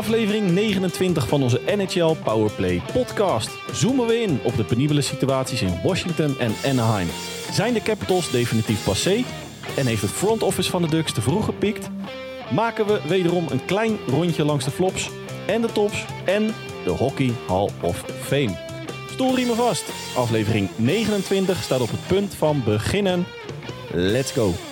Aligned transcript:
aflevering 0.00 0.50
29 0.50 1.28
van 1.28 1.42
onze 1.42 1.60
NHL 1.76 2.16
Powerplay 2.24 2.82
podcast. 2.92 3.50
Zoomen 3.72 4.06
we 4.06 4.20
in 4.20 4.40
op 4.42 4.56
de 4.56 4.64
penibele 4.64 5.00
situaties 5.00 5.62
in 5.62 5.80
Washington 5.82 6.38
en 6.38 6.52
Anaheim. 6.64 7.08
Zijn 7.52 7.74
de 7.74 7.82
Capitals 7.82 8.30
definitief 8.30 8.84
passé? 8.84 9.24
En 9.76 9.86
heeft 9.86 10.02
het 10.02 10.10
front 10.10 10.42
office 10.42 10.70
van 10.70 10.82
de 10.82 10.88
Ducks 10.88 11.12
te 11.12 11.20
vroeg 11.20 11.44
gepikt? 11.44 11.88
Maken 12.54 12.86
we 12.86 13.00
wederom 13.08 13.46
een 13.50 13.64
klein 13.64 13.98
rondje 14.06 14.44
langs 14.44 14.64
de 14.64 14.70
flops 14.70 15.10
en 15.46 15.60
de 15.60 15.72
tops 15.72 16.04
en 16.24 16.54
de 16.84 16.90
Hockey 16.90 17.32
Hall 17.48 17.68
of 17.80 18.04
Fame. 18.20 18.58
Stoel 19.10 19.32
me 19.32 19.54
vast. 19.54 19.84
Aflevering 20.16 20.68
29 20.76 21.62
staat 21.62 21.80
op 21.80 21.90
het 21.90 22.06
punt 22.06 22.34
van 22.34 22.62
beginnen. 22.64 23.26
Let's 23.92 24.32
go. 24.32 24.69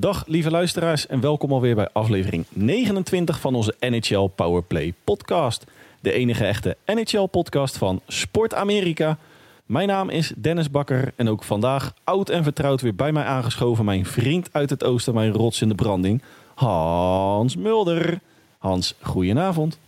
Dag 0.00 0.24
lieve 0.26 0.50
luisteraars 0.50 1.06
en 1.06 1.20
welkom 1.20 1.52
alweer 1.52 1.74
bij 1.74 1.88
aflevering 1.92 2.44
29 2.48 3.40
van 3.40 3.54
onze 3.54 3.74
NHL 3.80 4.26
Powerplay 4.34 4.94
podcast. 5.04 5.64
De 6.00 6.12
enige 6.12 6.44
echte 6.44 6.76
NHL 6.86 7.24
podcast 7.24 7.78
van 7.78 8.00
Sport 8.06 8.54
Amerika. 8.54 9.18
Mijn 9.66 9.88
naam 9.88 10.08
is 10.08 10.32
Dennis 10.36 10.70
Bakker 10.70 11.12
en 11.16 11.28
ook 11.28 11.44
vandaag 11.44 11.94
oud 12.04 12.28
en 12.28 12.42
vertrouwd 12.42 12.80
weer 12.80 12.94
bij 12.94 13.12
mij 13.12 13.24
aangeschoven 13.24 13.84
mijn 13.84 14.06
vriend 14.06 14.48
uit 14.52 14.70
het 14.70 14.84
oosten, 14.84 15.14
mijn 15.14 15.32
rots 15.32 15.62
in 15.62 15.68
de 15.68 15.74
branding, 15.74 16.22
Hans 16.54 17.56
Mulder. 17.56 18.20
Hans, 18.58 18.94
goedenavond. 19.00 19.78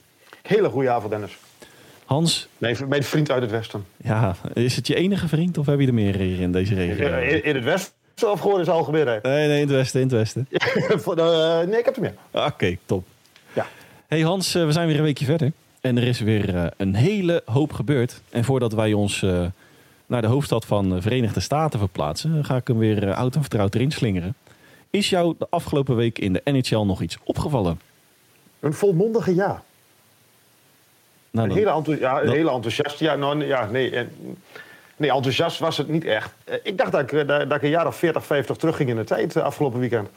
Hele 0.43 0.69
goede 0.69 0.91
avond 0.91 1.11
Dennis. 1.11 1.37
Hans. 2.05 2.49
Nee, 2.59 2.77
mijn 2.89 3.03
vriend 3.03 3.31
uit 3.31 3.43
het 3.43 3.51
westen. 3.51 3.85
Ja, 3.97 4.37
is 4.53 4.77
het 4.77 4.87
je 4.87 4.95
enige 4.95 5.29
vriend 5.29 5.59
of 5.59 5.67
heb 5.67 5.81
je 5.81 5.87
er 5.87 5.95
meer 5.95 6.17
hier 6.17 6.41
in 6.41 6.53
deze 6.53 6.75
regio? 6.75 7.19
In, 7.19 7.45
in 7.45 7.55
het 7.55 7.65
westen 7.65 8.01
of 8.21 8.41
gewoon 8.41 8.59
in 8.59 8.65
zijn 8.65 8.77
algemeenheid? 8.77 9.23
Nee, 9.23 9.49
nee, 9.49 9.61
in 9.61 9.67
het 9.67 9.77
westen, 9.77 10.01
in 10.01 10.07
het 10.07 10.17
westen. 10.17 10.49
uh, 11.19 11.61
nee, 11.61 11.79
ik 11.79 11.85
heb 11.85 11.97
er 11.97 12.01
meer. 12.01 12.15
Oké, 12.31 12.77
top. 12.87 13.07
Ja. 13.53 13.67
Hey 14.07 14.21
Hans, 14.21 14.55
uh, 14.55 14.65
we 14.65 14.73
zijn 14.73 14.87
weer 14.87 14.97
een 14.97 15.03
weekje 15.03 15.25
verder. 15.25 15.53
En 15.81 15.97
er 15.97 16.07
is 16.07 16.21
weer 16.21 16.55
uh, 16.55 16.67
een 16.77 16.95
hele 16.95 17.43
hoop 17.45 17.73
gebeurd. 17.73 18.21
En 18.31 18.45
voordat 18.45 18.73
wij 18.73 18.93
ons 18.93 19.25
naar 20.07 20.21
de 20.21 20.27
hoofdstad 20.27 20.65
van 20.65 20.91
de 20.91 21.03
Verenigde 21.03 21.41
Staten 21.41 21.79
verplaatsen, 21.79 22.45
ga 22.45 22.57
ik 22.57 22.67
hem 22.67 22.79
weer 22.79 23.15
oud 23.15 23.35
en 23.35 23.41
vertrouwd 23.41 23.75
erin 23.75 23.91
slingeren. 23.91 24.35
Is 24.91 25.11
jou 25.11 25.35
de 25.39 25.47
afgelopen 25.51 25.97
week 25.97 26.19
in 26.19 26.33
de 26.33 26.41
NHL 26.45 26.85
nog 26.85 27.03
iets 27.03 27.19
opgevallen? 27.25 27.81
Een 28.61 28.75
volmondige 28.75 29.35
ja. 29.35 29.63
Nou, 31.31 31.49
een, 31.49 31.55
hele, 31.55 31.71
enthousi 31.71 32.01
ja, 32.01 32.23
een 32.23 32.31
hele 32.31 32.51
enthousiast. 32.51 32.99
Ja, 32.99 33.15
nou, 33.15 33.47
ja, 33.47 33.67
nee. 33.67 34.07
Nee, 35.03 35.13
enthousiast 35.13 35.59
was 35.59 35.77
het 35.77 35.89
niet 35.89 36.05
echt. 36.05 36.35
Eh, 36.45 36.57
ik 36.63 36.79
dacht 36.79 36.93
dat 36.93 37.01
ik, 37.01 37.13
eh, 37.13 37.27
dat 37.27 37.53
ik 37.53 37.63
een 37.63 37.69
jaar 37.69 37.87
of 37.87 37.97
40, 37.97 38.27
50 38.27 38.57
terugging 38.57 38.89
in 38.89 38.97
de 38.97 39.05
tijd 39.05 39.37
uh, 39.37 39.43
afgelopen 39.43 39.81
weekend. 39.81 40.09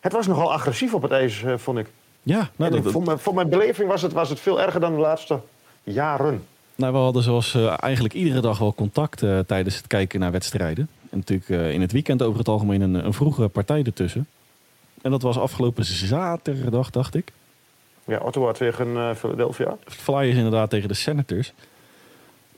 Het 0.00 0.12
was 0.12 0.26
nogal 0.26 0.52
agressief 0.52 0.94
op 0.94 1.02
het 1.02 1.10
ijs, 1.10 1.44
vond 1.56 1.78
ik. 1.78 1.86
Ja, 2.22 2.50
nou, 2.56 2.70
dat, 2.82 2.92
voor, 2.92 3.02
mijn, 3.02 3.18
voor, 3.18 3.34
mijn, 3.34 3.48
beleving 3.48 3.88
was 3.88 4.02
het, 4.02 4.12
was 4.12 4.28
het 4.28 4.40
veel 4.40 4.60
erger 4.60 4.80
dan 4.80 4.94
de 4.94 5.00
laatste 5.00 5.40
jaren. 5.82 6.44
Nou, 6.74 6.92
we 6.92 6.98
hadden 6.98 7.22
zoals 7.22 7.54
eigenlijk 7.76 8.14
iedere 8.14 8.40
dag 8.40 8.58
wel 8.58 8.74
contact 8.74 9.24
tijdens 9.46 9.76
het 9.76 9.86
kijken 9.86 10.20
naar 10.20 10.32
wedstrijden. 10.32 10.88
En 11.10 11.18
natuurlijk 11.18 11.72
in 11.72 11.80
het 11.80 11.92
weekend 11.92 12.22
over 12.22 12.38
het 12.38 12.48
algemeen 12.48 12.80
een, 12.80 12.94
een 12.94 13.12
vroege 13.12 13.48
partij 13.48 13.82
ertussen. 13.82 14.26
En 15.02 15.10
dat 15.10 15.22
was 15.22 15.38
afgelopen 15.38 15.84
zaterdag, 15.84 16.90
dacht 16.90 17.14
ik. 17.14 17.32
Ja, 18.04 18.18
Ottawa 18.18 18.52
tegen 18.52 19.16
Philadelphia. 19.16 19.76
Flyers 19.84 20.36
inderdaad 20.36 20.70
tegen 20.70 20.88
de 20.88 20.94
Senators. 20.94 21.52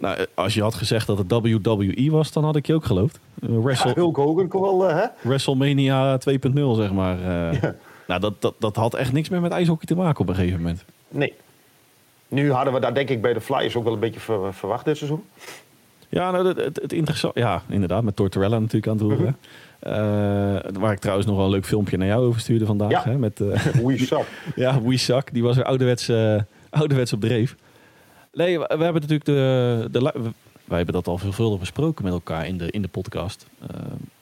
Nou, 0.04 0.16
eh, 0.16 0.24
als 0.34 0.54
je 0.54 0.62
had 0.62 0.74
gezegd 0.74 1.06
dat 1.06 1.18
het 1.18 1.32
WWE 1.32 2.10
was, 2.10 2.32
dan 2.32 2.44
had 2.44 2.56
ik 2.56 2.66
je 2.66 2.74
ook 2.74 2.84
geloofd. 2.84 3.18
Uh, 3.40 3.62
Wrestle... 3.62 3.88
Ja, 3.88 3.94
Hulk 3.94 4.16
Hogan 4.16 4.48
wel, 4.48 4.90
uh, 4.90 4.96
hè? 4.96 5.06
WrestleMania 5.20 6.18
2.0, 6.18 6.52
zeg 6.74 6.92
maar. 6.92 7.18
Uh, 7.18 7.60
ja. 7.60 7.74
Nou, 8.06 8.20
dat, 8.20 8.42
dat, 8.42 8.54
dat 8.58 8.76
had 8.76 8.94
echt 8.94 9.12
niks 9.12 9.28
meer 9.28 9.40
met 9.40 9.52
ijshockey 9.52 9.86
te 9.86 9.94
maken 9.94 10.20
op 10.20 10.28
een 10.28 10.34
gegeven 10.34 10.58
moment. 10.58 10.84
Nee. 11.08 11.32
Nu 12.28 12.52
hadden 12.52 12.72
we 12.72 12.80
daar 12.80 12.94
denk 12.94 13.08
ik 13.08 13.22
bij 13.22 13.32
de 13.32 13.40
Flyers 13.40 13.76
ook 13.76 13.84
wel 13.84 13.92
een 13.92 13.98
beetje 13.98 14.20
ver, 14.20 14.54
verwacht 14.54 14.84
dit 14.84 14.96
seizoen. 14.96 15.24
Ja, 16.08 16.30
nou, 16.30 16.46
het, 16.46 16.56
het, 16.56 16.80
het 16.82 16.92
interessant... 16.92 17.34
Ja, 17.34 17.62
inderdaad, 17.68 18.02
met 18.02 18.16
Tortorella 18.16 18.58
natuurlijk 18.58 18.86
aan 18.86 18.96
het 18.98 19.02
roeren. 19.02 19.36
Mm 19.82 19.92
-hmm. 19.92 20.78
waar 20.80 20.92
ik 20.92 20.98
trouwens 20.98 21.26
nog 21.26 21.36
wel 21.36 21.44
een 21.44 21.50
leuk 21.50 21.66
filmpje 21.66 21.96
naar 21.96 22.06
jou 22.06 22.26
over 22.26 22.40
stuurde 22.40 22.66
vandaag. 22.66 22.90
Ja, 22.90 23.02
hè, 23.04 23.18
met, 23.18 23.38
We 23.84 23.98
Suck. 23.98 24.26
ja, 24.56 24.82
We 24.82 24.96
Suck. 24.96 25.32
Die 25.32 25.42
was 25.42 25.56
er 25.56 25.64
ouderwets, 25.64 26.10
ouderwets 26.70 27.12
op 27.12 27.20
dreef. 27.20 27.56
Nee, 28.34 28.58
we, 28.58 28.66
hebben 28.68 28.92
natuurlijk 28.92 29.24
de, 29.24 29.88
de. 29.90 30.12
Wij 30.64 30.76
hebben 30.76 30.94
dat 30.94 31.06
al 31.06 31.18
veelvuldig 31.18 31.60
besproken 31.60 32.04
met 32.04 32.12
elkaar 32.12 32.46
in 32.46 32.58
de, 32.58 32.70
in 32.70 32.82
de 32.82 32.88
podcast. 32.88 33.46
Uh, 33.62 33.68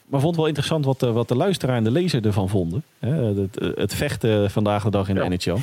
maar 0.05 0.19
vond 0.19 0.31
het 0.31 0.35
wel 0.35 0.47
interessant 0.47 0.85
wat 0.85 0.99
de, 0.99 1.11
wat 1.11 1.27
de 1.27 1.35
luisteraar 1.35 1.75
en 1.75 1.83
de 1.83 1.91
lezer 1.91 2.25
ervan 2.25 2.49
vonden. 2.49 2.83
Hè? 2.99 3.09
Het, 3.09 3.59
het, 3.75 3.93
vechten 3.93 4.51
vandaag 4.51 4.83
de 4.83 4.89
dag 4.89 5.09
in 5.09 5.15
de 5.15 5.29
NHL. 5.29 5.57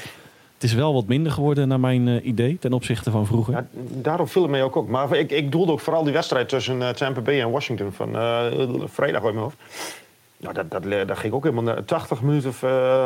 Het 0.55 0.63
is 0.63 0.75
wel 0.75 0.95
wat 0.95 1.07
minder 1.07 1.33
geworden 1.33 1.69
naar 1.69 1.81
mijn 1.81 2.07
uh, 2.07 2.27
idee 2.27 2.59
ten 2.59 2.73
opzichte 2.73 3.11
van 3.11 3.27
vroeger. 3.27 3.55
Ja, 3.55 3.67
daarom 4.01 4.29
viel 4.29 4.43
het 4.43 4.51
mij 4.51 4.63
ook 4.63 4.75
op. 4.75 4.89
Maar 4.89 5.17
ik, 5.17 5.31
ik 5.31 5.53
doelde 5.53 5.73
ook 5.73 5.81
vooral 5.81 6.05
die 6.05 6.13
wedstrijd 6.13 6.49
tussen 6.49 6.77
uh, 6.77 6.89
Tampa 6.89 7.21
Bay 7.21 7.41
en 7.41 7.51
Washington 7.51 7.93
van 7.93 8.09
vrijdag 8.89 9.25
uit 9.25 9.33
mijn 9.33 9.45
hoofd. 9.45 9.57
Nou, 10.37 10.55
dat, 10.55 10.71
dat, 10.71 11.09
dat 11.09 11.19
ging 11.19 11.33
ook 11.33 11.45
helemaal 11.45 11.85
80 11.85 12.23
minuten 12.23 12.53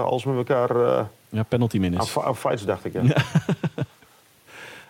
als 0.04 0.24
met 0.24 0.36
elkaar... 0.36 0.76
ja, 1.28 1.42
penalty 1.42 1.78
minutes. 1.78 2.18
Aan, 2.18 2.36
fights 2.36 2.64
dacht 2.64 2.84
ik, 2.84 2.92
ja. 2.92 3.02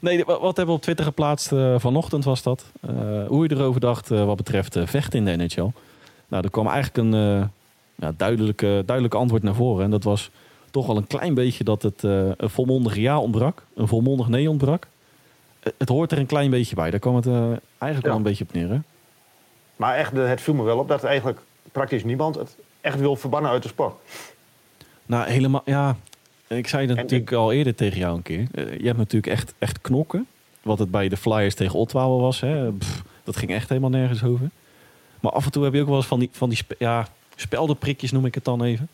Nee, 0.04 0.24
wat 0.24 0.42
hebben 0.42 0.66
we 0.66 0.72
op 0.72 0.82
Twitter 0.82 1.04
geplaatst 1.04 1.52
uh, 1.52 1.74
vanochtend 1.78 2.24
was 2.24 2.42
dat. 2.42 2.64
Uh, 2.90 3.26
hoe 3.26 3.48
je 3.48 3.54
erover 3.54 3.80
dacht 3.80 4.10
uh, 4.10 4.24
wat 4.24 4.36
betreft 4.36 4.76
vechten 4.84 5.18
in 5.18 5.38
de 5.38 5.44
NHL. 5.44 5.70
Nou, 6.28 6.44
er 6.44 6.50
kwam 6.50 6.66
eigenlijk 6.66 6.96
een 6.96 7.50
ja, 7.94 8.12
duidelijke, 8.16 8.82
duidelijke 8.86 9.16
antwoord 9.16 9.42
naar 9.42 9.54
voren. 9.54 9.84
En 9.84 9.90
dat 9.90 10.04
was 10.04 10.30
toch 10.70 10.86
wel 10.86 10.96
een 10.96 11.06
klein 11.06 11.34
beetje 11.34 11.64
dat 11.64 11.82
het 11.82 12.02
een 12.02 12.50
volmondig 12.50 12.96
ja 12.96 13.18
ontbrak. 13.18 13.62
Een 13.74 13.88
volmondig 13.88 14.28
nee 14.28 14.50
ontbrak. 14.50 14.86
het 15.78 15.88
hoort 15.88 16.12
er 16.12 16.18
een 16.18 16.26
klein 16.26 16.50
beetje 16.50 16.74
bij. 16.74 16.90
Daar 16.90 17.00
kwam 17.00 17.16
het 17.16 17.26
eigenlijk 17.26 17.60
ja. 17.78 18.08
wel 18.08 18.16
een 18.16 18.22
beetje 18.22 18.44
op 18.44 18.52
neer. 18.52 18.68
Hè? 18.68 18.78
Maar 19.76 19.96
echt, 19.96 20.12
het 20.12 20.40
viel 20.40 20.54
me 20.54 20.62
wel 20.62 20.78
op 20.78 20.88
dat 20.88 21.04
eigenlijk 21.04 21.40
praktisch 21.72 22.04
niemand 22.04 22.34
het 22.34 22.56
echt 22.80 22.98
wil 22.98 23.16
verbannen 23.16 23.50
uit 23.50 23.62
de 23.62 23.68
sport. 23.68 23.94
Nou, 25.06 25.28
helemaal, 25.28 25.62
ja, 25.64 25.96
ik 26.46 26.68
zei 26.68 26.86
dat 26.86 26.96
natuurlijk 26.96 27.32
al 27.32 27.52
eerder 27.52 27.74
tegen 27.74 27.98
jou 27.98 28.16
een 28.16 28.22
keer. 28.22 28.46
Eh, 28.54 28.78
je 28.78 28.86
hebt 28.86 28.98
natuurlijk 28.98 29.32
echt, 29.32 29.54
echt 29.58 29.80
knokken. 29.80 30.26
Wat 30.62 30.78
het 30.78 30.90
bij 30.90 31.08
de 31.08 31.16
Flyers 31.16 31.54
tegen 31.54 31.78
Ottawa 31.78 32.16
was. 32.16 32.40
Hè. 32.40 32.70
dat 33.24 33.36
ging 33.36 33.50
echt 33.50 33.68
helemaal 33.68 33.90
nergens 33.90 34.24
over. 34.24 34.50
Maar 35.20 35.32
af 35.32 35.44
en 35.44 35.52
toe 35.52 35.64
heb 35.64 35.74
je 35.74 35.80
ook 35.80 35.86
wel 35.86 35.96
eens 35.96 36.06
van 36.06 36.18
die, 36.18 36.28
van 36.32 36.48
die 36.48 36.58
ja, 36.78 37.06
speldenprikjes, 37.36 38.12
noem 38.12 38.26
ik 38.26 38.34
het 38.34 38.44
dan 38.44 38.62
even. 38.62 38.88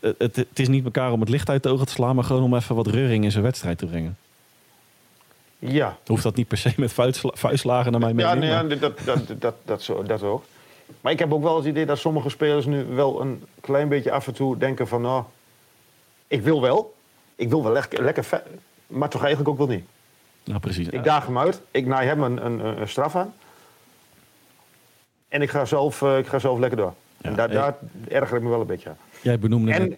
Het, 0.00 0.14
het, 0.18 0.36
het, 0.36 0.58
is 0.58 0.68
niet 0.68 0.84
elkaar 0.84 1.12
om 1.12 1.20
het 1.20 1.28
licht 1.28 1.48
uit 1.48 1.62
de 1.62 1.68
ogen 1.68 1.86
te 1.86 1.92
slaan, 1.92 2.14
maar 2.14 2.24
gewoon 2.24 2.42
om 2.42 2.54
even 2.54 2.74
wat 2.74 2.86
reuring 2.86 3.24
in 3.24 3.30
zijn 3.30 3.44
wedstrijd 3.44 3.78
te 3.78 3.86
brengen. 3.86 4.16
Ja. 5.58 5.96
Hoeft 6.06 6.22
dat 6.22 6.36
niet 6.36 6.48
per 6.48 6.58
se 6.58 6.72
met 6.76 6.92
vuistslagen 7.32 7.92
naar 7.92 8.00
mij 8.00 8.14
mee? 8.14 8.26
Ja, 8.26 8.34
nee, 8.34 8.48
ja 8.48 8.62
dat, 8.62 8.98
dat, 9.04 9.40
dat, 9.40 9.54
dat, 9.64 9.82
zo, 9.82 10.02
dat 10.02 10.22
ook. 10.22 10.44
Maar 11.00 11.12
ik 11.12 11.18
heb 11.18 11.32
ook 11.32 11.42
wel 11.42 11.56
het 11.56 11.66
idee 11.66 11.86
dat 11.86 11.98
sommige 11.98 12.28
spelers 12.28 12.66
nu 12.66 12.84
wel 12.84 13.20
een 13.20 13.44
klein 13.60 13.88
beetje 13.88 14.10
af 14.10 14.26
en 14.26 14.34
toe 14.34 14.58
denken 14.58 14.88
van... 14.88 15.02
nou, 15.02 15.24
ik 16.26 16.42
wil 16.42 16.60
wel. 16.60 16.94
Ik 17.34 17.48
wil 17.48 17.62
wel 17.62 17.72
lekker, 17.72 18.02
lekker 18.02 18.42
maar 18.86 19.08
toch 19.08 19.20
eigenlijk 19.20 19.50
ook 19.50 19.58
wel 19.58 19.76
niet. 19.76 19.84
Nou, 20.44 20.60
precies. 20.60 20.88
Ik 20.88 21.04
daag 21.04 21.26
hem 21.26 21.38
uit. 21.38 21.60
Ik 21.70 21.86
naai 21.86 22.08
hem 22.08 22.22
een, 22.22 22.46
een, 22.46 22.80
een 22.80 22.88
straf 22.88 23.16
aan. 23.16 23.34
En 25.28 25.42
ik 25.42 25.50
ga 25.50 25.64
zelf, 25.64 26.00
uh, 26.00 26.18
ik 26.18 26.26
ga 26.26 26.38
zelf 26.38 26.58
lekker 26.58 26.78
door. 26.78 26.94
Ja, 27.16 27.28
en 27.28 27.34
daar, 27.36 27.50
daar 27.50 27.76
erger 28.08 28.36
ik 28.36 28.42
me 28.42 28.48
wel 28.48 28.60
een 28.60 28.66
beetje 28.66 28.88
aan. 28.88 28.96
Jij 29.20 29.38
benoemde 29.38 29.72
En 29.72 29.96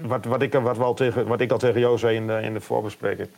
wat, 0.00 0.24
wat, 0.24 0.42
ik, 0.42 0.52
wat, 0.52 0.76
we 0.76 0.82
al 0.82 0.94
tegen, 0.94 1.26
wat 1.26 1.40
ik 1.40 1.50
al 1.50 1.58
tegen 1.58 1.80
jou 1.80 1.98
zei 1.98 2.16
in 2.16 2.26
de, 2.26 2.40
in 2.42 2.52
de 2.52 2.60
voorbespreking. 2.60 3.28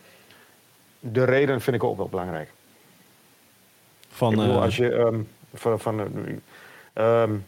De 0.99 1.23
reden 1.23 1.61
vind 1.61 1.75
ik 1.75 1.83
ook 1.83 1.97
wel 1.97 2.07
belangrijk. 2.07 2.51
Van, 4.09 4.29
bedoel, 4.29 4.55
uh, 4.55 4.61
als 4.61 4.77
je 4.77 4.93
um, 4.93 5.27
van, 5.53 5.79
van 5.79 5.99
um, 6.93 7.45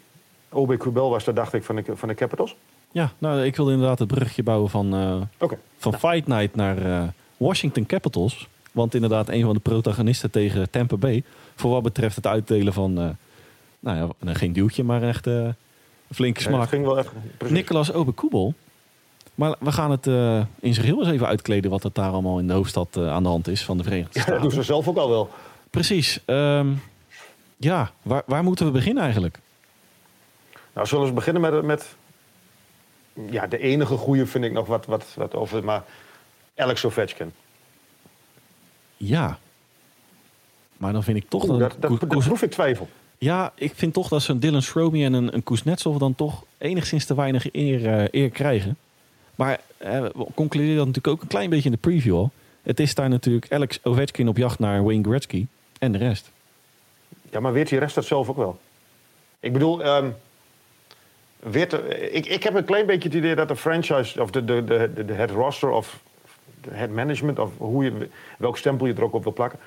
OB 0.49 0.77
Kubel 0.77 1.09
was, 1.09 1.23
dat 1.23 1.35
dacht 1.35 1.53
ik 1.53 1.63
van 1.63 1.75
de, 1.75 1.83
van 1.95 2.07
de 2.07 2.15
Capitals. 2.15 2.55
Ja, 2.91 3.11
nou, 3.17 3.43
ik 3.43 3.55
wilde 3.55 3.71
inderdaad 3.71 3.99
het 3.99 4.07
brugje 4.07 4.43
bouwen 4.43 4.69
van, 4.69 4.95
uh, 4.95 5.49
van 5.77 5.93
Fight 5.93 6.27
Night 6.27 6.55
naar 6.55 6.85
uh, 6.85 7.03
Washington 7.37 7.85
Capitals. 7.85 8.47
Want 8.71 8.93
inderdaad, 8.93 9.29
een 9.29 9.43
van 9.43 9.53
de 9.53 9.59
protagonisten 9.59 10.31
tegen 10.31 10.69
Tampa 10.69 10.97
Bay. 10.97 11.23
Voor 11.55 11.71
wat 11.71 11.83
betreft 11.83 12.15
het 12.15 12.27
uitdelen 12.27 12.73
van, 12.73 12.99
uh, 12.99 13.09
nou 13.79 14.13
ja, 14.19 14.33
geen 14.33 14.53
duwtje, 14.53 14.83
maar 14.83 15.03
echt 15.03 15.25
een 15.25 15.55
flinke 16.11 16.41
smaak. 16.41 16.69
Ging 16.69 16.85
wel 16.85 16.97
echt, 16.97 17.11
Nicolas 17.47 17.93
Obekoebel. 17.93 18.53
Maar 19.35 19.55
we 19.59 19.71
gaan 19.71 19.91
het 19.91 20.05
in 20.59 20.73
zijn 20.73 20.85
geheel 20.85 20.99
eens 20.99 21.09
even 21.09 21.27
uitkleden 21.27 21.71
wat 21.71 21.83
er 21.83 21.89
daar 21.93 22.11
allemaal 22.11 22.39
in 22.39 22.47
de 22.47 22.53
hoofdstad 22.53 22.97
aan 22.97 23.23
de 23.23 23.29
hand 23.29 23.47
is 23.47 23.65
van 23.65 23.77
de 23.77 23.83
Verenigde 23.83 24.19
Staten. 24.19 24.33
Ja, 24.33 24.39
dat 24.39 24.49
doen 24.49 24.59
ze 24.59 24.65
zelf 24.65 24.87
ook 24.87 24.97
al 24.97 25.09
wel. 25.09 25.29
Precies. 25.69 26.19
Um, 26.25 26.81
ja, 27.57 27.91
waar, 28.01 28.23
waar 28.25 28.43
moeten 28.43 28.65
we 28.65 28.71
beginnen 28.71 29.03
eigenlijk? 29.03 29.39
Nou, 30.73 30.87
zullen 30.87 31.07
we 31.07 31.13
beginnen 31.13 31.41
met, 31.41 31.63
met 31.63 31.95
ja, 33.29 33.47
de 33.47 33.57
enige 33.57 33.95
goede 33.95 34.25
vind 34.25 34.43
ik 34.43 34.51
nog 34.51 34.67
wat, 34.67 34.85
wat, 34.85 35.05
wat 35.15 35.35
over. 35.35 35.63
Maar 35.63 35.83
Alex 36.55 36.85
Ovechkin. 36.85 37.31
Ja. 38.97 39.39
Maar 40.77 40.93
dan 40.93 41.03
vind 41.03 41.17
ik 41.17 41.29
toch... 41.29 41.43
Oeh, 41.43 41.59
dat, 41.59 41.75
dat, 41.79 41.99
dat 41.99 42.07
proef 42.07 42.41
ik 42.41 42.51
twijfel. 42.51 42.89
Ja, 43.17 43.51
ik 43.55 43.71
vind 43.75 43.93
toch 43.93 44.07
dat 44.07 44.21
zo'n 44.21 44.39
Dylan 44.39 44.61
Stromey 44.61 45.05
en 45.05 45.13
een, 45.13 45.33
een 45.33 45.43
Kuznetsov 45.43 45.97
dan 45.97 46.15
toch 46.15 46.43
enigszins 46.57 47.05
te 47.05 47.15
weinig 47.15 47.53
eer, 47.53 47.81
uh, 47.81 48.07
eer 48.11 48.29
krijgen. 48.29 48.77
Maar 49.35 49.59
uh, 49.83 50.01
we 50.01 50.25
concluderen 50.35 50.77
dat 50.77 50.85
natuurlijk 50.85 51.15
ook 51.15 51.21
een 51.21 51.27
klein 51.27 51.49
beetje 51.49 51.65
in 51.65 51.71
de 51.71 51.77
preview 51.77 52.15
al. 52.15 52.31
Het 52.61 52.79
is 52.79 52.95
daar 52.95 53.09
natuurlijk 53.09 53.51
Alex 53.51 53.79
Ovechkin 53.83 54.27
op 54.27 54.37
jacht 54.37 54.59
naar 54.59 54.83
Wayne 54.83 55.03
Gretzky 55.03 55.45
en 55.79 55.91
de 55.91 55.97
rest. 55.97 56.31
Ja, 57.29 57.39
maar 57.39 57.53
weet 57.53 57.69
die 57.69 57.79
rest 57.79 57.95
dat 57.95 58.05
zelf 58.05 58.29
ook 58.29 58.37
wel? 58.37 58.59
Ik 59.39 59.53
bedoel, 59.53 59.85
um, 59.85 60.15
ik, 62.11 62.25
ik 62.25 62.43
heb 62.43 62.53
een 62.53 62.65
klein 62.65 62.85
beetje 62.85 63.09
het 63.09 63.17
idee 63.17 63.35
dat 63.35 63.47
de 63.47 63.55
franchise, 63.55 64.21
of 64.21 64.31
de, 64.31 64.45
de, 64.45 64.63
de, 64.63 65.05
de, 65.05 65.13
het 65.13 65.31
roster, 65.31 65.69
of 65.69 65.99
het 66.69 66.91
management, 66.91 67.39
of 67.39 67.51
hoe 67.57 67.83
je, 67.83 68.09
welk 68.37 68.57
stempel 68.57 68.85
je 68.85 68.93
er 68.93 69.03
ook 69.03 69.13
op 69.13 69.23
wil 69.23 69.33
plakken, 69.33 69.59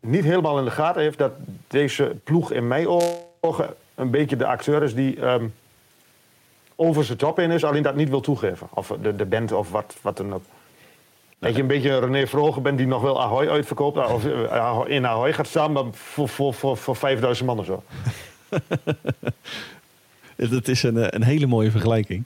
niet 0.00 0.24
helemaal 0.24 0.58
in 0.58 0.64
de 0.64 0.70
gaten 0.70 1.02
heeft 1.02 1.18
dat 1.18 1.32
deze 1.68 2.16
ploeg 2.24 2.52
in 2.52 2.68
mijn 2.68 2.86
ogen 3.40 3.74
een 3.94 4.10
beetje 4.10 4.36
de 4.36 4.46
acteur 4.46 4.82
is 4.82 4.94
die 4.94 5.22
um, 5.24 5.54
over 6.76 7.04
zijn 7.04 7.18
top 7.18 7.38
in 7.38 7.50
is, 7.50 7.64
alleen 7.64 7.82
dat 7.82 7.94
niet 7.94 8.08
wil 8.08 8.20
toegeven. 8.20 8.68
Of 8.70 8.92
de, 9.02 9.16
de 9.16 9.24
band 9.24 9.52
of 9.52 9.70
wat, 9.70 9.96
wat 10.00 10.16
dan 10.16 10.34
ook. 10.34 10.42
Dat 11.38 11.54
je 11.54 11.60
een 11.60 11.66
beetje 11.66 11.98
René 11.98 12.26
Vroger 12.26 12.62
bent 12.62 12.78
die 12.78 12.86
nog 12.86 13.02
wel 13.02 13.22
Ahoy 13.22 13.48
uitverkoopt. 13.48 14.10
Of 14.10 14.26
eh, 14.26 14.80
in 14.86 15.06
Ahoy 15.06 15.32
gaat 15.32 15.46
staan, 15.46 15.72
maar 15.72 15.84
voor, 15.92 16.28
voor, 16.28 16.54
voor, 16.54 16.76
voor 16.76 16.96
5000 16.96 17.46
man 17.46 17.58
of 17.58 17.64
zo. 17.64 17.82
dat 20.50 20.68
is 20.68 20.82
een, 20.82 20.96
eh, 20.96 21.06
een 21.08 21.22
hele 21.22 21.46
mooie 21.46 21.70
vergelijking. 21.70 22.24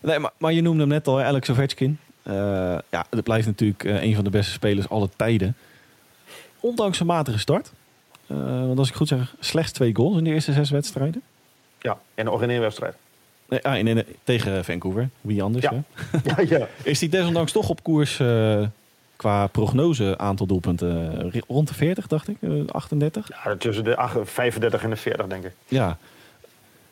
Nee, 0.00 0.18
maar, 0.18 0.32
maar 0.38 0.52
je 0.52 0.62
noemde 0.62 0.80
hem 0.80 0.88
net 0.88 1.06
al, 1.06 1.20
Alex 1.20 1.50
Ovechkin. 1.50 1.98
Uh, 2.22 2.34
ja, 2.90 3.06
dat 3.10 3.22
blijft 3.22 3.46
natuurlijk 3.46 3.84
een 3.84 4.14
van 4.14 4.24
de 4.24 4.30
beste 4.30 4.52
spelers 4.52 4.88
alle 4.88 5.08
tijden. 5.16 5.56
Ondanks 6.60 7.00
een 7.00 7.06
matige 7.06 7.38
start. 7.38 7.72
Uh, 8.26 8.38
want 8.66 8.78
als 8.78 8.88
ik 8.88 8.94
goed 8.94 9.08
zeg, 9.08 9.34
slechts 9.40 9.72
twee 9.72 9.94
goals 9.94 10.16
in 10.16 10.24
de 10.24 10.30
eerste 10.30 10.52
zes 10.52 10.70
wedstrijden. 10.70 11.22
Ja, 11.78 11.98
en 12.14 12.24
nog 12.24 12.42
in 12.42 12.50
één 12.50 12.60
wedstrijd. 12.60 12.94
Nee, 13.48 13.64
ah, 13.64 13.78
in, 13.78 13.86
in, 13.86 14.04
tegen 14.24 14.64
Vancouver. 14.64 15.08
Wie 15.20 15.42
anders, 15.42 15.64
ja. 15.64 15.72
ja, 16.24 16.58
ja. 16.58 16.68
Is 16.82 16.98
die 16.98 17.08
desondanks 17.08 17.52
toch 17.52 17.68
op 17.68 17.82
koers 17.82 18.18
uh, 18.18 18.66
qua 19.16 19.46
prognose 19.46 20.18
aantal 20.18 20.46
doelpunten 20.46 21.30
rond 21.46 21.68
de 21.68 21.74
40, 21.74 22.06
dacht 22.06 22.28
ik? 22.28 22.36
38? 22.66 23.28
Ja, 23.44 23.56
tussen 23.56 23.84
de 23.84 23.96
35 24.24 24.82
en 24.82 24.90
de 24.90 24.96
40, 24.96 25.26
denk 25.26 25.44
ik. 25.44 25.52
Ja. 25.68 25.98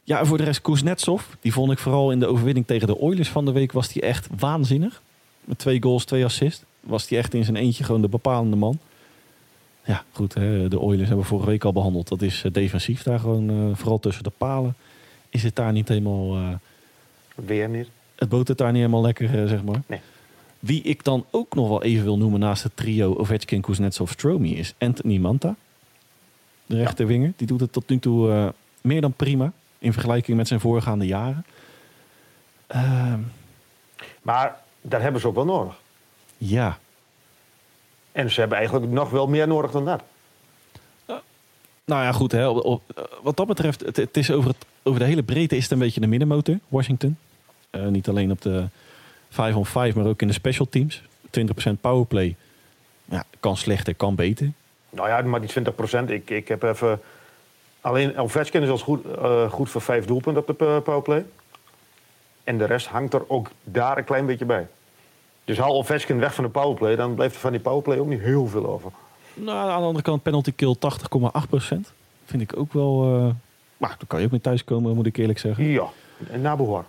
Ja, 0.04 0.18
en 0.18 0.26
voor 0.26 0.36
de 0.36 0.44
rest 0.44 0.62
Kuznetsov. 0.62 1.22
Die 1.40 1.52
vond 1.52 1.72
ik 1.72 1.78
vooral 1.78 2.10
in 2.10 2.20
de 2.20 2.26
overwinning 2.26 2.66
tegen 2.66 2.86
de 2.86 3.00
Oilers 3.00 3.28
van 3.28 3.44
de 3.44 3.52
week... 3.52 3.72
was 3.72 3.88
die 3.88 4.02
echt 4.02 4.28
waanzinnig. 4.38 5.02
Met 5.40 5.58
twee 5.58 5.82
goals, 5.82 6.04
twee 6.04 6.24
assists. 6.24 6.64
Was 6.80 7.06
die 7.06 7.18
echt 7.18 7.34
in 7.34 7.44
zijn 7.44 7.56
eentje 7.56 7.84
gewoon 7.84 8.00
de 8.00 8.08
bepalende 8.08 8.56
man. 8.56 8.78
Ja, 9.84 10.04
goed. 10.12 10.34
Hè, 10.34 10.68
de 10.68 10.80
Oilers 10.80 11.08
hebben 11.08 11.24
we 11.24 11.30
vorige 11.30 11.50
week 11.50 11.64
al 11.64 11.72
behandeld. 11.72 12.08
Dat 12.08 12.22
is 12.22 12.44
defensief 12.52 13.02
daar 13.02 13.18
gewoon, 13.18 13.76
vooral 13.76 13.98
tussen 13.98 14.24
de 14.24 14.32
palen 14.38 14.74
is 15.34 15.42
het 15.42 15.56
daar 15.56 15.72
niet 15.72 15.88
helemaal... 15.88 16.36
Uh, 16.36 16.48
Weer 17.34 17.68
niet. 17.68 17.88
Het 18.14 18.28
botert 18.28 18.58
daar 18.58 18.72
niet 18.72 18.80
helemaal 18.80 19.02
lekker, 19.02 19.42
uh, 19.42 19.48
zeg 19.48 19.62
maar. 19.62 19.82
Nee. 19.86 20.00
Wie 20.58 20.82
ik 20.82 21.04
dan 21.04 21.24
ook 21.30 21.54
nog 21.54 21.68
wel 21.68 21.82
even 21.82 22.04
wil 22.04 22.18
noemen 22.18 22.40
naast 22.40 22.62
het 22.62 22.76
trio 22.76 23.14
Ovechkin, 23.14 23.60
Kuznetsov, 23.60 24.10
Stromy 24.10 24.48
is 24.48 24.74
Anthony 24.78 25.18
Manta. 25.18 25.56
De 26.66 26.76
rechterwinger. 26.76 27.32
Die 27.36 27.46
doet 27.46 27.60
het 27.60 27.72
tot 27.72 27.88
nu 27.88 27.98
toe 27.98 28.52
meer 28.80 29.00
dan 29.00 29.12
prima. 29.12 29.52
In 29.84 29.92
vergelijking 29.92 30.36
met 30.36 30.48
zijn 30.48 30.60
voorgaande 30.60 31.06
jaren. 31.06 31.44
Ehm. 32.66 33.18
maar 34.22 34.60
daar 34.80 35.02
hebben 35.02 35.20
ze 35.20 35.26
ook 35.26 35.34
wel 35.34 35.44
nodig. 35.44 35.74
Ja. 36.38 36.78
En 38.12 38.30
ze 38.30 38.40
hebben 38.40 38.58
eigenlijk 38.58 38.90
nog 38.90 39.10
wel 39.10 39.28
meer 39.28 39.48
nodig 39.48 39.70
dan 39.70 39.84
dat. 39.84 40.02
Nou 41.84 42.02
ja, 42.02 42.12
goed. 42.12 42.32
Hè. 42.32 42.52
wat 43.22 43.36
dat 43.36 43.46
betreft, 43.46 43.80
het, 43.80 43.96
het, 43.96 44.16
is 44.16 44.30
over, 44.30 44.50
het, 44.50 44.66
over 44.82 45.00
de 45.00 45.06
hele 45.06 45.22
breedte 45.22 45.56
is 45.56 45.62
het 45.62 45.72
een 45.72 45.78
beetje 45.78 46.00
de 46.00 46.06
middenmotor, 46.06 46.58
Washington. 46.68 47.18
Uh, 47.70 47.86
niet 47.86 48.08
alleen 48.08 48.30
op 48.30 48.40
de 48.40 48.68
5 49.30 49.54
on 49.54 49.66
5, 49.66 49.94
maar 49.94 50.06
ook 50.06 50.22
in 50.22 50.28
de 50.28 50.32
special 50.32 50.68
teams. 50.68 51.02
20% 51.40 51.72
powerplay. 51.80 52.36
Ja, 53.04 53.24
kan 53.40 53.56
slechter, 53.56 53.94
kan 53.94 54.14
beter. 54.14 54.52
Nou 54.90 55.08
ja, 55.08 55.22
maar 55.22 55.40
die 55.40 55.50
20%. 56.06 56.10
Ik, 56.10 56.30
ik 56.30 56.48
heb 56.48 56.62
even... 56.62 57.00
Alleen 57.84 58.16
Ovechkin 58.16 58.62
is 58.62 58.68
als 58.68 58.82
goed, 58.82 59.04
uh, 59.06 59.50
goed 59.50 59.70
voor 59.70 59.80
vijf 59.80 60.04
doelpunten 60.04 60.42
op 60.42 60.58
de 60.58 60.80
powerplay. 60.84 61.24
En 62.44 62.58
de 62.58 62.64
rest 62.64 62.86
hangt 62.86 63.14
er 63.14 63.30
ook 63.30 63.50
daar 63.64 63.98
een 63.98 64.04
klein 64.04 64.26
beetje 64.26 64.44
bij. 64.44 64.66
Dus 65.44 65.58
haal 65.58 65.76
Ovechkin 65.76 66.18
weg 66.18 66.34
van 66.34 66.44
de 66.44 66.50
powerplay, 66.50 66.96
dan 66.96 67.14
blijft 67.14 67.34
er 67.34 67.40
van 67.40 67.50
die 67.50 67.60
powerplay 67.60 67.98
ook 67.98 68.06
niet 68.06 68.20
heel 68.20 68.46
veel 68.46 68.66
over. 68.66 68.90
Nou, 69.34 69.70
aan 69.70 69.80
de 69.80 69.86
andere 69.86 70.04
kant 70.04 70.22
penalty 70.22 70.52
kill 70.56 70.76
80,8%. 70.76 71.78
Vind 72.24 72.42
ik 72.42 72.56
ook 72.56 72.72
wel... 72.72 73.16
Uh, 73.16 73.30
maar 73.76 73.94
daar 73.98 74.06
kan 74.06 74.18
je 74.18 74.24
ook 74.24 74.30
mee 74.30 74.40
thuiskomen, 74.40 74.94
moet 74.94 75.06
ik 75.06 75.16
eerlijk 75.16 75.38
zeggen. 75.38 75.64
Ja, 75.64 75.86
en 76.30 76.40
nabehoor. 76.40 76.84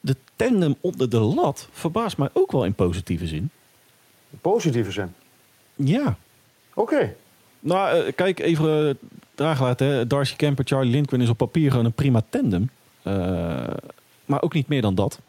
De 0.00 0.16
tandem 0.36 0.76
onder 0.80 1.10
de 1.10 1.20
lat 1.20 1.68
verbaast 1.72 2.18
mij 2.18 2.28
ook 2.32 2.52
wel 2.52 2.64
in 2.64 2.74
positieve 2.74 3.26
zin. 3.26 3.50
Positieve 4.40 4.90
zin? 4.90 5.14
Ja. 5.74 6.16
Oké. 6.74 7.14
Nou, 7.60 7.98
uh, 7.98 8.12
kijk, 8.14 8.38
even 8.38 8.98
uh, 9.40 9.46
draaglaat. 9.46 10.10
Darcy 10.10 10.36
Kemper, 10.36 10.64
Charlie 10.64 10.90
Lindgren 10.90 11.20
is 11.20 11.28
op 11.28 11.36
papier 11.36 11.70
gewoon 11.70 11.84
een 11.84 11.92
prima 11.92 12.22
tandem. 12.28 12.70
Uh, 13.02 13.66
maar 14.24 14.42
ook 14.42 14.54
niet 14.54 14.68
meer 14.68 14.82
dan 14.82 14.94
dat. 14.94 15.20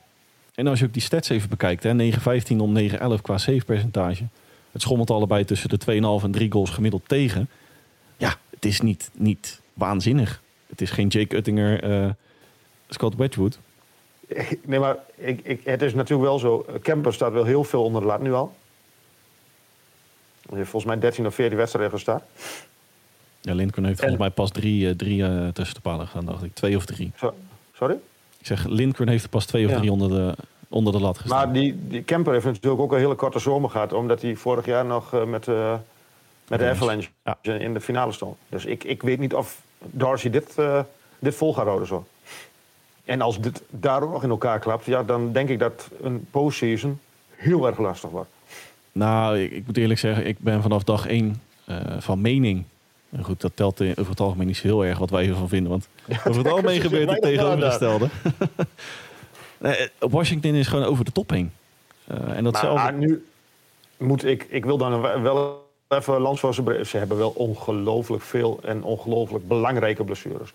En 0.55 0.67
als 0.67 0.79
je 0.79 0.85
ook 0.85 0.93
die 0.93 1.01
stats 1.01 1.29
even 1.29 1.49
bekijkt, 1.49 1.87
9-15 1.87 2.55
om 2.57 2.77
9-11 2.77 3.21
qua 3.21 3.37
save 3.37 3.65
percentage. 3.65 4.23
Het 4.71 4.81
schommelt 4.81 5.09
allebei 5.09 5.45
tussen 5.45 5.69
de 5.69 5.79
2,5 6.21 6.23
en 6.23 6.31
3 6.31 6.51
goals 6.51 6.69
gemiddeld 6.69 7.03
tegen. 7.07 7.49
Ja, 8.17 8.35
het 8.49 8.65
is 8.65 8.81
niet, 8.81 9.09
niet 9.13 9.61
waanzinnig. 9.73 10.41
Het 10.67 10.81
is 10.81 10.91
geen 10.91 11.07
Jake 11.07 11.35
Uttinger, 11.35 11.89
uh, 11.89 12.09
Scott 12.89 13.15
Wedgwood. 13.15 13.59
Nee, 14.65 14.79
maar 14.79 14.97
ik, 15.15 15.39
ik, 15.43 15.61
het 15.63 15.81
is 15.81 15.93
natuurlijk 15.93 16.29
wel 16.29 16.39
zo. 16.39 16.65
Kemper 16.81 17.13
staat 17.13 17.31
wel 17.31 17.43
heel 17.43 17.63
veel 17.63 17.83
onder 17.83 18.01
de 18.01 18.07
lat 18.07 18.21
nu 18.21 18.33
al. 18.33 18.55
Hij 20.49 20.57
heeft 20.57 20.69
volgens 20.69 20.91
mij 20.91 21.01
13 21.01 21.25
of 21.25 21.35
14 21.35 21.57
wedstrijden 21.57 21.91
gestaan. 21.91 22.21
Ja, 23.41 23.53
Lindgren 23.53 23.85
heeft 23.85 23.99
volgens 23.99 24.19
mij 24.19 24.29
pas 24.29 24.51
drie, 24.51 24.85
uh, 24.85 24.91
drie 24.91 25.21
uh, 25.21 25.47
tussen 25.47 25.75
de 25.75 25.81
palen 25.81 26.07
gedaan, 26.07 26.25
dacht 26.25 26.43
ik. 26.43 26.53
Twee 26.53 26.75
of 26.75 26.85
drie. 26.85 27.11
So, 27.15 27.33
sorry? 27.73 27.97
Ik 28.39 28.45
zeg, 28.45 28.65
Lindgren 28.65 29.07
heeft 29.07 29.23
er 29.23 29.29
pas 29.29 29.45
twee 29.45 29.65
of 29.65 29.71
ja. 29.71 29.77
drie 29.77 29.91
onder 29.91 30.09
de, 30.09 30.35
onder 30.67 30.93
de 30.93 30.99
lat 30.99 31.17
gestaan. 31.17 31.37
Maar 31.37 31.53
die, 31.53 31.87
die 31.87 32.03
Kemper 32.03 32.33
heeft 32.33 32.45
natuurlijk 32.45 32.81
ook 32.81 32.91
een 32.91 32.97
hele 32.97 33.15
korte 33.15 33.39
zomer 33.39 33.69
gehad... 33.69 33.93
omdat 33.93 34.21
hij 34.21 34.35
vorig 34.35 34.65
jaar 34.65 34.85
nog 34.85 35.13
uh, 35.13 35.23
met, 35.23 35.47
uh, 35.47 35.73
met 36.47 36.59
de 36.59 36.69
Avalanche 36.69 37.09
ja. 37.23 37.37
in 37.41 37.73
de 37.73 37.81
finale 37.81 38.11
stond. 38.11 38.37
Dus 38.49 38.65
ik, 38.65 38.83
ik 38.83 39.01
weet 39.01 39.19
niet 39.19 39.33
of 39.33 39.61
Darcy 39.77 40.29
dit, 40.29 40.55
dit 41.19 41.35
vol 41.35 41.53
gaat 41.53 41.65
houden 41.65 41.87
zo. 41.87 42.07
En 43.05 43.21
als 43.21 43.41
dit 43.41 43.61
daardoor 43.69 44.09
nog 44.09 44.23
in 44.23 44.29
elkaar 44.29 44.59
klapt... 44.59 44.85
Ja, 44.85 45.03
dan 45.03 45.31
denk 45.31 45.49
ik 45.49 45.59
dat 45.59 45.89
een 46.01 46.27
postseason 46.31 46.99
heel 47.29 47.67
erg 47.67 47.77
lastig 47.77 48.09
wordt. 48.09 48.29
Nou, 48.91 49.39
ik, 49.39 49.51
ik 49.51 49.65
moet 49.65 49.77
eerlijk 49.77 49.99
zeggen... 49.99 50.27
ik 50.27 50.39
ben 50.39 50.61
vanaf 50.61 50.83
dag 50.83 51.07
één 51.07 51.41
van 51.99 52.21
mening... 52.21 52.63
En 53.09 53.23
goed, 53.23 53.41
dat 53.41 53.51
telt 53.55 53.81
over 53.81 54.09
het 54.09 54.19
algemeen 54.19 54.47
niet 54.47 54.57
zo 54.57 54.67
heel 54.67 54.85
erg 54.85 54.97
wat 54.97 55.09
wij 55.09 55.27
ervan 55.27 55.49
vinden. 55.49 55.71
Want 55.71 55.87
over 56.25 56.37
het 56.37 56.51
algemeen 56.53 56.81
gebeurt 56.81 57.09
het 57.09 57.21
tegenovergestelde. 57.21 58.09
Washington 59.99 60.53
is 60.53 60.67
gewoon 60.67 60.85
over 60.85 61.05
de 61.05 61.11
top 61.11 61.29
heen. 61.29 61.51
Uh, 62.11 62.37
en 62.37 62.43
datzelfde... 62.43 62.83
Maar 62.83 62.93
nu 62.93 63.25
moet 63.97 64.25
ik... 64.25 64.47
Ik 64.49 64.65
wil 64.65 64.77
dan 64.77 65.01
wel 65.01 65.67
even 65.87 66.21
lans 66.21 66.39
voor 66.39 66.53
ze 66.53 66.81
Ze 66.85 66.97
hebben 66.97 67.17
wel 67.17 67.29
ongelooflijk 67.29 68.23
veel 68.23 68.59
en 68.63 68.83
ongelooflijk 68.83 69.47
belangrijke 69.47 70.03
blessures. 70.03 70.53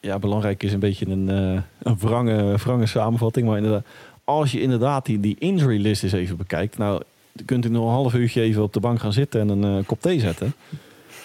Ja, 0.00 0.18
belangrijk 0.18 0.62
is 0.62 0.72
een 0.72 0.78
beetje 0.78 1.06
een, 1.06 1.28
uh, 1.28 1.60
een 1.82 1.98
wrange, 1.98 2.56
wrange 2.56 2.86
samenvatting. 2.86 3.46
Maar 3.46 3.56
inderdaad, 3.56 3.84
als 4.24 4.52
je 4.52 4.60
inderdaad 4.60 5.06
die, 5.06 5.20
die 5.20 5.36
injury 5.38 5.80
list 5.80 6.02
eens 6.02 6.12
even 6.12 6.36
bekijkt... 6.36 6.78
Nou, 6.78 7.02
kunt 7.44 7.64
u 7.64 7.68
nog 7.68 7.84
een 7.84 7.90
half 7.90 8.14
uurtje 8.14 8.40
even 8.40 8.62
op 8.62 8.72
de 8.72 8.80
bank 8.80 9.00
gaan 9.00 9.12
zitten 9.12 9.40
en 9.40 9.48
een 9.48 9.78
uh, 9.78 9.84
kop 9.86 10.00
thee 10.00 10.20
zetten. 10.20 10.54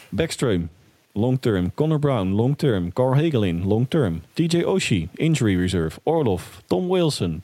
Backstream, 0.09 0.69
long 1.11 1.41
term. 1.41 1.73
Connor 1.73 1.99
Brown, 1.99 2.27
long 2.27 2.57
term. 2.57 2.93
Carl 2.93 3.15
Hagelin, 3.15 3.65
long 3.65 3.85
term. 3.89 4.21
TJ 4.33 4.63
Oshie, 4.63 5.09
injury 5.13 5.57
reserve. 5.57 5.99
Orloff, 6.03 6.61
Tom 6.65 6.87
Wilson. 6.89 7.43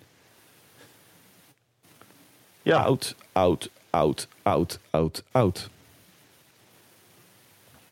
Ja. 2.62 2.84
Out, 2.84 3.16
out, 3.32 3.70
out, 3.90 4.28
out, 4.44 4.80
out, 4.92 5.24
out. 5.32 5.70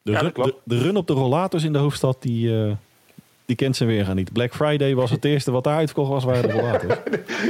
De, 0.02 0.12
ja, 0.12 0.20
run, 0.20 0.32
de, 0.34 0.56
de, 0.64 0.78
run 0.78 0.98
op 0.98 1.08
de 1.08 1.14
rollators 1.14 1.64
in 1.64 1.74
de 1.74 1.80
hoofdstad, 1.80 2.18
die, 2.20 2.50
uh, 2.50 2.72
die 3.48 3.56
kent 3.56 3.76
zijn 3.76 3.90
weergaan 3.90 4.16
niet. 4.16 4.34
Black 4.34 4.56
Friday 4.56 4.96
was 4.96 5.12
het 5.12 5.26
eerste 5.26 5.52
wat 5.52 5.64
daar 5.64 5.78
uitverkocht 5.78 6.10
was, 6.10 6.24
waren 6.24 6.50
de 6.50 6.52
rollators. 6.52 6.96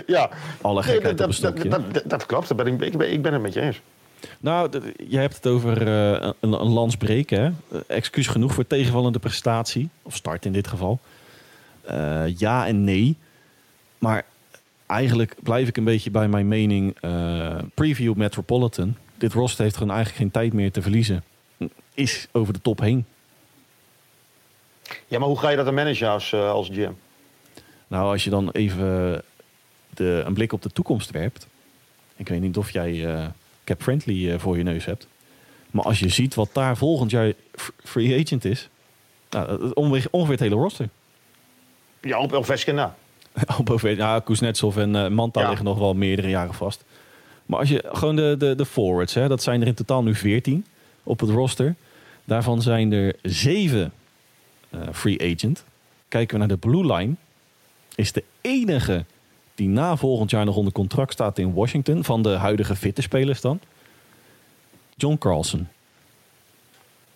ja. 0.07 0.29
Alle 0.61 0.83
gekheid 0.83 1.03
nee, 1.03 1.13
dat, 1.13 1.37
dat, 1.41 1.93
dat, 1.93 2.09
dat, 2.09 2.25
klopt, 2.25 2.55
ben 2.55 2.67
ik, 2.67 2.81
ik, 2.81 2.97
ben, 2.97 3.11
ik 3.11 3.21
ben 3.21 3.33
het 3.33 3.41
met 3.41 3.53
je 3.53 3.61
eens. 3.61 3.81
Nou, 4.39 4.69
je 5.07 5.17
hebt 5.17 5.35
het 5.35 5.47
over 5.47 5.87
uh, 5.87 6.11
een, 6.39 6.53
een 6.53 6.67
lans 6.67 6.97
breken. 6.97 7.41
Hè? 7.41 7.79
Excuus 7.87 8.27
genoeg 8.27 8.53
voor 8.53 8.67
tegenvallende 8.67 9.19
prestatie. 9.19 9.89
Of 10.01 10.15
start 10.15 10.45
in 10.45 10.51
dit 10.51 10.67
geval. 10.67 10.99
Uh, 11.91 12.37
ja 12.37 12.67
en 12.67 12.83
nee. 12.83 13.15
Maar 13.97 14.25
eigenlijk 14.85 15.35
blijf 15.43 15.67
ik 15.67 15.77
een 15.77 15.83
beetje 15.83 16.11
bij 16.11 16.27
mijn 16.27 16.47
mening. 16.47 16.95
preview 17.73 18.13
Metropolitan. 18.13 18.95
Dit 19.17 19.33
roster 19.33 19.63
heeft 19.63 19.77
gewoon 19.77 19.93
eigenlijk 19.93 20.21
geen 20.21 20.31
tijd 20.31 20.53
meer 20.53 20.71
te 20.71 20.81
verliezen. 20.81 21.23
Is 21.93 22.27
over 22.31 22.53
de 22.53 22.61
top 22.61 22.79
heen. 22.79 23.05
Ja, 25.07 25.19
maar 25.19 25.27
hoe 25.27 25.39
ga 25.39 25.49
je 25.49 25.55
dat 25.55 25.65
dan 25.65 25.73
managen 25.73 26.09
als, 26.09 26.31
uh, 26.31 26.51
als 26.51 26.67
GM? 26.67 26.91
Nou, 27.87 28.11
als 28.11 28.23
je 28.23 28.29
dan 28.29 28.49
even 28.51 29.21
de, 29.89 30.23
een 30.25 30.33
blik 30.33 30.53
op 30.53 30.61
de 30.61 30.69
toekomst 30.69 31.11
werpt. 31.11 31.47
Ik 32.15 32.27
weet 32.27 32.41
niet 32.41 32.57
of 32.57 32.71
jij 32.71 32.91
uh, 32.91 33.25
Cap 33.63 33.81
Friendly 33.81 34.39
voor 34.39 34.57
je 34.57 34.63
neus 34.63 34.85
hebt. 34.85 35.07
Maar 35.71 35.85
als 35.85 35.99
je 35.99 36.09
ziet 36.09 36.35
wat 36.35 36.49
daar 36.53 36.77
volgend 36.77 37.11
jaar 37.11 37.33
free 37.83 38.21
agent 38.21 38.45
is. 38.45 38.69
Nou, 39.29 39.71
ongeveer, 39.73 40.07
ongeveer 40.11 40.33
het 40.33 40.43
hele 40.43 40.55
roster. 40.55 40.89
Ja, 42.01 42.19
op 42.19 42.33
Ovechkin 42.33 42.75
na. 42.75 42.95
op 43.59 43.79
ja, 43.81 44.19
Kuznetsov 44.19 44.77
en 44.77 44.95
uh, 44.95 45.07
Manta 45.07 45.47
liggen 45.47 45.65
nog 45.65 45.77
wel 45.77 45.93
meerdere 45.93 46.29
jaren 46.29 46.53
vast. 46.53 46.83
Maar 47.45 47.59
als 47.59 47.69
je 47.69 47.83
gewoon 47.91 48.15
de, 48.15 48.35
de, 48.37 48.55
de 48.55 48.65
forwards, 48.65 49.13
hè, 49.13 49.27
dat 49.27 49.43
zijn 49.43 49.61
er 49.61 49.67
in 49.67 49.73
totaal 49.73 50.03
nu 50.03 50.15
14 50.15 50.65
op 51.03 51.19
het 51.19 51.29
roster. 51.29 51.75
Daarvan 52.23 52.61
zijn 52.61 52.91
er 52.91 53.15
zeven 53.21 53.91
free 54.93 55.35
agent. 55.35 55.63
Kijken 56.07 56.33
we 56.33 56.39
naar 56.39 56.57
de 56.57 56.67
blue 56.67 56.93
line, 56.93 57.13
is 57.95 58.11
de 58.11 58.23
enige 58.41 59.05
die 59.55 59.67
na 59.67 59.95
volgend 59.95 60.31
jaar 60.31 60.45
nog 60.45 60.55
onder 60.55 60.73
contract 60.73 61.13
staat 61.13 61.37
in 61.37 61.53
Washington, 61.53 62.03
van 62.03 62.21
de 62.21 62.29
huidige 62.29 62.75
fitte 62.75 63.01
spelers 63.01 63.41
dan, 63.41 63.59
John 64.95 65.17
Carlson. 65.17 65.67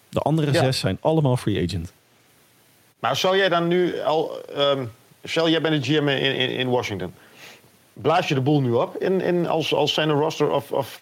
De 0.10 0.20
andere 0.20 0.53
zes 0.53 0.80
zijn 0.80 0.98
allemaal 1.01 1.38
free 1.38 1.63
agent. 1.63 1.94
Maar 3.00 3.15
zou 3.15 3.38
jij 3.38 3.50
dan 3.50 3.68
nu 3.68 4.00
al. 4.00 4.38
Um, 4.58 4.91
stel, 5.24 5.50
jij 5.50 5.62
bent 5.62 5.75
een 5.75 5.84
GM 5.84 6.08
in, 6.08 6.36
in, 6.36 6.50
in, 6.50 6.70
Washington. 6.70 7.13
Blaas 7.94 8.27
je 8.27 8.34
de 8.34 8.41
boel 8.41 8.62
nu 8.62 8.72
op 8.72 8.98
in, 8.98 9.22
in, 9.22 9.48
als, 9.48 9.74
als 9.74 9.94
zijn 9.94 10.12
roster? 10.12 10.50
Of, 10.51 10.72
of, 10.72 11.01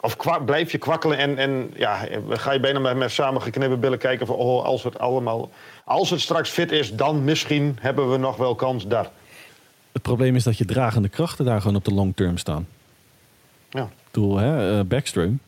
of 0.00 0.16
blijf 0.44 0.72
je 0.72 0.78
kwakkelen 0.78 1.18
en, 1.18 1.38
en 1.38 1.72
ja, 1.74 2.06
ga 2.28 2.52
je 2.52 2.60
bijna 2.60 2.78
met, 2.78 2.96
met 2.96 3.10
samengeknippen 3.10 3.80
billen 3.80 3.98
kijken 3.98 4.26
van 4.26 4.36
oh, 4.36 4.64
als 4.64 4.82
het 4.82 4.98
allemaal. 4.98 5.50
Als 5.84 6.10
het 6.10 6.20
straks 6.20 6.50
fit 6.50 6.72
is, 6.72 6.94
dan 6.94 7.24
misschien 7.24 7.76
hebben 7.80 8.10
we 8.10 8.16
nog 8.16 8.36
wel 8.36 8.54
kans 8.54 8.86
daar. 8.86 9.10
Het 9.92 10.02
probleem 10.02 10.36
is 10.36 10.44
dat 10.44 10.58
je 10.58 10.64
dragende 10.64 11.08
krachten 11.08 11.44
daar 11.44 11.60
gewoon 11.60 11.76
op 11.76 11.84
de 11.84 11.94
long 11.94 12.16
term 12.16 12.36
staan. 12.36 12.68
Ja. 13.70 13.88
Doel, 14.10 14.36
hè, 14.36 14.78
uh, 14.78 14.84
Backstream, 14.84 15.40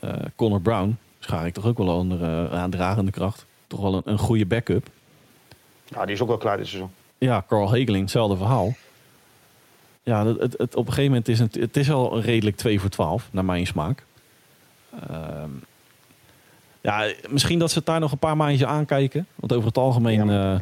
uh, 0.00 0.12
Connor 0.36 0.60
Brown, 0.60 0.98
schaar 1.18 1.46
ik 1.46 1.54
toch 1.54 1.66
ook 1.66 1.78
wel 1.78 1.96
onder 1.96 2.20
uh, 2.20 2.60
aan 2.60 2.70
dragende 2.70 3.10
kracht. 3.10 3.46
Toch 3.66 3.80
wel 3.80 3.94
een, 3.94 4.02
een 4.04 4.18
goede 4.18 4.46
backup. 4.46 4.86
Ja, 5.84 6.04
die 6.04 6.14
is 6.14 6.20
ook 6.20 6.28
wel 6.28 6.36
klaar 6.36 6.56
dit 6.56 6.66
seizoen. 6.66 6.90
Ja, 7.18 7.44
Carl 7.48 7.70
Hegeling, 7.70 8.02
hetzelfde 8.02 8.36
verhaal. 8.36 8.74
Ja, 10.02 10.26
het, 10.26 10.40
het, 10.40 10.54
het, 10.58 10.76
op 10.76 10.86
een 10.86 10.92
gegeven 10.92 11.10
moment 11.10 11.28
is 11.28 11.38
het, 11.38 11.54
het 11.54 11.76
is 11.76 11.90
al 11.90 12.20
redelijk 12.20 12.56
2 12.56 12.80
voor 12.80 12.90
12, 12.90 13.28
naar 13.30 13.44
mijn 13.44 13.66
smaak. 13.66 14.04
Uh, 15.10 15.44
ja, 16.82 17.12
misschien 17.28 17.58
dat 17.58 17.70
ze 17.70 17.78
het 17.78 17.86
daar 17.86 18.00
nog 18.00 18.12
een 18.12 18.18
paar 18.18 18.36
maandjes 18.36 18.68
aankijken. 18.68 19.26
Want 19.34 19.52
over 19.52 19.66
het 19.66 19.78
algemeen, 19.78 20.26
ja, 20.26 20.54
uh, 20.54 20.60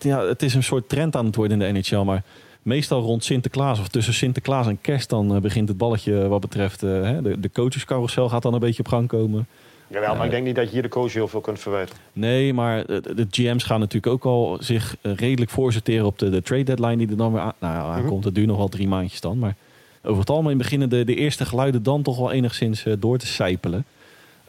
ja, 0.00 0.24
het 0.26 0.42
is 0.42 0.54
een 0.54 0.62
soort 0.62 0.88
trend 0.88 1.16
aan 1.16 1.26
het 1.26 1.36
worden 1.36 1.60
in 1.60 1.74
de 1.74 1.80
NHL. 1.80 2.02
Maar 2.02 2.22
meestal 2.62 3.02
rond 3.02 3.24
Sinterklaas 3.24 3.80
of 3.80 3.88
tussen 3.88 4.14
Sinterklaas 4.14 4.66
en 4.66 4.80
kerst... 4.80 5.08
dan 5.08 5.34
uh, 5.34 5.40
begint 5.40 5.68
het 5.68 5.76
balletje 5.76 6.28
wat 6.28 6.40
betreft 6.40 6.82
uh, 6.82 7.18
de, 7.22 7.40
de 7.40 7.50
coachescarousel 7.52 8.28
gaat 8.28 8.42
dan 8.42 8.54
een 8.54 8.60
beetje 8.60 8.82
op 8.82 8.88
gang 8.88 9.08
komen. 9.08 9.46
Jawel, 9.86 10.14
maar 10.16 10.24
ik 10.24 10.30
denk 10.30 10.44
niet 10.44 10.54
dat 10.54 10.64
je 10.64 10.72
hier 10.72 10.82
de 10.82 10.88
coach 10.88 11.12
heel 11.12 11.28
veel 11.28 11.40
kunt 11.40 11.60
verwijten. 11.60 11.96
Nee, 12.12 12.54
maar 12.54 12.86
de, 12.86 13.26
GM's 13.30 13.64
gaan 13.64 13.80
natuurlijk 13.80 14.12
ook 14.12 14.24
al 14.24 14.56
zich 14.60 14.96
eh, 15.00 15.14
redelijk 15.14 15.50
voorsorteren 15.50 16.06
op 16.06 16.18
de, 16.18 16.30
de 16.30 16.42
trade 16.42 16.62
deadline 16.62 16.96
die 16.96 17.08
er 17.08 17.16
dan 17.16 17.32
weer 17.32 17.40
aan, 17.40 17.52
nou, 17.58 17.76
aankomt. 17.76 18.04
Mm 18.04 18.16
-hmm. 18.16 18.24
Het 18.24 18.34
duurt 18.34 18.46
nog 18.46 18.56
wel 18.56 18.68
drie 18.68 18.88
maandjes 18.88 19.20
dan. 19.20 19.38
Maar 19.38 19.54
over 20.02 20.20
het 20.20 20.30
algemeen 20.30 20.58
beginnen 20.58 20.88
de, 20.88 21.04
de 21.04 21.14
eerste 21.14 21.44
geluiden 21.44 21.82
dan 21.82 22.02
toch 22.02 22.16
wel 22.16 22.32
enigszins 22.32 22.84
door 22.98 23.18
te 23.18 23.26
sijpelen. 23.26 23.84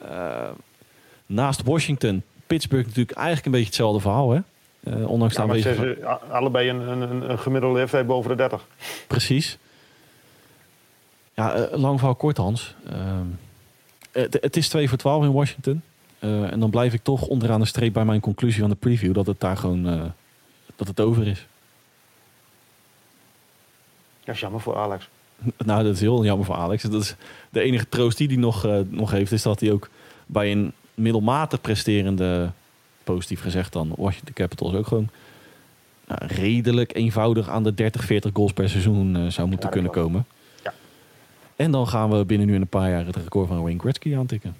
Uh, 0.04 0.50
naast 1.34 1.64
Washington, 1.64 2.24
Pittsburgh 2.48 2.88
natuurlijk 2.88 3.18
eigenlijk 3.18 3.46
een 3.46 3.52
beetje 3.52 3.68
hetzelfde 3.68 4.00
verhaal. 4.00 4.32
Hè? 4.32 4.40
Uh, 4.84 5.10
ondanks 5.10 5.36
ja, 5.36 5.46
de 5.46 6.06
allebei 6.30 6.70
een, 6.70 7.02
een, 7.02 7.30
een 7.30 7.40
gemiddelde 7.40 7.80
leeftijd 7.80 8.08
boven 8.08 8.30
de 8.30 8.36
30. 8.36 8.68
Precies. 9.08 9.58
Ja, 11.34 11.68
lang 11.72 11.98
verhaal 11.98 12.16
kort 12.16 12.38
Hans. 12.38 12.76
Ehm, 12.90 13.26
het, 14.12 14.38
het, 14.42 14.58
is 14.58 14.70
2 14.70 14.90
voor 14.90 14.98
12 14.98 15.24
in 15.24 15.32
Washington. 15.32 15.82
En 16.20 16.60
dan 16.60 16.70
blijf 16.70 16.94
ik 16.94 17.04
toch 17.04 17.28
onderaan 17.28 17.60
de 17.60 17.66
streep 17.66 17.94
bij 17.94 18.06
mijn 18.06 18.20
conclusie 18.20 18.62
van 18.62 18.70
de 18.70 18.76
preview 18.76 19.14
dat 19.14 19.26
het 19.26 19.40
daar 19.40 19.58
gewoon 19.58 20.14
dat 20.76 20.88
het 20.88 21.00
over 21.00 21.28
is. 21.28 21.48
Dat 24.24 24.36
is 24.36 24.42
jammer 24.42 24.62
voor 24.62 24.76
Alex. 24.76 25.10
nou, 25.66 25.84
dat 25.84 25.94
is 25.94 26.02
heel 26.02 26.24
jammer 26.24 26.46
voor 26.46 26.56
Alex. 26.56 26.84
Dat 26.84 27.02
is 27.02 27.16
de 27.50 27.62
enige 27.62 27.90
troost 27.90 28.18
die 28.18 28.28
hij 28.28 28.38
nog, 28.38 28.68
nog 28.90 29.12
heeft, 29.12 29.32
is 29.32 29.42
dat 29.42 29.60
hij 29.60 29.72
ook 29.72 29.90
bij 30.26 30.52
een 30.52 30.74
middelmatig 30.94 31.62
presterende, 31.62 32.52
positief 33.04 33.42
gezegd 33.42 33.74
dan, 33.74 33.94
Washington 33.98 34.34
Capitals 34.34 34.74
ook 34.74 34.88
gewoon 34.88 35.10
redelijk 36.08 36.96
eenvoudig 36.96 37.50
aan 37.50 37.64
de 37.64 37.74
30, 37.74 38.04
40 38.04 38.32
goals 38.34 38.54
per 38.54 38.70
seizoen 38.70 39.32
zou 39.32 39.48
moeten 39.48 39.68
ja, 39.68 39.74
kunnen 39.74 39.92
komen. 39.92 40.26
En 41.56 41.72
dan 41.72 41.88
gaan 41.88 42.10
we 42.10 42.26
binnen 42.26 42.48
nu 42.48 42.56
in 42.56 42.62
een 42.62 42.68
paar 42.68 42.90
jaar 42.90 43.06
het 43.06 43.16
record 43.16 43.48
van 43.48 43.62
Wayne 43.62 43.80
Gretzky 43.80 44.16
aantikken. 44.16 44.56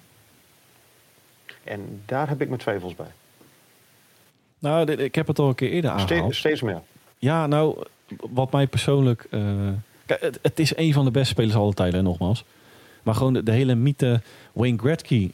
En 1.64 2.02
daar 2.06 2.30
heb 2.30 2.42
ik 2.42 2.48
mijn 2.48 2.60
twijfels 2.60 2.96
bij. 2.96 3.12
Nou, 4.60 4.92
ik 4.92 5.16
heb 5.16 5.28
het 5.28 5.40
al 5.40 5.48
een 5.48 5.56
keer 5.56 5.70
eerder 5.70 5.92
aangehaald. 5.92 6.22
Steeds, 6.22 6.38
steeds 6.38 6.62
meer. 6.62 6.82
Ja, 7.18 7.48
nou, 7.48 7.84
wat 8.32 8.52
mij 8.52 8.68
persoonlijk... 8.68 9.28
Uh, 9.30 9.70
kijk, 10.06 10.38
het, 10.42 10.60
is 10.60 10.76
een 10.76 10.94
van 10.94 11.06
de 11.06 11.12
beste 11.12 11.30
spelers 11.30 11.56
alle 11.56 11.74
tijden, 11.74 12.04
nogmaals. 12.04 12.44
Maar 13.04 13.16
gewoon 13.16 13.34
de, 13.34 13.52
hele 13.52 13.76
mythe 13.76 14.22
Wayne 14.54 14.78
Gretzky 14.78 15.32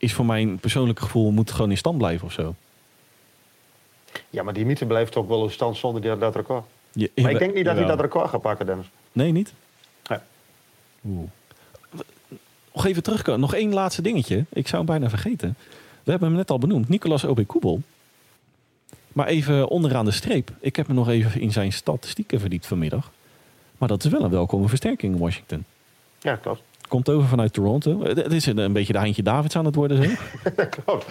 is 0.00 0.14
voor 0.14 0.26
mijn 0.26 0.58
persoonlijke 0.58 1.02
gevoel... 1.02 1.30
moet 1.30 1.50
gewoon 1.50 1.70
in 1.70 1.76
stand 1.76 1.98
blijven 1.98 2.26
of 2.26 2.32
zo. 2.32 2.54
Ja, 4.30 4.42
maar 4.42 4.54
die 4.54 4.64
mythe 4.64 4.86
blijft 4.86 5.16
ook 5.16 5.28
wel 5.28 5.44
in 5.44 5.50
stand 5.50 5.76
zonder 5.76 6.18
dat 6.18 6.36
record. 6.36 6.64
maar 6.92 7.30
ik 7.30 7.38
denk 7.38 7.54
niet 7.54 7.64
dat 7.64 7.76
hij 7.76 7.86
dat 7.86 8.00
record 8.00 8.28
gaat 8.30 8.40
pakken, 8.40 8.66
Dennis. 8.66 8.90
Nee, 9.12 9.32
niet? 9.32 9.52
Oeh. 11.06 11.28
Nog 12.72 12.86
even 12.86 13.02
terugkomen. 13.02 13.40
Nog 13.40 13.54
één 13.54 13.72
laatste 13.72 14.02
dingetje. 14.02 14.44
Ik 14.48 14.68
zou 14.68 14.76
hem 14.76 14.90
bijna 14.90 15.08
vergeten. 15.08 15.56
We 16.02 16.10
hebben 16.10 16.28
hem 16.28 16.36
net 16.36 16.50
al 16.50 16.58
benoemd. 16.58 16.88
Nicolas 16.88 17.24
Koebel. 17.46 17.82
Maar 19.12 19.26
even 19.26 19.68
onderaan 19.68 20.04
de 20.04 20.10
streep. 20.10 20.50
Ik 20.60 20.76
heb 20.76 20.88
me 20.88 20.94
nog 20.94 21.08
even 21.08 21.40
in 21.40 21.52
zijn 21.52 21.72
statistieken 21.72 22.40
verdiept 22.40 22.66
vanmiddag. 22.66 23.10
Maar 23.78 23.88
dat 23.88 24.04
is 24.04 24.10
wel 24.10 24.22
een 24.22 24.30
welkome 24.30 24.68
versterking 24.68 25.14
in 25.14 25.20
Washington. 25.20 25.64
Ja, 26.18 26.36
klopt. 26.36 26.62
Komt 26.90 27.08
over 27.08 27.28
vanuit 27.28 27.52
Toronto. 27.52 28.04
Het 28.04 28.32
is 28.32 28.46
een 28.46 28.72
beetje 28.72 28.92
de 28.92 28.98
Heintje 28.98 29.22
Davids 29.22 29.56
aan 29.56 29.64
het 29.64 29.74
worden, 29.74 30.04
zo. 30.04 30.10
klopt. 30.84 31.06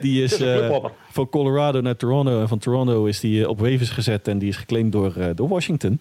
Die 0.00 0.22
is, 0.22 0.40
uh, 0.40 0.76
van 1.10 1.28
Colorado 1.28 1.80
naar 1.80 1.96
Toronto. 1.96 2.40
En 2.40 2.48
van 2.48 2.58
Toronto 2.58 3.04
is 3.04 3.20
die 3.20 3.42
eh, 3.42 3.48
op 3.48 3.60
waivers 3.60 3.90
gezet. 3.90 4.28
En 4.28 4.38
die 4.38 4.48
is 4.48 4.56
geclaimd 4.56 4.92
door, 4.92 5.14
uh, 5.18 5.26
door 5.34 5.48
Washington. 5.48 5.98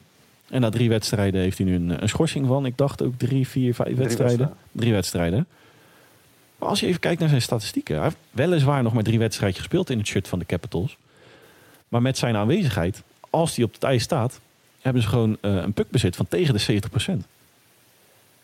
En 0.50 0.62
na 0.62 0.70
drie 0.70 0.90
wedstrijden 0.90 1.42
heeft 1.42 1.58
hij 1.58 1.68
nu 1.68 1.76
een, 1.76 2.02
een 2.02 2.10
schorsing 2.10 2.48
van. 2.48 2.66
Ik 2.66 2.78
dacht 2.78 3.02
ook 3.04 3.14
drie, 3.18 3.48
vier, 3.48 3.74
vijf 3.74 3.96
wedstrijden. 3.96 4.54
Drie 4.72 4.94
wedstrijden. 4.94 5.48
Maar 6.58 6.70
als 6.70 6.80
je 6.80 6.88
even 6.88 7.00
kijkt 7.00 7.20
naar 7.20 7.30
zijn 7.30 7.42
statistieken. 7.42 7.96
Hij 7.96 8.04
heeft 8.04 8.18
weliswaar 8.32 8.84
nog 8.84 8.94
maar 8.94 9.04
drie 9.04 9.20
wedstrijden 9.20 9.58
gespeeld 9.58 9.90
in 9.90 9.98
het 9.98 10.08
shirt 10.08 10.28
van 10.28 10.40
de 10.40 10.46
Capitals. 10.46 10.98
Maar 11.88 12.02
met 12.02 12.18
zijn 12.18 12.36
aanwezigheid, 12.36 13.04
als 13.30 13.56
hij 13.56 13.66
op 13.66 13.74
het 13.74 13.84
ijs 13.84 14.04
staat, 14.04 14.40
hebben 14.82 15.02
ze 15.02 15.08
gewoon 15.08 15.38
uh, 15.42 15.56
een 15.56 15.74
puckbezit 15.74 16.16
van 16.16 16.28
tegen 16.28 16.54
de 16.54 16.82
70%. 17.24 17.41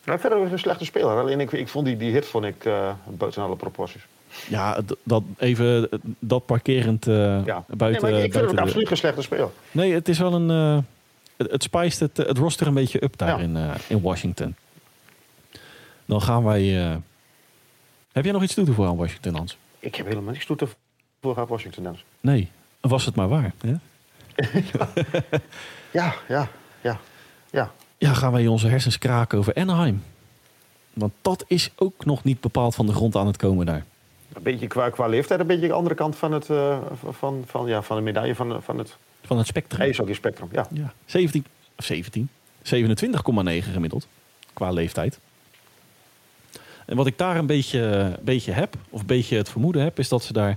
Nou, 0.08 0.20
verder 0.20 0.44
is 0.44 0.52
een 0.52 0.58
slechte 0.58 0.84
speler. 0.84 1.18
Alleen 1.18 1.40
ik, 1.40 1.52
ik 1.52 1.68
vond 1.68 1.86
die, 1.86 1.96
die 1.96 2.12
hit 2.12 2.26
vond 2.26 2.44
ik 2.44 2.64
uh, 2.64 2.92
buiten 3.06 3.42
alle 3.42 3.56
proporties. 3.56 4.06
Ja, 4.48 4.80
dat, 5.02 5.22
even 5.38 5.88
dat 6.18 6.46
parkerend 6.46 7.06
uh, 7.06 7.14
ja. 7.44 7.64
buiten. 7.66 8.02
Nee, 8.02 8.12
maar 8.12 8.22
ik, 8.22 8.32
vind 8.32 8.50
hem 8.50 8.58
absoluut 8.58 8.88
geen 8.88 8.96
slechte 8.96 9.22
speler. 9.22 9.48
Nee, 9.70 9.92
het 9.92 10.08
is 10.08 10.18
wel 10.18 10.32
een 10.32 10.48
het, 11.36 11.50
het 11.50 11.62
spijst 11.62 12.00
het, 12.00 12.16
het 12.16 12.38
roster 12.38 12.66
een 12.66 12.74
beetje 12.74 13.04
up 13.04 13.16
daar 13.16 13.40
in, 13.40 13.56
in 13.86 14.00
Washington. 14.00 14.54
Dan 16.04 16.22
gaan 16.22 16.44
wij... 16.44 16.62
Heb 18.12 18.24
jij 18.24 18.32
nog 18.32 18.42
iets 18.42 18.54
toe 18.54 18.64
te 18.64 18.72
voegen 18.72 18.94
aan 18.94 19.00
Washington, 19.00 19.34
Hans? 19.34 19.58
Ik 19.78 19.94
heb 19.94 20.06
helemaal 20.06 20.32
niks 20.32 20.46
toe 20.46 20.56
te 20.56 20.68
voegen 21.20 21.42
aan 21.42 21.48
Washington, 21.48 21.84
Hans. 21.84 22.04
Nee, 22.20 22.50
was 22.80 23.04
het 23.04 23.14
maar 23.14 23.28
waar. 23.28 23.52
Hè? 23.60 23.74
ja, 25.98 26.14
ja, 26.28 26.48
ja, 26.80 27.00
ja. 27.50 27.72
Ja, 27.98 28.12
gaan 28.12 28.32
wij 28.32 28.46
onze 28.46 28.68
hersens 28.68 28.98
kraken 28.98 29.38
over 29.38 29.54
Anaheim. 29.54 30.02
Want 30.92 31.12
dat 31.22 31.44
is 31.46 31.70
ook 31.76 32.04
nog 32.04 32.24
niet 32.24 32.40
bepaald 32.40 32.74
van 32.74 32.86
de 32.86 32.92
grond 32.92 33.16
aan 33.16 33.26
het 33.26 33.36
komen 33.36 33.66
daar. 33.66 33.84
Een 34.32 34.42
beetje 34.42 34.66
qua, 34.66 34.90
qua 34.90 35.06
leeftijd, 35.06 35.40
een 35.40 35.46
beetje 35.46 35.66
de 35.66 35.72
andere 35.72 35.94
kant 35.94 36.16
van, 36.16 36.32
het, 36.32 36.48
uh, 36.48 36.78
van, 37.10 37.44
van, 37.46 37.66
ja, 37.66 37.82
van 37.82 37.96
de 37.96 38.02
medaille 38.02 38.34
van, 38.34 38.62
van 38.62 38.78
het 38.78 38.96
van 39.28 39.38
het 39.38 39.46
spectrum. 39.46 40.06
je 40.06 40.14
spectrum, 40.14 40.48
ja. 40.52 40.66
ja. 40.72 40.92
17, 41.06 41.44
17, 41.76 42.28
27,9 42.62 42.70
gemiddeld 43.72 44.06
qua 44.52 44.70
leeftijd. 44.70 45.18
En 46.86 46.96
wat 46.96 47.06
ik 47.06 47.18
daar 47.18 47.36
een 47.36 47.46
beetje, 47.46 48.12
beetje 48.22 48.52
heb, 48.52 48.76
of 48.90 49.00
een 49.00 49.06
beetje 49.06 49.36
het 49.36 49.48
vermoeden 49.48 49.82
heb, 49.82 49.98
is 49.98 50.08
dat 50.08 50.22
ze 50.22 50.32
daar 50.32 50.56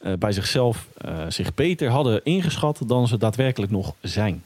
uh, 0.00 0.12
bij 0.12 0.32
zichzelf 0.32 0.88
uh, 1.04 1.24
zich 1.28 1.54
beter 1.54 1.88
hadden 1.88 2.24
ingeschat 2.24 2.80
dan 2.86 3.08
ze 3.08 3.18
daadwerkelijk 3.18 3.72
nog 3.72 3.94
zijn. 4.00 4.44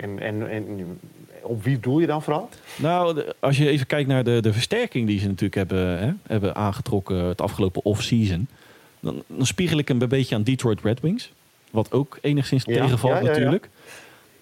En, 0.00 0.18
en, 0.18 0.50
en 0.50 0.98
op 1.42 1.64
wie 1.64 1.80
doel 1.80 1.98
je 1.98 2.06
dan 2.06 2.22
vooral? 2.22 2.48
Nou, 2.76 3.22
als 3.38 3.56
je 3.56 3.68
even 3.68 3.86
kijkt 3.86 4.08
naar 4.08 4.24
de, 4.24 4.40
de 4.40 4.52
versterking 4.52 5.06
die 5.06 5.18
ze 5.18 5.26
natuurlijk 5.26 5.54
hebben, 5.54 5.98
hè, 5.98 6.12
hebben 6.26 6.54
aangetrokken 6.54 7.16
het 7.16 7.40
afgelopen 7.40 7.84
off-season 7.84 8.48
Dan, 9.00 9.22
dan 9.26 9.46
spiegel 9.46 9.78
ik 9.78 9.88
hem 9.88 10.02
een 10.02 10.08
beetje 10.08 10.34
aan 10.34 10.42
Detroit 10.42 10.80
Red 10.80 11.00
Wings. 11.00 11.32
Wat 11.70 11.92
ook 11.92 12.18
enigszins 12.20 12.64
tegenvalt 12.64 13.22
natuurlijk. 13.22 13.68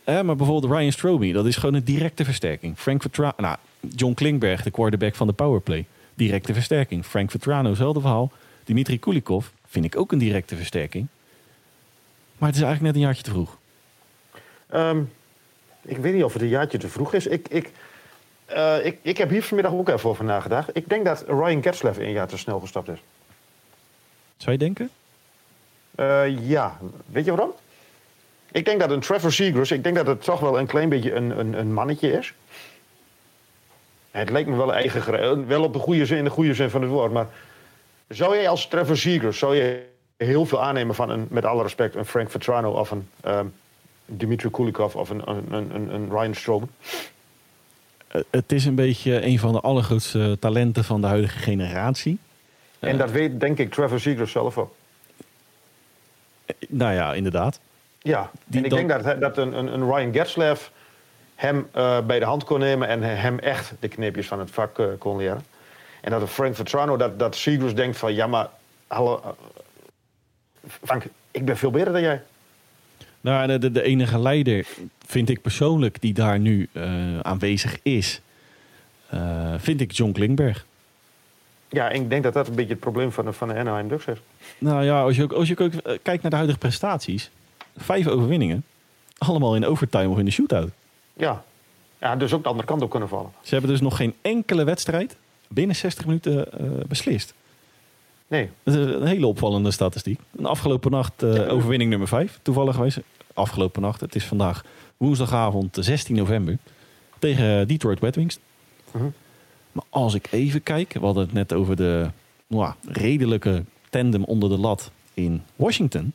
Eh, 0.05 0.21
maar 0.21 0.37
bijvoorbeeld 0.37 0.73
Ryan 0.73 0.93
Strobey, 0.93 1.33
dat 1.33 1.47
is 1.47 1.57
gewoon 1.57 1.75
een 1.75 1.85
directe 1.85 2.25
versterking. 2.25 2.79
Frank 2.79 3.03
Vetrano, 3.03 3.35
nou, 3.37 3.57
John 3.95 4.15
Klingberg, 4.15 4.63
de 4.63 4.71
quarterback 4.71 5.15
van 5.15 5.27
de 5.27 5.33
powerplay. 5.33 5.85
Directe 6.15 6.55
versterking. 6.55 7.05
Frank 7.05 7.31
Vetrano, 7.31 7.69
hetzelfde 7.69 8.01
verhaal. 8.01 8.33
Dimitri 8.65 8.99
Kulikov 8.99 9.47
vind 9.67 9.85
ik 9.85 9.97
ook 9.97 10.13
een 10.13 10.19
directe 10.19 10.57
versterking. 10.57 11.07
Maar 12.39 12.49
het 12.49 12.59
is 12.59 12.65
eigenlijk 12.65 12.83
net 12.83 12.95
een 12.95 13.09
jaartje 13.09 13.23
te 13.23 13.31
vroeg. 13.31 13.59
Ehm, 14.67 15.03
ik 15.87 15.97
weet 15.97 16.15
niet 16.15 16.25
of 16.25 16.33
het 16.33 16.43
een 16.43 16.49
jaartje 16.49 16.79
te 16.79 16.89
vroeg 16.89 17.15
is. 17.15 17.27
Ik, 17.27 17.49
ik, 17.49 17.71
uh, 18.51 18.85
ik, 18.85 18.99
ik 19.03 19.19
heb 19.19 19.31
hier 19.31 19.43
vanmiddag 19.43 19.73
ook 19.73 19.89
even 19.89 20.11
over 20.11 20.25
nagedacht. 20.25 20.77
Ik 20.77 20.89
denk 20.89 21.05
dat 21.05 21.25
Ryan 21.27 21.63
Getzlaff 21.63 21.99
een 21.99 22.13
jaar 22.13 22.29
te 22.29 22.39
snel 22.39 22.61
gestapt 22.61 22.89
is. 22.89 23.03
Zou 24.37 24.53
je 24.53 24.59
denken? 24.59 24.91
Uh, 25.97 26.49
ja. 26.49 26.79
Weet 27.07 27.25
je 27.25 27.31
waarom? 27.31 27.53
Ik 28.53 28.65
denk 28.65 28.81
dat 28.81 28.91
een 28.91 29.01
Trevor 29.01 29.33
Seagrass, 29.33 29.71
ik 29.71 29.83
denk 29.83 29.97
dat 29.97 30.07
het 30.07 30.23
toch 30.23 30.41
wel 30.41 30.59
een 30.59 30.67
klein 30.67 30.89
beetje 30.89 31.15
een, 31.15 31.39
een, 31.39 31.59
een 31.59 31.73
mannetje 31.73 32.13
is. 32.13 32.35
Het 34.11 34.31
leek 34.31 34.47
me 34.47 34.57
wel 34.57 34.75
eigen, 34.75 35.47
wel 35.47 35.63
op 35.63 35.73
de 35.73 35.79
goede 35.79 36.07
zin, 36.07 36.19
in 36.19 36.25
de 36.25 36.31
goede 36.31 36.55
zin 36.55 36.71
van 36.71 36.83
het 36.83 36.91
woord. 36.91 37.13
Maar 37.13 37.27
zou 38.09 38.37
jij 38.37 38.49
als 38.49 38.69
Trevor 38.69 38.97
Seagrass, 38.97 39.39
zou 39.39 39.57
je 39.57 39.87
heel 40.17 40.47
veel 40.47 40.63
aannemen 40.63 40.95
van 40.95 41.11
een, 41.11 41.27
met 41.31 41.45
alle 41.45 41.63
respect, 41.63 41.95
een 41.95 42.07
Frank 42.07 42.31
Vetrano 42.31 42.71
of 42.71 42.91
een 42.91 43.09
um, 43.27 43.55
Dimitri 44.07 44.51
Kulikov 44.51 44.95
of 44.95 45.11
een, 45.11 45.31
een, 45.31 45.75
een, 45.75 45.95
een 45.95 46.11
Ryan 46.11 46.35
Stroman? 46.35 46.71
Eh, 48.09 48.21
het 48.31 48.53
is 48.53 48.65
een 48.65 48.75
beetje 48.75 49.25
een 49.25 49.39
van 49.39 49.53
de 49.53 49.61
allergrootste 49.61 50.37
talenten 50.41 50.85
van 50.85 51.01
de 51.01 51.07
huidige 51.07 51.39
generatie. 51.39 52.19
En 52.79 52.93
uh, 52.93 52.99
dat 52.99 53.11
weet 53.11 53.41
denk 53.41 53.59
ik 53.59 53.73
Trevor 53.73 54.01
Seagrass 54.01 54.33
zelf 54.33 54.59
ook. 54.59 54.75
Nou 56.69 56.95
ja, 56.95 57.15
inderdaad. 57.15 57.61
Ja, 57.99 58.31
en 58.51 58.65
ik 58.65 58.71
denk 58.71 58.89
dat, 58.89 59.21
dat 59.21 59.39
een, 59.39 59.59
een, 59.59 59.73
een 59.73 59.95
Ryan 59.95 60.13
Getzlaff 60.13 60.73
hem 61.35 61.69
uh, 61.77 62.01
bij 62.01 62.19
de 62.19 62.25
hand 62.25 62.45
kon 62.45 62.59
nemen 62.59 62.89
en 62.89 63.03
hem 63.03 63.39
echt 63.39 63.73
de 63.81 63.89
kneepjes 63.89 64.27
van 64.27 64.39
het 64.39 64.51
vak 64.51 64.79
uh, 64.79 64.87
kon 64.99 65.17
leren. 65.17 65.45
En 66.01 66.11
dat 66.11 66.21
een 66.21 66.27
Frank 66.27 66.55
Vetrano, 66.55 66.97
dat, 66.97 67.19
dat 67.19 67.37
Seagrass 67.37 67.75
denkt 67.75 67.97
van 67.97 68.15
ja, 68.15 68.27
maar 68.27 68.49
hallo, 68.87 69.23
uh, 69.25 69.31
Frank, 70.83 71.05
ik 71.31 71.45
ben 71.45 71.57
veel 71.57 71.71
beter 71.71 71.93
dan 71.93 72.03
jij. 72.03 72.23
Nou, 73.27 73.59
de, 73.59 73.73
de 73.73 73.83
enige 73.83 74.19
leider 74.19 74.67
vind 75.07 75.29
ik 75.29 75.43
persoonlijk 75.43 76.01
die 76.01 76.15
daar 76.15 76.39
nu 76.39 76.69
aanwezig 77.23 77.79
is, 77.83 78.21
vind 79.57 79.81
ik 79.81 79.93
John 79.93 80.13
Klingberg. 80.13 80.67
Ja, 81.69 81.89
ik 81.89 82.11
denk 82.11 82.23
dat 82.23 82.33
dat 82.33 82.49
een 82.49 82.55
beetje 82.55 82.71
het 82.71 82.81
probleem 82.81 83.13
van 83.13 83.25
de, 83.25 83.33
van 83.33 83.49
de 83.49 83.55
Anaheim 83.55 83.89
Ducks 83.89 84.07
is. 84.07 84.19
Nou 84.59 84.85
ja, 84.85 85.03
als 85.03 85.17
je 85.17 85.23
ook, 85.23 85.33
als 85.33 85.49
je 85.49 85.59
ook 85.59 85.73
kijkt 86.03 86.23
naar 86.23 86.31
de 86.31 86.37
huidige 86.37 86.59
prestaties, 86.59 87.31
vijf 87.77 88.07
overwinningen, 88.07 88.65
allemaal 89.19 89.57
in 89.57 89.67
overtime 89.67 90.09
of 90.09 90.19
in 90.19 90.25
de 90.25 90.31
shootout. 90.31 90.71
Ja. 91.13 91.45
ja, 91.99 92.17
dus 92.17 92.33
ook 92.33 92.43
de 92.43 92.49
andere 92.49 92.69
kant 92.69 92.83
op 92.83 92.91
kunnen 92.91 93.09
vallen. 93.09 93.31
Ze 93.43 93.53
hebben 93.53 93.71
dus 93.71 93.81
nog 93.81 93.97
geen 93.97 94.15
enkele 94.23 94.65
wedstrijd 94.65 95.17
binnen 95.49 95.77
60 95.77 96.07
minuten 96.07 96.49
uh, 96.61 96.71
beslist. 96.89 97.35
Nee. 98.29 98.51
Dat 98.63 98.75
is 98.75 98.95
een 98.95 99.07
hele 99.07 99.27
opvallende 99.27 99.71
statistiek. 99.71 100.21
Een 100.37 100.47
afgelopen 100.47 100.91
nacht 100.91 101.23
uh, 101.23 101.53
overwinning 101.53 101.91
nummer 101.91 102.09
5, 102.09 102.39
toevallig 102.43 102.75
geweest. 102.75 102.99
Afgelopen 103.37 103.83
nacht, 103.83 104.01
het 104.01 104.15
is 104.15 104.25
vandaag 104.25 104.65
woensdagavond 104.97 105.79
16 105.81 106.17
november. 106.17 106.59
Tegen 107.19 107.69
Detroit 107.69 108.01
Red 108.01 108.15
Wings. 108.15 108.39
Uh 108.87 109.01
-huh. 109.01 109.13
Maar 109.73 109.85
als 109.91 110.15
ik 110.15 110.29
even 110.31 110.63
kijk, 110.63 110.93
we 110.93 111.05
hadden 111.05 111.25
het 111.25 111.33
net 111.33 111.53
over 111.53 111.77
de 111.77 112.11
nou, 112.47 112.73
redelijke 112.89 113.65
tandem 113.91 114.25
onder 114.25 114.49
de 114.49 114.59
lat 114.59 114.91
in 115.15 115.43
Washington. 115.57 116.13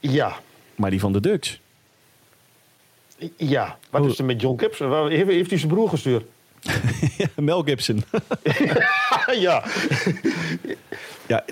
Ja. 0.00 0.40
Maar 0.74 0.90
die 0.90 1.00
van 1.00 1.12
de 1.12 1.20
Ducks. 1.20 1.60
Ja, 3.36 3.78
wat 3.90 4.04
is 4.04 4.18
er 4.18 4.24
met 4.24 4.40
John 4.40 4.60
Gibson? 4.60 5.08
Heeft, 5.08 5.30
heeft 5.30 5.50
hij 5.50 5.58
zijn 5.58 5.72
broer 5.72 5.88
gestuurd? 5.88 6.24
Mel 7.36 7.62
Gibson. 7.62 8.04
ja. 9.46 9.64
ja, 11.26 11.44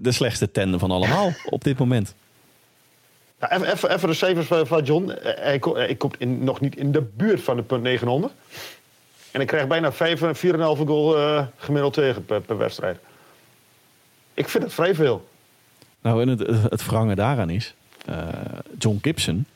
de 0.00 0.12
slechtste 0.12 0.50
tandem 0.50 0.78
van 0.78 0.90
allemaal 0.90 1.32
op 1.44 1.64
dit 1.64 1.78
moment. 1.78 2.14
Even, 3.48 4.08
de 4.08 4.14
cijfers 4.14 4.68
van 4.68 4.82
John. 4.82 5.12
Hij, 5.20 5.60
hij 5.62 5.94
komt 5.94 6.14
in, 6.18 6.44
nog 6.44 6.60
niet 6.60 6.76
in 6.76 6.92
de 6.92 7.02
buurt 7.02 7.40
van 7.40 7.56
de 7.56 7.62
punt 7.62 7.82
900. 7.82 8.32
En 9.30 9.40
ik 9.40 9.46
krijg 9.46 9.66
bijna 9.66 9.92
5, 9.92 10.20
4,5 10.20 10.58
goal 10.58 11.18
uh, 11.18 11.46
gemiddeld 11.56 11.92
tegen 11.92 12.24
per, 12.24 12.58
wedstrijd. 12.58 12.98
Ik 14.34 14.48
vind 14.48 14.64
het 14.64 14.72
vrij 14.72 14.94
veel. 14.94 15.28
Nou, 16.00 16.22
en 16.22 16.28
het, 16.28 16.46
het 16.70 16.86
wrange 16.86 17.14
daaraan 17.14 17.50
is... 17.50 17.74
John 18.78 18.98
Gibson 19.02 19.46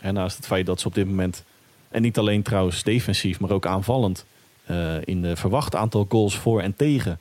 en 0.00 0.14
naast 0.14 0.36
het 0.36 0.46
feit 0.46 0.66
dat 0.66 0.80
ze 0.80 0.86
op 0.86 0.94
dit 0.94 1.06
moment, 1.06 1.44
en 1.88 2.02
niet 2.02 2.18
alleen 2.18 2.42
trouwens 2.42 2.82
defensief, 2.82 3.40
maar 3.40 3.50
ook 3.50 3.66
aanvallend, 3.66 4.24
in 5.04 5.22
de 5.22 5.36
verwacht 5.36 5.74
aantal 5.74 6.06
goals 6.08 6.38
voor 6.38 6.60
en 6.60 6.76
tegen, 6.76 7.18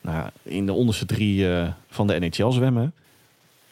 nou, 0.00 0.28
in 0.42 0.66
de 0.66 0.72
onderste 0.72 1.06
drie 1.06 1.46
van 1.88 2.06
de 2.06 2.18
NHL 2.18 2.50
zwemmen. 2.50 2.92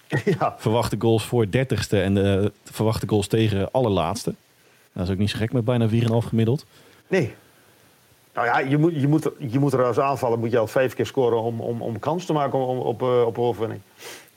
Ja. 0.39 0.55
Verwachte 0.59 0.97
goals 0.99 1.25
voor 1.25 1.51
dertigste 1.51 2.01
en 2.01 2.15
de 2.15 2.53
verwachte 2.65 3.09
goals 3.09 3.27
tegen 3.27 3.71
allerlaatste. 3.73 4.35
Dat 4.93 5.05
is 5.05 5.13
ook 5.13 5.19
niet 5.19 5.31
zo 5.31 5.39
gek 5.39 5.53
met 5.53 5.65
bijna 5.65 5.89
4,5 5.89 5.95
gemiddeld. 6.19 6.67
Nee. 7.09 7.35
Nou 8.35 8.47
ja, 8.47 8.59
je 8.59 8.79
moet, 8.79 9.01
je 9.01 9.09
moet, 9.09 9.31
je 9.39 9.59
moet 9.59 9.73
er 9.73 9.85
als 9.85 9.99
aanvallen 9.99 10.39
moet 10.39 10.51
je 10.51 10.59
al 10.59 10.67
vijf 10.67 10.95
keer 10.95 11.07
scoren 11.07 11.43
om, 11.43 11.61
om, 11.61 11.83
om 11.83 11.99
kans 11.99 12.25
te 12.25 12.33
maken 12.33 12.59
op, 12.59 12.85
op, 12.85 13.03
op 13.03 13.39
overwinning. 13.39 13.81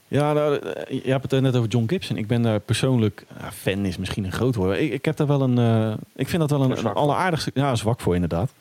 Ja, 0.07 0.33
nou, 0.33 0.59
je 0.89 1.11
hebt 1.11 1.31
het 1.31 1.41
net 1.41 1.55
over 1.55 1.69
John 1.69 1.87
Gibson. 1.87 2.17
Ik 2.17 2.27
ben 2.27 2.41
daar 2.41 2.59
persoonlijk, 2.59 3.25
fan 3.53 3.85
is 3.85 3.97
misschien 3.97 4.23
een 4.23 4.31
groot 4.31 4.55
woord. 4.55 4.79
Ik, 4.79 4.91
ik 4.91 5.05
heb 5.05 5.17
daar 5.17 5.27
wel 5.27 5.41
een, 5.41 5.59
uh, 5.59 5.93
ik 6.15 6.27
vind 6.27 6.41
dat 6.41 6.49
wel 6.49 6.61
een, 6.61 6.77
een 6.77 6.93
alleraardigste, 6.93 7.51
ja, 7.53 7.75
zwak 7.75 7.99
voor 7.99 8.13
inderdaad. 8.13 8.51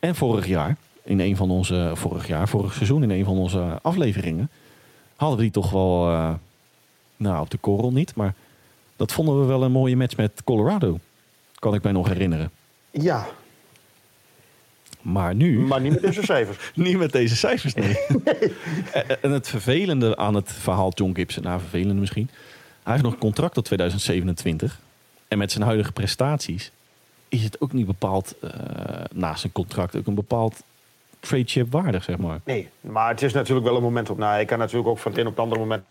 En 0.00 0.14
vorig 0.14 0.46
jaar, 0.46 0.76
in 1.02 1.20
een 1.20 1.36
van 1.36 1.50
onze, 1.50 1.90
vorig 1.94 2.26
jaar, 2.26 2.48
vorig 2.48 2.74
seizoen 2.74 3.02
in 3.02 3.10
een 3.10 3.24
van 3.24 3.36
onze 3.36 3.78
afleveringen, 3.82 4.50
hadden 5.18 5.36
we 5.38 5.42
die 5.42 5.52
toch 5.52 5.70
wel, 5.70 6.10
uh, 6.10 6.34
nou 7.16 7.40
op 7.40 7.50
de 7.50 7.58
korrel 7.58 7.92
niet, 7.92 8.14
maar 8.14 8.34
dat 8.96 9.12
vonden 9.12 9.40
we 9.40 9.46
wel 9.46 9.62
een 9.62 9.72
mooie 9.72 9.96
match 9.96 10.16
met 10.16 10.44
Colorado. 10.44 10.98
Kan 11.54 11.74
ik 11.74 11.82
mij 11.82 11.92
nog 11.92 12.08
herinneren. 12.08 12.50
Ja, 12.90 13.26
maar 15.02 15.34
nu... 15.34 15.58
Maar 15.58 15.80
niet 15.80 15.92
met 15.92 16.02
deze 16.02 16.22
cijfers. 16.22 16.70
niet 16.74 16.96
met 16.96 17.12
deze 17.12 17.36
cijfers, 17.36 17.74
nee. 17.74 17.96
nee. 18.24 18.52
En 19.20 19.30
het 19.30 19.48
vervelende 19.48 20.16
aan 20.16 20.34
het 20.34 20.52
verhaal 20.52 20.92
John 20.94 21.14
Gibson, 21.14 21.42
nou 21.42 21.60
vervelende 21.60 22.00
misschien... 22.00 22.30
Hij 22.82 22.92
heeft 22.92 23.02
nog 23.02 23.12
een 23.12 23.18
contract 23.18 23.54
tot 23.54 23.64
2027. 23.64 24.80
En 25.28 25.38
met 25.38 25.52
zijn 25.52 25.64
huidige 25.64 25.92
prestaties 25.92 26.70
is 27.28 27.42
het 27.42 27.60
ook 27.60 27.72
niet 27.72 27.86
bepaald, 27.86 28.34
uh, 28.44 28.50
naast 29.12 29.40
zijn 29.40 29.52
contract, 29.52 29.96
ook 29.96 30.06
een 30.06 30.14
bepaald 30.14 30.62
trade 31.20 31.44
chip 31.46 31.72
waardig, 31.72 32.04
zeg 32.04 32.16
maar. 32.16 32.40
Nee, 32.44 32.68
maar 32.80 33.08
het 33.08 33.22
is 33.22 33.32
natuurlijk 33.32 33.66
wel 33.66 33.76
een 33.76 33.82
moment 33.82 34.10
op 34.10 34.18
na. 34.18 34.30
Hij 34.30 34.44
kan 34.44 34.58
natuurlijk 34.58 34.88
ook 34.88 34.98
van 34.98 35.10
het 35.10 35.20
een 35.20 35.26
op 35.26 35.32
het 35.32 35.42
andere 35.42 35.60
moment 35.60 35.82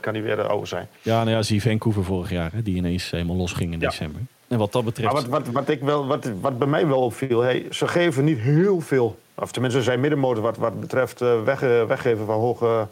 kan 0.00 0.14
hij 0.14 0.22
weer 0.22 0.50
over 0.50 0.66
zijn. 0.66 0.88
Ja, 1.02 1.24
nou 1.24 1.36
ja, 1.36 1.42
zie 1.42 1.62
Vancouver 1.62 2.04
vorig 2.04 2.30
jaar, 2.30 2.52
hè, 2.52 2.62
die 2.62 2.76
ineens 2.76 3.10
helemaal 3.10 3.36
losging 3.36 3.72
in 3.72 3.80
ja. 3.80 3.88
december. 3.88 4.20
En 4.48 4.58
wat 4.58 4.72
dat 4.72 4.84
betreft. 4.84 5.12
Maar 5.12 5.22
wat, 5.22 5.30
wat, 5.30 5.48
wat, 5.48 5.68
ik 5.68 5.80
wel, 5.80 6.06
wat, 6.06 6.30
wat 6.40 6.58
bij 6.58 6.68
mij 6.68 6.86
wel 6.86 7.00
opviel, 7.00 7.40
hey, 7.40 7.66
ze 7.70 7.88
geven 7.88 8.24
niet 8.24 8.38
heel 8.38 8.80
veel. 8.80 9.18
Of 9.34 9.52
tenminste, 9.52 9.82
zijn 9.82 10.00
middenmotor 10.00 10.42
wat, 10.42 10.56
wat 10.56 10.80
betreft 10.80 11.20
uh, 11.20 11.42
weg, 11.42 11.62
uh, 11.62 11.84
weggeven 11.84 12.26
van 12.26 12.34
hoge 12.34 12.88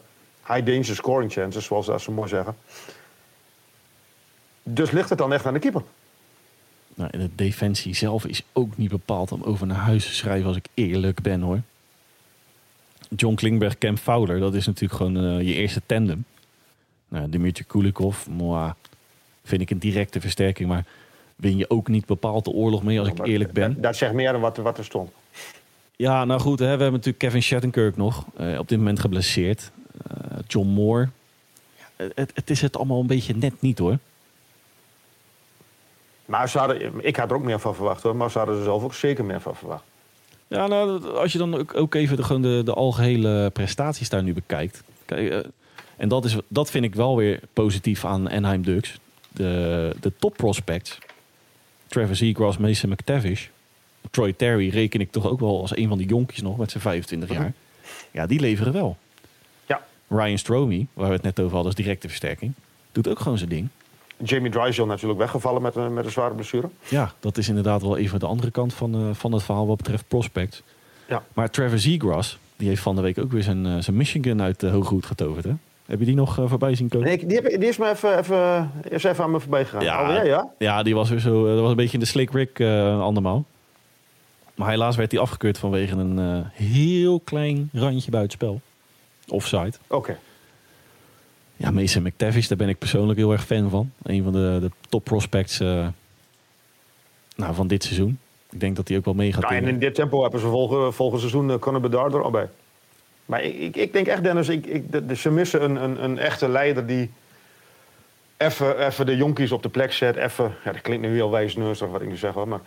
high 0.46 0.66
danger 0.66 0.84
scoring 0.84 1.32
chances, 1.32 1.64
zoals 1.64 1.86
dat 1.86 2.00
ze 2.00 2.10
mooi 2.10 2.28
zeggen. 2.28 2.56
Dus 4.62 4.90
ligt 4.90 5.08
het 5.08 5.18
dan 5.18 5.32
echt 5.32 5.46
aan 5.46 5.52
de 5.52 5.58
keeper? 5.58 5.82
Nou, 6.94 7.10
en 7.12 7.20
de 7.20 7.30
defensie 7.34 7.94
zelf 7.94 8.26
is 8.26 8.42
ook 8.52 8.76
niet 8.76 8.90
bepaald 8.90 9.32
om 9.32 9.42
over 9.42 9.66
naar 9.66 9.76
huis 9.76 10.06
te 10.06 10.14
schrijven 10.14 10.46
als 10.46 10.56
ik 10.56 10.66
eerlijk 10.74 11.22
ben 11.22 11.40
hoor. 11.40 11.60
John 13.16 13.34
Klingberg, 13.34 13.78
Cam 13.78 13.96
Fowler, 13.96 14.40
dat 14.40 14.54
is 14.54 14.66
natuurlijk 14.66 14.94
gewoon 14.94 15.24
uh, 15.24 15.46
je 15.46 15.54
eerste 15.54 15.82
tandem. 15.86 16.24
Nou, 17.08 17.28
Dimitri 17.28 17.64
Kulikov, 17.64 18.26
moi, 18.26 18.72
vind 19.44 19.60
ik 19.60 19.70
een 19.70 19.78
directe 19.78 20.20
versterking, 20.20 20.68
maar 20.68 20.84
win 21.36 21.56
je 21.56 21.70
ook 21.70 21.88
niet 21.88 22.06
bepaald 22.06 22.44
de 22.44 22.50
oorlog 22.50 22.82
mee, 22.82 22.98
als 23.00 23.08
ik 23.08 23.26
eerlijk 23.26 23.52
ben. 23.52 23.80
Dat, 23.80 23.96
zegt 23.96 24.12
meer 24.12 24.32
dan 24.32 24.40
wat, 24.40 24.56
wat 24.56 24.78
er 24.78 24.84
stond. 24.84 25.10
Ja, 25.96 26.24
nou 26.24 26.40
goed, 26.40 26.58
hè, 26.58 26.64
we 26.64 26.70
hebben 26.70 26.92
natuurlijk 26.92 27.18
Kevin 27.18 27.42
Shattenkirk 27.42 27.96
nog. 27.96 28.24
Uh, 28.40 28.58
op 28.58 28.68
dit 28.68 28.78
moment 28.78 29.00
geblesseerd. 29.00 29.70
Uh, 30.10 30.38
John 30.46 30.68
Moore. 30.68 31.08
Ja, 31.76 32.06
het, 32.14 32.30
het, 32.34 32.50
is 32.50 32.60
het 32.60 32.76
allemaal 32.76 33.00
een 33.00 33.06
beetje 33.06 33.34
net 33.34 33.60
niet 33.60 33.78
hoor. 33.78 33.98
Maar 36.24 36.48
ze 36.48 36.58
hadden, 36.58 37.04
ik 37.04 37.16
had 37.16 37.30
er 37.30 37.36
ook 37.36 37.42
meer 37.42 37.60
van 37.60 37.74
verwacht 37.74 38.02
hoor. 38.02 38.16
Maar 38.16 38.30
ze 38.30 38.38
hadden 38.38 38.56
er 38.56 38.62
zelf 38.62 38.82
ook 38.82 38.94
zeker 38.94 39.24
meer 39.24 39.40
van 39.40 39.56
verwacht. 39.56 39.84
Ja, 40.52 40.66
nou, 40.66 41.14
als 41.14 41.32
je 41.32 41.38
dan 41.38 41.74
ook, 41.74 41.94
even 41.94 42.16
de, 42.16 42.22
gewoon 42.22 42.42
de, 42.42 42.62
de 42.64 42.74
algehele 42.74 43.50
prestaties 43.50 44.08
daar 44.08 44.22
nu 44.22 44.32
bekijkt. 44.32 44.82
Kijk, 45.04 45.32
uh, 45.32 45.38
en 45.96 46.08
dat, 46.08 46.24
is, 46.24 46.36
dat 46.48 46.70
vind 46.70 46.84
ik 46.84 46.94
wel 46.94 47.16
weer 47.16 47.40
positief 47.52 48.04
aan 48.04 48.30
Anaheim 48.30 48.62
Ducks. 48.62 48.98
De, 49.28 49.96
de 50.00 50.12
top 50.18 50.36
prospects 50.36 50.98
Trevor 51.86 52.16
Seagrass, 52.16 52.58
Mason 52.58 52.90
McTavish. 52.90 53.46
Troy 54.10 54.32
Terry 54.32 54.68
reken 54.68 55.00
ik 55.00 55.10
toch 55.10 55.26
ook 55.26 55.40
wel 55.40 55.60
als 55.60 55.76
een 55.76 55.88
van 55.88 55.98
die 55.98 56.06
jonkjes 56.06 56.42
nog 56.42 56.56
met 56.56 56.70
zijn 56.70 56.82
25 56.82 57.32
jaar. 57.32 57.52
Ja, 58.10 58.26
die 58.26 58.40
leveren 58.40 58.72
wel. 58.72 58.96
Ja. 59.66 59.86
Ryan 60.08 60.38
Stromey, 60.38 60.86
waar 60.92 61.08
we 61.08 61.14
het 61.14 61.22
net 61.22 61.40
over 61.40 61.52
hadden, 61.52 61.72
als 61.72 61.82
directe 61.82 62.08
versterking, 62.08 62.52
doet 62.92 63.08
ook 63.08 63.18
gewoon 63.18 63.38
zijn 63.38 63.50
ding. 63.50 63.68
Jamie 64.16 64.50
Drysdale 64.50 64.88
natuurlijk 64.88 65.20
weggevallen 65.20 65.62
met, 65.62 65.76
een, 65.76 65.94
met 65.94 66.04
een 66.04 66.10
zware 66.10 66.34
blessure. 66.34 66.68
Ja, 66.88 67.12
dat 67.20 67.36
is 67.36 67.48
inderdaad 67.48 67.82
wel 67.82 67.96
even 67.96 68.20
de 68.20 68.26
andere 68.26 68.50
kant 68.50 68.74
van, 68.74 69.00
uh, 69.00 69.14
van 69.14 69.32
het 69.32 69.42
verhaal 69.42 69.66
wat 69.66 69.76
betreft 69.76 70.04
prospects. 70.08 70.62
Ja. 71.08 71.22
Maar 71.32 71.50
Trevor 71.50 71.78
Zegras, 71.78 72.38
die 72.56 72.68
heeft 72.68 72.82
van 72.82 72.96
de 72.96 73.02
week 73.02 73.18
ook 73.18 73.32
weer 73.32 73.42
zijn, 73.42 73.66
uh, 73.66 73.78
zijn 73.78 73.96
Michigan 73.96 74.42
uit 74.42 74.60
de 74.60 74.68
hooghoed 74.68 75.06
getoverd. 75.06 75.44
Hè? 75.44 75.52
Heb 75.86 75.98
je 75.98 76.04
die 76.04 76.14
nog 76.14 76.38
uh, 76.38 76.48
voorbij 76.48 76.74
zien 76.74 76.88
komen? 76.88 77.06
Nee, 77.06 77.26
die, 77.26 77.36
heb, 77.36 77.60
die 77.60 77.68
is 77.68 77.76
me 77.76 77.90
even, 77.90 78.18
even, 78.18 78.70
is 78.88 79.04
even 79.04 79.24
aan 79.24 79.30
me 79.30 79.40
voorbij 79.40 79.64
gegaan. 79.64 79.84
Ja, 79.84 80.08
oh, 80.08 80.14
ja, 80.14 80.22
ja? 80.22 80.48
ja, 80.58 80.82
die 80.82 80.94
was 80.94 81.10
weer 81.10 81.18
zo. 81.18 81.46
dat 81.46 81.60
was 81.60 81.70
een 81.70 81.76
beetje 81.76 81.94
in 81.94 82.00
de 82.00 82.06
slick 82.06 82.30
Rick 82.30 82.60
andermaal. 83.00 83.44
Maar 84.54 84.70
helaas 84.70 84.96
werd 84.96 85.12
hij 85.12 85.20
afgekeurd 85.20 85.58
vanwege 85.58 85.94
een 85.94 86.44
heel 86.52 87.20
klein 87.20 87.70
randje 87.72 88.10
buitenspel. 88.10 88.60
Offside. 89.28 89.72
Oké. 89.86 90.18
Ja, 91.62 91.70
Mason 91.70 92.02
McTavish, 92.02 92.46
daar 92.46 92.58
ben 92.58 92.68
ik 92.68 92.78
persoonlijk 92.78 93.18
heel 93.18 93.32
erg 93.32 93.44
fan 93.44 93.70
van. 93.70 93.92
Een 94.02 94.22
van 94.22 94.32
de, 94.32 94.58
de 94.60 94.70
top 94.88 95.04
prospects 95.04 95.60
uh, 95.60 95.86
nou, 97.36 97.54
van 97.54 97.66
dit 97.66 97.82
seizoen. 97.82 98.18
Ik 98.50 98.60
denk 98.60 98.76
dat 98.76 98.88
hij 98.88 98.96
ook 98.96 99.04
wel 99.04 99.14
mee 99.14 99.32
gaat. 99.32 99.42
Ja, 99.42 99.50
en 99.50 99.68
in 99.68 99.78
dit 99.78 99.94
tempo 99.94 100.22
hebben 100.22 100.40
ze 100.40 100.46
volgend, 100.46 100.94
volgend 100.94 101.20
seizoen 101.20 101.48
uh, 101.48 101.56
Conor 101.56 101.80
Bedard 101.80 102.14
er 102.14 102.22
al 102.22 102.30
bij. 102.30 102.48
Maar 103.26 103.42
ik, 103.42 103.76
ik, 103.76 103.92
denk 103.92 104.06
echt, 104.06 104.22
Dennis, 104.22 104.48
ik, 104.48 104.66
ik, 104.66 105.08
de, 105.08 105.16
ze 105.16 105.30
missen 105.30 105.64
een, 105.64 105.76
een, 105.76 106.04
een 106.04 106.18
echte 106.18 106.48
leider 106.48 106.86
die 106.86 107.10
even 108.36 109.06
de 109.06 109.16
jonkies 109.16 109.52
op 109.52 109.62
de 109.62 109.68
plek 109.68 109.92
zet. 109.92 110.16
Even, 110.16 110.54
ja, 110.64 110.72
dat 110.72 110.80
klinkt 110.80 111.06
nu 111.06 111.14
heel 111.14 111.30
wijsneusig 111.30 111.88
wat 111.88 112.02
ik 112.02 112.08
nu 112.08 112.16
zeg 112.16 112.34
hoor, 112.34 112.48
maar 112.48 112.60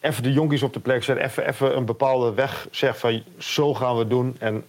even 0.00 0.22
de 0.22 0.32
jonkies 0.32 0.62
op 0.62 0.72
de 0.72 0.80
plek 0.80 1.02
zet. 1.02 1.16
Even, 1.16 1.48
even 1.48 1.76
een 1.76 1.84
bepaalde 1.84 2.34
weg 2.34 2.68
zegt 2.70 2.98
van 2.98 3.22
zo 3.38 3.74
gaan 3.74 3.94
we 3.94 4.00
het 4.00 4.10
doen. 4.10 4.36
En 4.38 4.64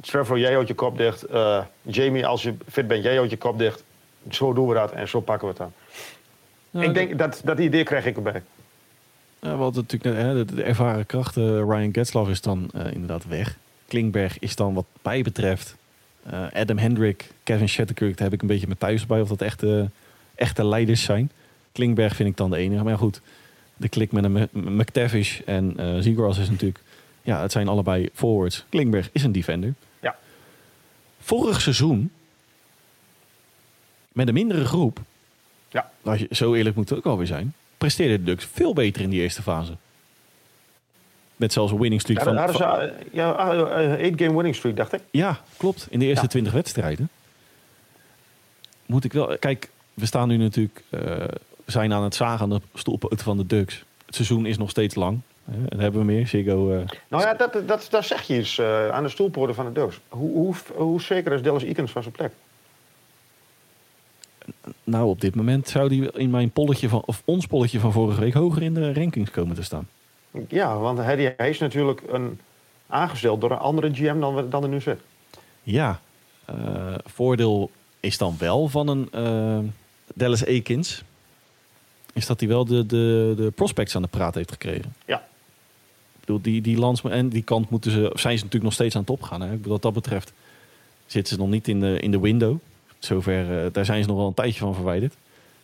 Trevor, 0.00 0.38
jij 0.38 0.52
houdt 0.52 0.68
je 0.68 0.74
kop 0.74 0.96
dicht. 0.96 1.30
Uh, 1.30 1.64
Jamie, 1.82 2.26
als 2.26 2.42
je 2.42 2.54
fit 2.68 2.86
bent, 2.86 3.02
jij 3.02 3.14
houdt 3.14 3.30
je 3.30 3.36
kop 3.36 3.58
dicht. 3.58 3.82
Zo 4.30 4.52
doen 4.52 4.68
we 4.68 4.74
dat 4.74 4.92
en 4.92 5.08
zo 5.08 5.20
pakken 5.20 5.48
we 5.48 5.54
het 5.54 5.62
aan. 5.62 6.82
ik 6.82 6.94
denk 6.94 7.18
dat, 7.18 7.40
dat 7.44 7.58
idee 7.58 7.84
krijg 7.84 8.06
ik 8.06 8.16
erbij. 8.16 8.42
Ja, 9.40 9.56
wat 9.56 9.74
natuurlijk, 9.74 10.16
hè, 10.16 10.44
de, 10.44 10.62
ervaren 10.62 11.06
krachten, 11.06 11.70
Ryan 11.70 11.94
Getzlaff 11.94 12.30
is 12.30 12.40
dan 12.40 12.70
uh, 12.74 12.92
inderdaad 12.92 13.26
weg. 13.26 13.56
Klingberg 13.86 14.38
is 14.38 14.56
dan 14.56 14.74
wat 14.74 14.86
mij 15.02 15.22
betreft. 15.22 15.76
Uh, 16.32 16.46
Adam 16.52 16.78
Hendrick, 16.78 17.30
Kevin 17.42 17.68
Shatterkirk, 17.68 18.16
daar 18.16 18.24
heb 18.24 18.32
ik 18.32 18.42
een 18.42 18.48
beetje 18.48 18.66
met 18.66 18.80
thuis 18.80 19.06
bij 19.06 19.20
of 19.20 19.28
dat 19.28 19.40
echte, 19.40 19.90
echte 20.34 20.66
leiders 20.66 21.02
zijn. 21.02 21.30
Klingberg 21.72 22.16
vind 22.16 22.28
ik 22.28 22.36
dan 22.36 22.50
de 22.50 22.56
enige. 22.56 22.82
Maar 22.82 22.92
ja, 22.92 22.98
goed, 22.98 23.20
de 23.76 23.88
klik 23.88 24.12
met 24.12 24.24
een 24.24 24.48
McTavish 24.52 25.40
en 25.40 25.74
uh, 25.80 26.00
Zegras 26.00 26.38
is 26.38 26.50
natuurlijk... 26.50 26.80
Ja, 27.26 27.40
het 27.40 27.52
zijn 27.52 27.68
allebei 27.68 28.08
forwards. 28.12 28.64
Klingberg 28.68 29.08
is 29.12 29.22
een 29.22 29.32
defender. 29.32 29.74
Vorig 31.26 31.60
seizoen, 31.60 32.12
met 34.12 34.28
een 34.28 34.34
mindere 34.34 34.64
groep, 34.64 35.00
ja. 35.68 35.90
als 36.02 36.18
je, 36.18 36.26
zo 36.30 36.54
eerlijk 36.54 36.76
moet 36.76 36.88
het 36.88 36.98
ook 36.98 37.06
alweer 37.06 37.26
zijn, 37.26 37.54
presteerde 37.78 38.18
de 38.18 38.22
Ducks 38.22 38.48
veel 38.52 38.74
beter 38.74 39.02
in 39.02 39.10
die 39.10 39.20
eerste 39.20 39.42
fase. 39.42 39.76
Met 41.36 41.52
zelfs 41.52 41.72
een 41.72 41.78
winning 41.78 42.00
streak 42.00 42.18
ja, 42.18 42.24
van... 42.24 42.54
Ze, 42.54 42.92
ja, 43.12 43.30
8 43.30 43.50
game 43.98 44.34
winning 44.34 44.54
streak, 44.54 44.76
dacht 44.76 44.92
ik. 44.92 45.00
Ja, 45.10 45.40
klopt. 45.56 45.86
In 45.90 45.98
de 45.98 46.04
eerste 46.04 46.26
20 46.26 46.52
wedstrijden. 46.52 47.08
Moet 48.86 49.04
ik 49.04 49.12
wel... 49.12 49.38
Kijk, 49.38 49.70
we 49.94 50.06
staan 50.06 50.28
nu 50.28 50.36
natuurlijk... 50.36 50.82
Uh, 50.90 51.24
zijn 51.64 51.92
aan 51.92 52.02
het 52.02 52.14
zagen 52.14 52.40
aan 52.40 52.50
de 52.50 52.60
stoelpoten 52.74 53.18
van 53.18 53.36
de 53.36 53.46
Ducks. 53.46 53.84
Het 54.06 54.14
seizoen 54.14 54.46
is 54.46 54.58
nog 54.58 54.70
steeds 54.70 54.94
lang. 54.94 55.20
En 55.46 55.80
hebben 55.80 56.00
we 56.00 56.06
meer. 56.06 56.26
Ziggo, 56.26 56.72
uh... 56.72 56.80
Nou 57.08 57.22
ja, 57.22 57.34
dat, 57.34 57.52
dat, 57.66 57.86
dat 57.90 58.04
zeg 58.04 58.22
je 58.22 58.34
eens 58.34 58.58
uh, 58.58 58.88
aan 58.88 59.02
de 59.02 59.08
stoelpoorten 59.08 59.54
van 59.54 59.64
de 59.64 59.72
doos. 59.72 60.00
Hoe, 60.08 60.32
hoe, 60.32 60.54
hoe 60.74 61.00
zeker 61.00 61.32
is 61.32 61.42
Dallas 61.42 61.62
Eakins 61.62 61.90
van 61.90 62.02
zijn 62.02 62.14
plek? 62.14 62.32
Nou, 64.84 65.08
op 65.08 65.20
dit 65.20 65.34
moment 65.34 65.68
zou 65.68 65.88
die 65.88 66.12
in 66.12 66.30
mijn 66.30 66.50
polletje 66.50 66.88
van, 66.88 67.02
of 67.04 67.22
ons 67.24 67.46
polletje 67.46 67.80
van 67.80 67.92
vorige 67.92 68.20
week 68.20 68.34
hoger 68.34 68.62
in 68.62 68.74
de 68.74 68.92
rankings 68.92 69.30
komen 69.30 69.56
te 69.56 69.62
staan. 69.62 69.88
Ja, 70.48 70.78
want 70.78 70.98
hij, 70.98 71.34
hij 71.36 71.48
is 71.48 71.58
natuurlijk 71.58 72.02
een, 72.08 72.40
aangesteld 72.86 73.40
door 73.40 73.50
een 73.50 73.58
andere 73.58 73.94
GM 73.94 74.20
dan, 74.20 74.50
dan 74.50 74.62
er 74.62 74.68
nu 74.68 74.80
zit. 74.80 75.00
Ja, 75.62 76.00
uh, 76.50 76.94
voordeel 77.04 77.70
is 78.00 78.18
dan 78.18 78.36
wel 78.38 78.68
van 78.68 78.88
een 78.88 79.72
Dallas 80.14 80.44
Eakins 80.44 81.04
is 82.12 82.26
dat 82.26 82.40
hij 82.40 82.48
wel 82.48 82.64
de, 82.64 82.86
de, 82.86 83.34
de 83.36 83.50
prospects 83.50 83.96
aan 83.96 84.02
de 84.02 84.08
praat 84.08 84.34
heeft 84.34 84.50
gekregen. 84.50 84.94
Ja 85.04 85.25
bedoel, 86.26 86.40
die, 86.40 86.60
die 86.60 87.10
en 87.10 87.28
die 87.28 87.42
kant 87.42 87.70
moeten 87.70 87.90
ze, 87.90 88.00
zijn 88.00 88.38
ze 88.38 88.44
natuurlijk 88.44 88.64
nog 88.64 88.72
steeds 88.72 88.94
aan 88.94 89.00
het 89.00 89.10
opgaan. 89.10 89.40
Hè? 89.40 89.46
Ik 89.46 89.56
bedoel, 89.56 89.72
wat 89.72 89.82
dat 89.82 89.92
betreft 89.92 90.32
zitten 91.06 91.34
ze 91.34 91.40
nog 91.40 91.50
niet 91.50 91.68
in 91.68 91.80
de, 91.80 92.00
in 92.00 92.10
de 92.10 92.20
window. 92.20 92.56
Zover, 92.98 93.64
uh, 93.64 93.72
daar 93.72 93.84
zijn 93.84 94.02
ze 94.02 94.08
nog 94.08 94.16
wel 94.16 94.26
een 94.26 94.34
tijdje 94.34 94.60
van 94.60 94.74
verwijderd. 94.74 95.14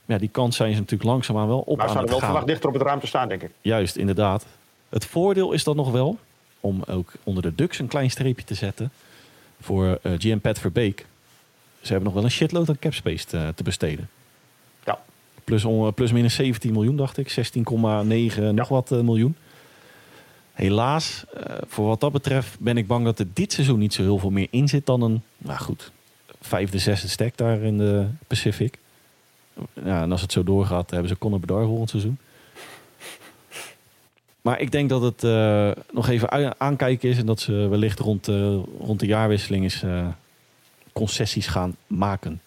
Maar 0.05 0.17
ja, 0.17 0.19
die 0.19 0.29
kant 0.33 0.55
zijn 0.55 0.73
ze 0.73 0.79
natuurlijk 0.79 1.11
langzaamaan 1.11 1.49
wel 1.49 1.61
op 1.61 1.77
maar 1.77 1.89
aan 1.89 1.97
het 1.97 2.11
gaan. 2.11 2.21
Maar 2.21 2.29
ze 2.29 2.37
wel 2.37 2.47
dichter 2.47 2.69
op 2.69 2.75
het 2.75 2.83
raam 2.83 3.01
te 3.01 3.07
staan, 3.07 3.29
denk 3.29 3.43
ik. 3.43 3.51
Juist, 3.61 3.97
inderdaad. 3.97 4.47
Het 4.89 5.07
voordeel 5.07 5.53
is 5.53 5.65
dan 5.65 5.77
nog 5.77 5.91
wel, 5.91 6.19
om 6.61 6.83
ook 6.89 7.13
onder 7.23 7.43
de 7.43 7.55
Ducks 7.55 7.79
een 7.79 7.87
klein 7.87 8.11
streepje 8.11 8.45
te 8.45 8.55
zetten, 8.55 8.91
voor 9.61 9.85
uh, 9.85 9.95
eh, 10.03 10.21
GM 10.21 10.39
Pat 10.39 10.59
Verbeek. 10.59 11.07
Ze 11.81 11.89
hebben 11.89 12.05
nog 12.05 12.15
wel 12.15 12.25
een 12.25 12.31
shitload 12.31 12.69
aan 12.69 12.79
capspace 12.79 13.27
te, 13.27 13.53
te 13.55 13.63
besteden. 13.63 14.09
Ja. 14.85 14.99
Plus, 15.45 15.65
on, 15.65 15.95
plus 15.95 16.13
minus 16.13 16.35
17 16.35 16.73
miljoen, 16.73 16.97
dacht 16.97 17.19
ik. 17.19 17.31
16,9 17.31 18.43
nog 18.53 18.69
wat 18.69 18.91
uh, 18.93 19.01
miljoen. 19.01 19.37
Helaas, 20.53 21.25
uh, 21.35 21.43
voor 21.67 21.87
wat 21.87 22.01
dat 22.01 22.13
betreft 22.13 22.61
ben 22.61 22.77
ik 22.77 22.87
bang 22.87 23.05
dat 23.05 23.19
er 23.19 23.27
dit 23.33 23.53
seizoen 23.53 23.79
niet 23.79 23.95
zo 23.95 24.03
heel 24.03 24.19
veel 24.19 24.31
meer 24.31 24.49
in 24.51 24.69
zit 24.69 24.87
dan 24.87 25.03
een, 25.03 25.23
nou 25.39 25.59
goed, 25.59 25.93
vijfde, 26.41 26.79
zesde 26.79 27.09
stack 27.09 27.37
daar 27.37 27.61
in 27.61 27.79
de 27.79 28.07
Pacific. 28.27 28.79
Ja, 29.85 30.03
en 30.03 30.13
als 30.13 30.21
het 30.21 30.33
zo 30.33 30.45
doorgaat, 30.45 30.91
hebben 30.91 31.09
ze 31.09 31.19
Conor 31.19 31.41
Bedard 31.41 31.67
volgend 31.67 31.91
seizoen. 31.91 32.19
Maar 34.41 34.61
ik 34.61 34.71
denk 34.71 34.89
dat 34.89 35.03
het 35.03 35.23
uh, 35.25 35.71
nog 35.93 36.09
even 36.09 36.61
aankijken 36.61 37.09
is 37.09 37.19
en 37.19 37.27
dat 37.27 37.41
ze 37.41 37.53
wellicht 37.53 37.99
rond, 37.99 38.29
uh, 38.29 38.59
rond 38.79 39.01
de 39.01 39.07
jaarwisseling 39.07 39.63
eens 39.63 39.85
concessies 40.93 41.47
gaan 41.47 41.77
maken. 41.87 42.41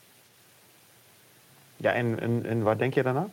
Ja, 1.77 1.93
en, 1.93 2.19
en, 2.19 2.45
en 2.45 2.61
waar 2.61 2.77
denk 2.77 2.93
je 2.93 3.03
daarna? 3.03 3.27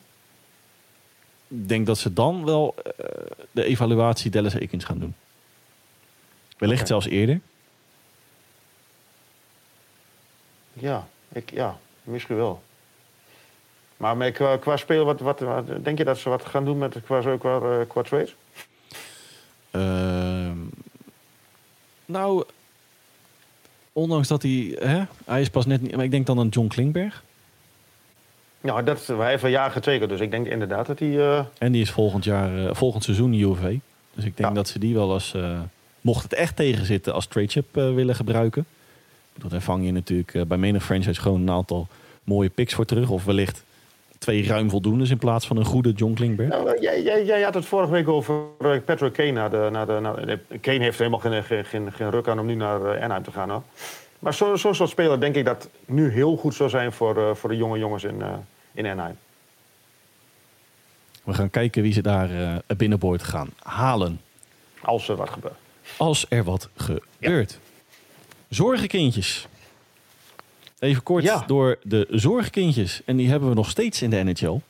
Denk 1.55 1.87
dat 1.87 1.99
ze 1.99 2.12
dan 2.12 2.45
wel 2.45 2.75
uh, 2.79 3.07
de 3.51 3.65
evaluatie 3.65 4.31
Dallas 4.31 4.55
Ekins 4.55 4.85
gaan 4.85 4.99
doen. 4.99 5.15
Wellicht 6.59 6.81
okay. 6.81 6.87
zelfs 6.87 7.07
eerder. 7.07 7.41
Ja, 10.73 11.09
ik, 11.29 11.51
ja, 11.51 11.79
misschien 12.03 12.37
wel. 12.37 12.62
Maar 13.97 14.17
met, 14.17 14.35
qua, 14.35 14.57
qua 14.57 14.77
spelen, 14.77 15.05
wat, 15.05 15.21
wat, 15.21 15.41
wat, 15.41 15.85
denk 15.85 15.99
je 15.99 16.05
dat 16.05 16.19
ze 16.19 16.29
wat 16.29 16.45
gaan 16.45 16.65
doen 16.65 16.79
met 16.79 16.97
qua, 17.05 17.37
qua, 17.37 17.61
uh, 17.61 17.87
qua 17.88 18.03
trades? 18.03 18.35
Uh, 19.71 20.51
nou, 22.05 22.45
ondanks 23.93 24.29
dat 24.29 24.43
hij, 24.43 24.77
hè, 24.79 25.05
hij 25.25 25.41
is 25.41 25.51
pas 25.51 25.67
net 25.67 25.81
niet, 25.83 25.97
maar 25.97 26.05
ik 26.05 26.11
denk 26.11 26.27
dan 26.27 26.38
aan 26.38 26.49
John 26.49 26.69
Klingberg. 26.69 27.23
Nou, 28.62 28.85
dat, 28.85 29.07
hij 29.07 29.31
heeft 29.31 29.42
een 29.42 29.51
jaar 29.51 29.70
getekend, 29.70 30.11
dus 30.11 30.20
ik 30.20 30.31
denk 30.31 30.46
inderdaad 30.46 30.87
dat 30.87 30.98
hij... 30.98 31.09
Uh... 31.09 31.40
En 31.59 31.72
die 31.72 31.83
is 31.83 31.90
volgend 31.90 32.25
jaar, 32.25 32.55
uh, 32.55 32.68
volgend 32.72 33.05
seizoen 33.05 33.33
UV. 33.33 33.77
Dus 34.14 34.25
ik 34.25 34.37
denk 34.37 34.55
dat 34.55 34.68
ze 34.68 34.79
die 34.79 34.94
wel 34.94 35.12
als, 35.12 35.33
uh, 35.37 35.61
mocht 36.01 36.22
het 36.22 36.33
echt 36.33 36.57
tegenzitten, 36.57 37.12
als 37.12 37.27
trade 37.27 37.48
chip 37.48 37.75
willen 37.75 38.14
gebruiken. 38.14 38.66
daar 39.35 39.61
vang 39.61 39.85
je 39.85 39.92
natuurlijk 39.92 40.48
bij 40.48 40.59
menig 40.59 40.85
franchise 40.85 41.20
gewoon 41.20 41.40
een 41.40 41.51
aantal 41.51 41.87
mooie 42.25 42.48
picks 42.48 42.75
voor 42.75 42.85
terug. 42.85 43.11
Of 43.11 43.25
wellicht 43.25 43.64
twee 44.18 44.46
ruim 44.46 44.70
voldoendes 44.70 45.11
in 45.11 45.18
plaats 45.18 45.46
van 45.46 45.57
een 45.57 45.64
goede 45.64 45.92
John 45.92 46.14
Klingberg. 46.14 46.48
Nou, 46.48 46.81
jij, 46.81 47.03
jij, 47.03 47.25
jij, 47.25 47.42
had 47.42 47.55
het 47.55 47.64
vorige 47.64 47.92
week 47.92 48.09
over 48.09 48.35
Patrick 48.85 49.12
Kane. 49.12 49.31
Naar 49.31 49.51
de, 49.51 49.68
naar 49.72 49.87
de, 49.87 49.98
naar, 50.01 50.38
Kane 50.61 50.79
heeft 50.79 50.98
helemaal 50.98 51.18
geen, 51.18 51.44
geen, 51.44 51.64
geen, 51.64 51.92
geen 51.92 52.11
ruk 52.11 52.29
aan 52.29 52.38
om 52.38 52.46
nu 52.46 52.55
naar 52.55 52.81
Anaheim 52.81 53.22
te 53.22 53.33
gaan. 53.33 53.51
Hoor. 53.51 53.62
Maar 54.23 54.35
zo'n 54.35 54.59
zo 54.59 54.73
soort 54.73 54.91
speler 54.91 55.21
denk 55.21 55.35
ik 55.35 55.45
dat 55.45 55.69
nu 55.85 56.11
heel 56.11 56.37
goed 56.37 56.55
zou 56.55 56.71
zijn 56.71 56.93
voor, 56.93 57.19
uh, 57.19 57.35
voor 57.35 57.51
de 57.51 57.57
jonge 57.57 57.79
jongens 57.79 58.05
in, 58.05 58.19
uh, 58.19 58.33
in 58.73 58.87
Anaheim. 58.87 59.17
We 61.25 61.35
gaan 61.35 61.51
kijken 61.51 61.83
wie 61.83 61.93
ze 61.93 62.03
daar 62.03 62.31
uh, 62.31 62.57
binnenboord 62.77 63.23
gaan 63.23 63.49
halen. 63.63 64.21
Als 64.81 65.09
er 65.09 65.17
wat 65.17 65.31
gebeurt. 65.31 65.55
Als 65.97 66.27
er 66.29 66.45
wat 66.45 66.69
gebeurt. 66.75 67.51
Ja. 67.51 67.59
Zorgenkindjes. 68.49 69.47
Even 70.79 71.03
kort 71.03 71.25
ja. 71.25 71.45
door 71.47 71.79
de 71.83 72.07
zorgkindjes. 72.11 73.03
En 73.05 73.17
die 73.17 73.29
hebben 73.29 73.49
we 73.49 73.55
nog 73.55 73.71
steeds 73.71 74.03
in 74.03 74.11
de 74.11 74.23
NHL. 74.23 74.61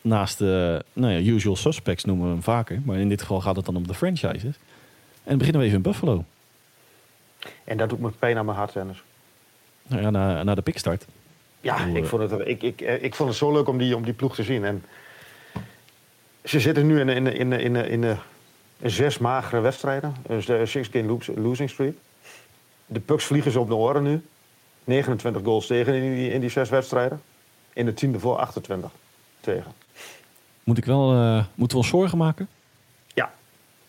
Naast 0.00 0.38
de 0.38 0.84
nou 0.92 1.12
ja, 1.12 1.30
usual 1.30 1.56
suspects 1.56 2.04
noemen 2.04 2.26
we 2.26 2.32
hem 2.32 2.42
vaker. 2.42 2.80
Maar 2.84 2.98
in 2.98 3.08
dit 3.08 3.20
geval 3.20 3.40
gaat 3.40 3.56
het 3.56 3.64
dan 3.64 3.76
om 3.76 3.86
de 3.86 3.94
franchises. 3.94 4.56
En 5.24 5.38
beginnen 5.38 5.60
we 5.60 5.66
even 5.66 5.78
in 5.78 5.90
Buffalo. 5.90 6.24
En 7.64 7.76
dat 7.76 7.88
doet 7.88 8.00
me 8.00 8.10
pijn 8.10 8.38
aan 8.38 8.44
mijn 8.44 8.56
hart, 8.56 8.72
Dennis. 8.72 9.02
Nou 9.86 10.02
ja, 10.02 10.10
naar, 10.10 10.44
naar 10.44 10.54
de 10.54 10.62
pikstart. 10.62 11.06
Ja, 11.60 11.84
ik 11.84 12.06
vond, 12.06 12.30
het, 12.30 12.46
ik, 12.46 12.62
ik, 12.62 12.80
ik 12.80 13.14
vond 13.14 13.28
het 13.28 13.38
zo 13.38 13.52
leuk 13.52 13.68
om 13.68 13.78
die, 13.78 13.96
om 13.96 14.04
die 14.04 14.12
ploeg 14.12 14.34
te 14.34 14.42
zien. 14.42 14.64
En 14.64 14.84
ze 16.44 16.60
zitten 16.60 16.86
nu 16.86 17.00
in, 17.00 17.08
in, 17.08 17.26
in, 17.26 17.52
in, 17.52 17.76
in, 17.76 18.04
in 18.78 18.90
zes 18.90 19.18
magere 19.18 19.60
wedstrijden. 19.60 20.14
Dus 20.26 20.46
de 20.46 20.66
six 20.66 20.88
game 20.92 21.18
losing 21.34 21.70
streak. 21.70 21.94
De 22.86 23.00
pucks 23.00 23.24
vliegen 23.24 23.52
ze 23.52 23.60
op 23.60 23.68
de 23.68 23.74
oren 23.74 24.02
nu. 24.02 24.22
29 24.84 25.42
goals 25.42 25.66
tegen 25.66 25.94
in 25.94 26.14
die, 26.14 26.30
in 26.30 26.40
die 26.40 26.50
zes 26.50 26.68
wedstrijden. 26.68 27.22
In 27.72 27.84
de 27.84 27.94
tiende 27.94 28.18
voor 28.18 28.36
28 28.36 28.90
tegen. 29.40 29.72
Moet 30.64 30.78
ik 30.78 30.84
wel, 30.84 31.14
uh, 31.14 31.44
moeten 31.54 31.76
we 31.76 31.82
ons 31.82 31.92
zorgen 31.92 32.18
maken? 32.18 32.48
Ja. 33.14 33.32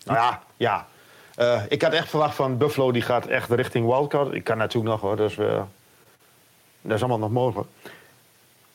Nou 0.05 0.17
ja, 0.17 0.43
ja. 0.57 0.87
Uh, 1.39 1.61
ik 1.69 1.81
had 1.81 1.93
echt 1.93 2.09
verwacht 2.09 2.35
van 2.35 2.57
Buffalo, 2.57 2.91
die 2.91 3.01
gaat 3.01 3.25
echt 3.25 3.49
richting 3.49 3.85
wildcard. 3.85 4.33
Ik 4.33 4.43
kan 4.43 4.57
natuurlijk 4.57 4.91
nog 4.91 5.01
hoor, 5.01 5.15
dus 5.15 5.37
uh, 5.37 5.61
dat 6.81 6.95
is 6.95 6.99
allemaal 6.99 7.17
nog 7.17 7.31
mogelijk. 7.31 7.69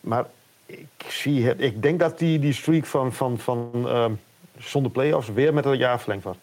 Maar 0.01 0.27
ik, 0.66 0.87
zie 1.09 1.47
het, 1.47 1.61
ik 1.61 1.83
denk 1.83 1.99
dat 1.99 2.18
die, 2.18 2.38
die 2.38 2.53
streak 2.53 2.87
van, 2.87 3.12
van, 3.12 3.38
van 3.38 3.71
uh, 3.75 4.07
zonder 4.59 4.90
play-offs 4.90 5.29
weer 5.29 5.55
met 5.55 5.64
een 5.64 5.77
jaar 5.77 6.01
verlengd 6.01 6.25
wordt. 6.25 6.38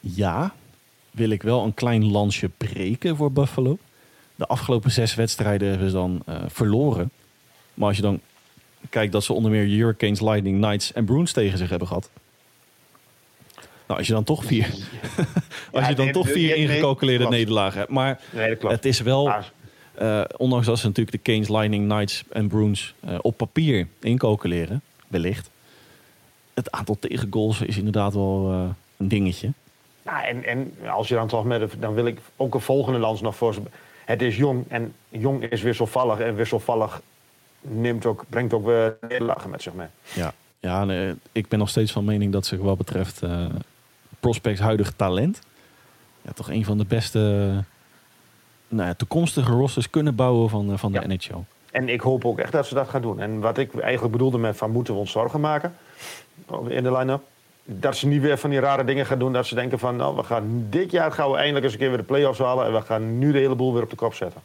Ja, 0.00 0.54
wil 1.10 1.30
ik 1.30 1.42
wel 1.42 1.64
een 1.64 1.74
klein 1.74 2.10
lansje 2.10 2.48
breken 2.48 3.16
voor 3.16 3.32
Buffalo. 3.32 3.78
De 4.34 4.46
afgelopen 4.46 4.90
zes 4.90 5.14
wedstrijden 5.14 5.68
hebben 5.68 5.90
ze 5.90 5.96
dan 5.96 6.22
uh, 6.28 6.42
verloren. 6.46 7.10
Maar 7.74 7.88
als 7.88 7.96
je 7.96 8.02
dan 8.02 8.20
kijkt 8.90 9.12
dat 9.12 9.24
ze 9.24 9.32
onder 9.32 9.50
meer 9.50 9.64
Hurricanes, 9.64 10.20
Lightning, 10.20 10.60
Knights 10.60 10.92
en 10.92 11.04
Bruins 11.04 11.32
tegen 11.32 11.58
zich 11.58 11.70
hebben 11.70 11.88
gehad. 11.88 12.10
Nou, 13.90 14.02
als 14.02 14.10
je 14.10 14.14
dan 14.14 14.24
toch 14.24 14.44
vier, 14.44 14.74
als 15.72 15.88
je 15.88 15.94
dan 15.94 16.12
toch 16.12 16.30
vier 16.30 16.56
ingecalculeerde 16.56 17.28
nederlagen 17.28 17.78
hebt. 17.78 17.90
Maar 17.90 18.20
nee, 18.32 18.56
het 18.60 18.84
is 18.84 19.00
wel, 19.00 19.32
uh, 20.02 20.24
ondanks 20.36 20.66
dat 20.66 20.78
ze 20.78 20.86
natuurlijk 20.86 21.16
de 21.16 21.32
Canes, 21.32 21.48
Lightning, 21.48 21.88
Knights 21.88 22.24
en 22.28 22.48
Bruins 22.48 22.94
uh, 23.04 23.18
op 23.20 23.36
papier 23.36 23.86
incalculeren, 24.00 24.82
wellicht. 25.08 25.50
Het 26.54 26.70
aantal 26.70 26.96
tegengoals 27.00 27.60
is 27.60 27.76
inderdaad 27.76 28.14
wel 28.14 28.52
uh, 28.52 28.70
een 28.96 29.08
dingetje. 29.08 29.52
Ja, 30.02 30.24
en, 30.24 30.44
en 30.44 30.74
als 30.88 31.08
je 31.08 31.14
dan 31.14 31.28
toch 31.28 31.44
met, 31.44 31.72
dan 31.78 31.94
wil 31.94 32.06
ik 32.06 32.18
ook 32.36 32.54
een 32.54 32.60
volgende 32.60 32.98
lans 32.98 33.20
nog 33.20 33.36
voor 33.36 33.54
ze. 33.54 33.60
Het 34.04 34.22
is 34.22 34.36
jong 34.36 34.64
en 34.68 34.94
jong 35.08 35.44
is 35.44 35.62
wisselvallig 35.62 36.18
en 36.18 36.34
wisselvallig 36.34 37.02
neemt 37.60 38.06
ook, 38.06 38.24
brengt 38.28 38.52
ook 38.52 38.64
weer 38.64 38.96
nederlagen 39.00 39.50
met 39.50 39.62
zich 39.62 39.74
mee. 39.74 39.88
Ja, 40.12 40.32
ja 40.58 40.84
nee, 40.84 41.14
ik 41.32 41.48
ben 41.48 41.58
nog 41.58 41.68
steeds 41.68 41.92
van 41.92 42.04
mening 42.04 42.32
dat 42.32 42.46
ze 42.46 42.58
wat 42.58 42.78
betreft 42.78 43.22
uh, 43.22 43.46
prospects 44.20 44.60
huidig 44.60 44.92
talent, 44.96 45.40
ja, 46.22 46.32
toch 46.32 46.50
een 46.50 46.64
van 46.64 46.78
de 46.78 46.84
beste 46.84 47.18
nou 48.68 48.88
ja, 48.88 48.94
toekomstige 48.94 49.52
rosters 49.52 49.90
kunnen 49.90 50.14
bouwen 50.14 50.48
van, 50.48 50.78
van 50.78 50.92
de 50.92 51.00
ja. 51.00 51.06
NHL. 51.06 51.44
En 51.70 51.88
ik 51.88 52.00
hoop 52.00 52.24
ook 52.24 52.38
echt 52.38 52.52
dat 52.52 52.66
ze 52.66 52.74
dat 52.74 52.88
gaan 52.88 53.02
doen. 53.02 53.20
En 53.20 53.40
wat 53.40 53.58
ik 53.58 53.78
eigenlijk 53.80 54.12
bedoelde 54.12 54.38
met 54.38 54.56
van 54.56 54.70
moeten 54.70 54.94
we 54.94 55.00
ons 55.00 55.10
zorgen 55.10 55.40
maken 55.40 55.74
in 56.68 56.82
de 56.82 56.92
line-up. 56.92 57.22
Dat 57.64 57.96
ze 57.96 58.06
niet 58.06 58.22
weer 58.22 58.38
van 58.38 58.50
die 58.50 58.60
rare 58.60 58.84
dingen 58.84 59.06
gaan 59.06 59.18
doen. 59.18 59.32
Dat 59.32 59.46
ze 59.46 59.54
denken 59.54 59.78
van 59.78 59.96
nou, 59.96 60.16
we 60.16 60.22
gaan 60.22 60.66
dit 60.70 60.90
jaar 60.90 61.12
gaan 61.12 61.30
we 61.30 61.36
eindelijk 61.36 61.64
eens 61.64 61.72
een 61.72 61.78
keer 61.78 61.88
weer 61.88 61.98
de 61.98 62.04
play-offs 62.04 62.38
halen. 62.38 62.66
En 62.66 62.72
we 62.72 62.80
gaan 62.80 63.18
nu 63.18 63.32
de 63.32 63.38
hele 63.38 63.54
boel 63.54 63.72
weer 63.72 63.82
op 63.82 63.90
de 63.90 63.96
kop 63.96 64.14
zetten. 64.14 64.40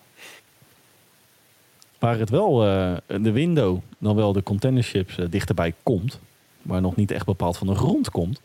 Waar 1.99 2.19
het 2.19 2.29
wel 2.29 2.67
uh, 2.67 2.93
de 3.07 3.31
window, 3.31 3.77
dan 3.97 4.15
wel 4.15 4.33
de 4.33 4.43
contenderships 4.43 5.17
uh, 5.17 5.25
dichterbij 5.29 5.73
komt. 5.83 6.19
Maar 6.61 6.81
nog 6.81 6.95
niet 6.95 7.11
echt 7.11 7.25
bepaald 7.25 7.57
van 7.57 7.67
de 7.67 7.75
grond 7.75 8.09
komt. 8.09 8.41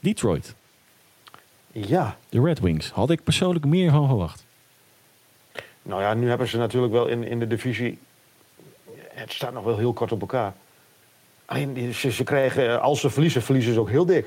Detroit. 0.00 0.54
Ja. 1.72 2.16
De 2.28 2.40
Red 2.42 2.60
Wings. 2.60 2.90
Had 2.90 3.10
ik 3.10 3.24
persoonlijk 3.24 3.64
meer 3.64 3.90
van 3.90 4.06
verwacht. 4.06 4.44
Nou 5.82 6.02
ja, 6.02 6.14
nu 6.14 6.28
hebben 6.28 6.48
ze 6.48 6.56
natuurlijk 6.56 6.92
wel 6.92 7.06
in, 7.06 7.24
in 7.24 7.38
de 7.38 7.46
divisie. 7.46 7.98
Het 9.08 9.32
staat 9.32 9.52
nog 9.52 9.64
wel 9.64 9.78
heel 9.78 9.92
kort 9.92 10.12
op 10.12 10.20
elkaar. 10.20 10.54
Alleen 11.44 11.94
ze, 11.94 12.10
ze 12.10 12.24
krijgen, 12.24 12.82
als 12.82 13.00
ze 13.00 13.10
verliezen, 13.10 13.42
verliezen 13.42 13.74
ze 13.74 13.80
ook 13.80 13.90
heel 13.90 14.06
dik. 14.06 14.26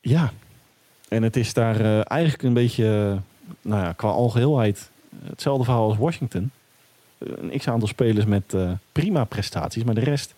Ja, 0.00 0.32
en 1.08 1.22
het 1.22 1.36
is 1.36 1.52
daar 1.52 1.80
uh, 1.80 2.10
eigenlijk 2.10 2.42
een 2.42 2.52
beetje, 2.52 3.18
nou 3.62 3.82
ja, 3.82 3.92
qua 3.92 4.08
algeheelheid, 4.08 4.90
hetzelfde 5.24 5.64
verhaal 5.64 5.88
als 5.88 5.96
Washington. 5.96 6.50
Een 7.18 7.58
x 7.58 7.68
aantal 7.68 7.88
spelers 7.88 8.24
met 8.24 8.52
uh, 8.54 8.70
prima 8.92 9.24
prestaties, 9.24 9.84
maar 9.84 9.94
de 9.94 10.00
rest 10.00 10.34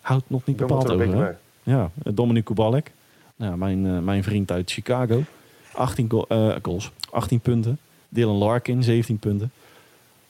houdt 0.00 0.30
nog 0.30 0.44
niet 0.44 0.56
bepaald 0.56 0.90
over. 0.90 1.38
Ja, 1.62 1.90
Dominic 1.94 2.44
Kubalek, 2.44 2.92
nou, 3.40 3.56
mijn, 3.56 3.84
uh, 3.84 3.98
mijn 3.98 4.22
vriend 4.22 4.50
uit 4.50 4.70
Chicago, 4.70 5.24
18 5.72 6.10
go 6.10 6.26
goals, 6.62 6.90
18 7.10 7.40
punten. 7.40 7.78
Dylan 8.08 8.36
Larkin, 8.36 8.82
17 8.82 9.18
punten. 9.18 9.52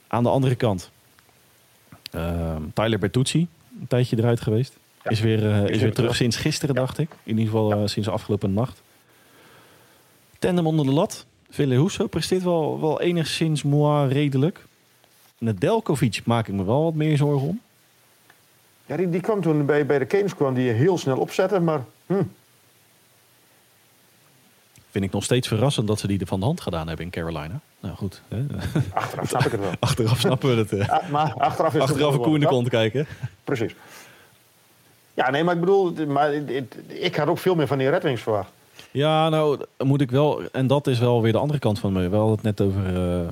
Aan 0.07 0.23
de 0.23 0.29
andere 0.29 0.55
kant, 0.55 0.91
uh, 2.15 2.57
Tyler 2.75 2.99
Bertuzzi, 2.99 3.47
een 3.81 3.87
tijdje 3.87 4.19
eruit 4.19 4.41
geweest. 4.41 4.77
Ja. 5.05 5.11
Is 5.11 5.21
weer, 5.21 5.43
uh, 5.43 5.69
is 5.69 5.81
weer 5.81 5.95
terug 5.95 6.17
sinds 6.17 6.37
gisteren, 6.37 6.75
ja. 6.75 6.81
dacht 6.81 6.99
ik. 6.99 7.11
In 7.23 7.39
ieder 7.39 7.45
geval 7.45 7.71
ja. 7.71 7.83
uh, 7.83 7.87
sinds 7.87 8.09
afgelopen 8.09 8.53
nacht. 8.53 8.83
Tandem 10.39 10.67
onder 10.67 10.87
de 10.87 10.93
lat. 10.93 11.27
Ville 11.51 11.81
Husso 11.81 12.07
presteert 12.07 12.43
wel, 12.43 12.81
wel 12.81 13.01
enigszins 13.01 13.63
moi 13.63 14.13
redelijk. 14.13 14.67
Nedelkovic 15.39 16.21
maak 16.25 16.49
ik 16.49 16.55
me 16.55 16.65
wel 16.65 16.85
wat 16.85 16.95
meer 16.95 17.17
zorgen 17.17 17.49
om. 17.49 17.61
Ja, 18.87 18.97
die, 18.97 19.09
die 19.09 19.21
kwam 19.21 19.41
toen 19.41 19.67
bij, 19.67 19.87
bij 19.87 19.99
de 19.99 20.07
Canes 20.07 20.35
kwam 20.35 20.55
die 20.55 20.71
heel 20.71 20.99
snel 20.99 21.19
opzetten, 21.19 21.65
maar... 21.65 21.85
Hm. 22.07 22.23
Vind 24.91 25.05
ik 25.05 25.13
nog 25.13 25.25
steeds 25.25 25.49
verrassend 25.49 25.87
dat 25.87 25.99
ze 25.99 26.07
die 26.07 26.21
er 26.21 26.27
van 26.27 26.41
de 26.41 26.47
hand 26.47 26.61
gedaan 26.61 26.87
hebben 26.87 27.05
in 27.05 27.11
Carolina. 27.11 27.61
Nou 27.81 27.97
goed. 27.97 28.23
Hè? 28.29 28.45
Achteraf 28.95 29.29
snap 29.29 29.45
ik 29.45 29.53
het 29.53 29.61
wel. 29.61 29.73
achteraf 29.81 30.21
snappen 30.21 30.49
we 30.49 30.57
het. 30.57 30.87
Ja, 30.87 31.03
maar 31.11 31.35
achteraf 31.39 31.75
is 31.75 31.81
achteraf 31.81 32.15
een 32.15 32.21
koe 32.21 32.35
in 32.35 32.41
de 32.41 32.47
kont 32.47 32.69
kijken. 32.69 33.07
Precies. 33.45 33.75
Ja, 35.15 35.31
nee, 35.31 35.45
maar 35.45 35.55
ik 35.55 35.61
bedoel, 35.61 35.93
maar 36.07 36.33
ik 36.87 37.17
had 37.17 37.29
ook 37.29 37.39
veel 37.39 37.55
meer 37.55 37.67
van 37.67 37.79
die 37.79 37.89
Red 37.89 38.03
Wings 38.03 38.23
verwacht. 38.23 38.51
Ja, 38.91 39.29
nou 39.29 39.61
moet 39.79 40.01
ik 40.01 40.11
wel, 40.11 40.43
en 40.53 40.67
dat 40.67 40.87
is 40.87 40.99
wel 40.99 41.23
weer 41.23 41.33
de 41.33 41.39
andere 41.39 41.59
kant 41.59 41.79
van 41.79 41.93
me. 41.93 42.09
We 42.09 42.17
hadden 42.17 42.35
het 42.35 42.43
net 42.43 42.61
over 42.61 42.87
uh, 42.87 43.21
uh, 43.21 43.29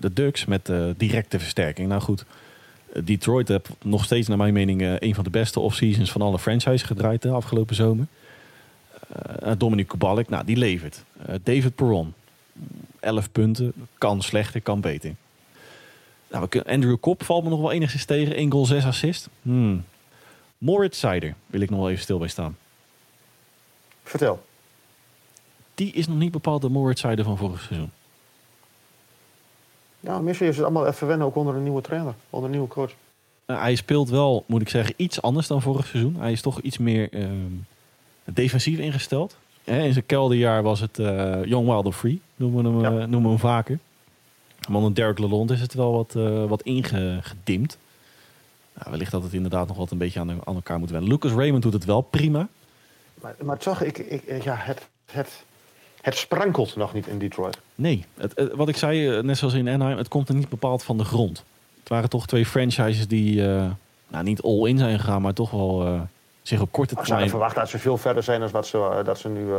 de 0.00 0.12
Ducks 0.12 0.44
met 0.44 0.68
uh, 0.68 0.84
directe 0.96 1.38
versterking. 1.38 1.88
Nou 1.88 2.00
goed, 2.00 2.24
Detroit 3.04 3.48
heeft 3.48 3.68
nog 3.82 4.04
steeds 4.04 4.28
naar 4.28 4.36
mijn 4.36 4.52
mening 4.52 4.96
een 4.98 5.14
van 5.14 5.24
de 5.24 5.30
beste 5.30 5.60
off-seasons 5.60 6.12
van 6.12 6.22
alle 6.22 6.38
franchise 6.38 6.86
gedraaid 6.86 7.22
de 7.22 7.28
afgelopen 7.28 7.74
zomer. 7.74 8.06
Dominic 9.58 9.88
Kubalik, 9.88 10.28
nou 10.28 10.44
die 10.44 10.56
levert. 10.56 11.04
David 11.42 11.74
Perron, 11.74 12.14
11 13.00 13.32
punten. 13.32 13.72
Kan 13.98 14.22
slechter, 14.22 14.60
kan 14.60 14.80
beter. 14.80 15.14
Nou, 16.30 16.48
Andrew 16.66 16.96
Kopp 17.00 17.22
valt 17.22 17.44
me 17.44 17.50
nog 17.50 17.60
wel 17.60 17.72
enigszins 17.72 18.04
tegen. 18.04 18.34
1 18.34 18.52
goal, 18.52 18.66
6 18.66 18.84
assist. 18.84 19.28
Hmm. 19.42 19.84
Moritz 20.58 20.98
Seider 20.98 21.34
wil 21.46 21.60
ik 21.60 21.70
nog 21.70 21.78
wel 21.78 21.90
even 21.90 22.02
stil 22.02 22.18
bij 22.18 22.28
staan. 22.28 22.56
Vertel. 24.02 24.44
Die 25.74 25.92
is 25.92 26.06
nog 26.06 26.16
niet 26.16 26.30
bepaald 26.30 26.62
de 26.62 26.68
Moritz 26.68 27.00
Seider 27.00 27.24
van 27.24 27.36
vorig 27.36 27.60
seizoen. 27.60 27.90
Nou, 30.00 30.22
misschien 30.22 30.48
is 30.48 30.56
het 30.56 30.64
allemaal 30.64 30.86
even 30.86 31.06
wennen, 31.06 31.26
ook 31.26 31.36
onder 31.36 31.54
een 31.54 31.62
nieuwe 31.62 31.80
trainer, 31.80 32.14
onder 32.30 32.44
een 32.44 32.56
nieuwe 32.56 32.72
coach. 32.72 32.92
Uh, 33.46 33.60
hij 33.60 33.74
speelt 33.74 34.08
wel, 34.08 34.44
moet 34.46 34.60
ik 34.60 34.68
zeggen, 34.68 34.94
iets 34.96 35.22
anders 35.22 35.46
dan 35.46 35.62
vorig 35.62 35.86
seizoen. 35.86 36.16
Hij 36.16 36.32
is 36.32 36.40
toch 36.40 36.60
iets 36.60 36.78
meer 36.78 37.14
uh, 37.14 37.30
defensief 38.24 38.78
ingesteld. 38.78 39.36
in 39.64 39.92
zijn 39.92 40.06
kelderjaar 40.06 40.62
was 40.62 40.80
het 40.80 40.98
uh, 40.98 41.44
Young 41.44 41.66
Wilder 41.66 41.92
Free, 41.92 42.20
noemen 42.36 42.78
we 42.78 42.84
hem, 42.84 42.98
ja. 42.98 42.98
noemen 42.98 43.22
we 43.22 43.28
hem 43.28 43.38
vaker. 43.38 43.78
Maar 44.68 44.76
onder 44.76 44.94
Derek 44.94 45.18
Lalonde 45.18 45.54
is 45.54 45.60
het 45.60 45.74
wel 45.74 45.92
wat, 45.92 46.12
wat 46.48 46.62
ingedimd. 46.62 47.78
Nou, 48.74 48.90
wellicht 48.90 49.10
dat 49.10 49.22
het 49.22 49.32
inderdaad 49.32 49.68
nog 49.68 49.76
wat 49.76 49.90
een 49.90 49.98
beetje 49.98 50.20
aan, 50.20 50.30
aan 50.30 50.54
elkaar 50.54 50.78
moet 50.78 50.90
wennen. 50.90 51.10
Lucas 51.10 51.32
Raymond 51.32 51.62
doet 51.62 51.72
het 51.72 51.84
wel 51.84 52.00
prima. 52.00 52.48
Maar, 53.22 53.34
maar 53.42 53.58
toch, 53.58 53.82
ik, 53.82 53.98
ik, 53.98 54.42
ja, 54.42 54.54
het, 54.58 54.88
het, 55.10 55.44
het 56.00 56.16
sprankelt 56.16 56.76
nog 56.76 56.94
niet 56.94 57.06
in 57.06 57.18
Detroit. 57.18 57.58
Nee, 57.74 58.04
het, 58.16 58.32
het, 58.34 58.52
wat 58.52 58.68
ik 58.68 58.76
zei, 58.76 59.22
net 59.22 59.38
zoals 59.38 59.54
in 59.54 59.68
Anaheim, 59.68 59.98
het 59.98 60.08
komt 60.08 60.28
er 60.28 60.34
niet 60.34 60.48
bepaald 60.48 60.82
van 60.82 60.98
de 60.98 61.04
grond. 61.04 61.44
Het 61.80 61.88
waren 61.88 62.08
toch 62.08 62.26
twee 62.26 62.46
franchises 62.46 63.08
die 63.08 63.36
uh, 63.36 63.70
nou, 64.08 64.24
niet 64.24 64.42
all-in 64.42 64.78
zijn 64.78 64.98
gegaan, 64.98 65.22
maar 65.22 65.32
toch 65.32 65.50
wel 65.50 65.86
uh, 65.86 66.00
zich 66.42 66.60
op 66.60 66.72
korte 66.72 66.94
termijn... 66.94 67.18
Zou 67.18 67.30
verwacht 67.30 67.54
dat 67.54 67.68
ze 67.68 67.78
veel 67.78 67.98
verder 67.98 68.22
zijn 68.22 68.40
dan 68.40 68.50
wat 68.50 68.66
ze, 68.66 68.78
uh, 68.78 69.04
dat 69.04 69.18
ze 69.18 69.28
nu, 69.28 69.52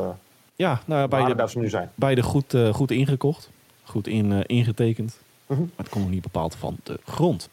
ja, 0.56 0.82
nou, 0.86 1.08
beide, 1.08 1.36
dat 1.36 1.52
ze 1.52 1.60
nu 1.60 1.70
zijn. 1.70 1.92
Beide 1.96 2.22
goed, 2.22 2.56
goed 2.72 2.92
ingekocht, 2.92 3.50
goed 3.84 4.08
in, 4.08 4.46
ingetekend. 4.46 5.18
-huh. 5.46 5.58
Maar 5.58 5.68
het 5.76 5.90
komt 5.90 6.04
nog 6.04 6.14
niet 6.14 6.22
bepaald 6.22 6.56
van 6.56 6.78
de 6.84 7.00
grond. 7.06 7.50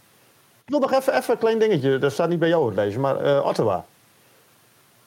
Ik 0.64 0.70
wil 0.70 0.80
nog 0.80 0.92
even, 0.92 1.16
even 1.16 1.32
een 1.32 1.38
klein 1.38 1.58
dingetje, 1.58 1.98
dat 1.98 2.12
staat 2.12 2.28
niet 2.28 2.38
bij 2.38 2.48
jou 2.48 2.66
het 2.66 2.76
lezen, 2.76 3.00
maar 3.00 3.44
Ottawa. 3.44 3.84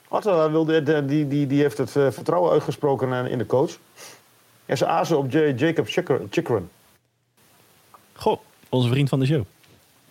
Ottawa 0.07 0.51
wilde, 0.51 1.05
die, 1.05 1.27
die, 1.27 1.47
die 1.47 1.61
heeft 1.61 1.77
het 1.77 1.91
vertrouwen 1.91 2.51
uitgesproken 2.51 3.27
in 3.27 3.37
de 3.37 3.45
coach. 3.45 3.77
En 4.65 4.77
ze 4.77 4.85
azen 4.85 5.17
op 5.17 5.31
J 5.31 5.37
Jacob 5.37 5.87
Chikrin. 6.29 6.69
Goh, 8.13 8.39
onze 8.69 8.89
vriend 8.89 9.09
van 9.09 9.19
de 9.19 9.25
show. 9.25 9.43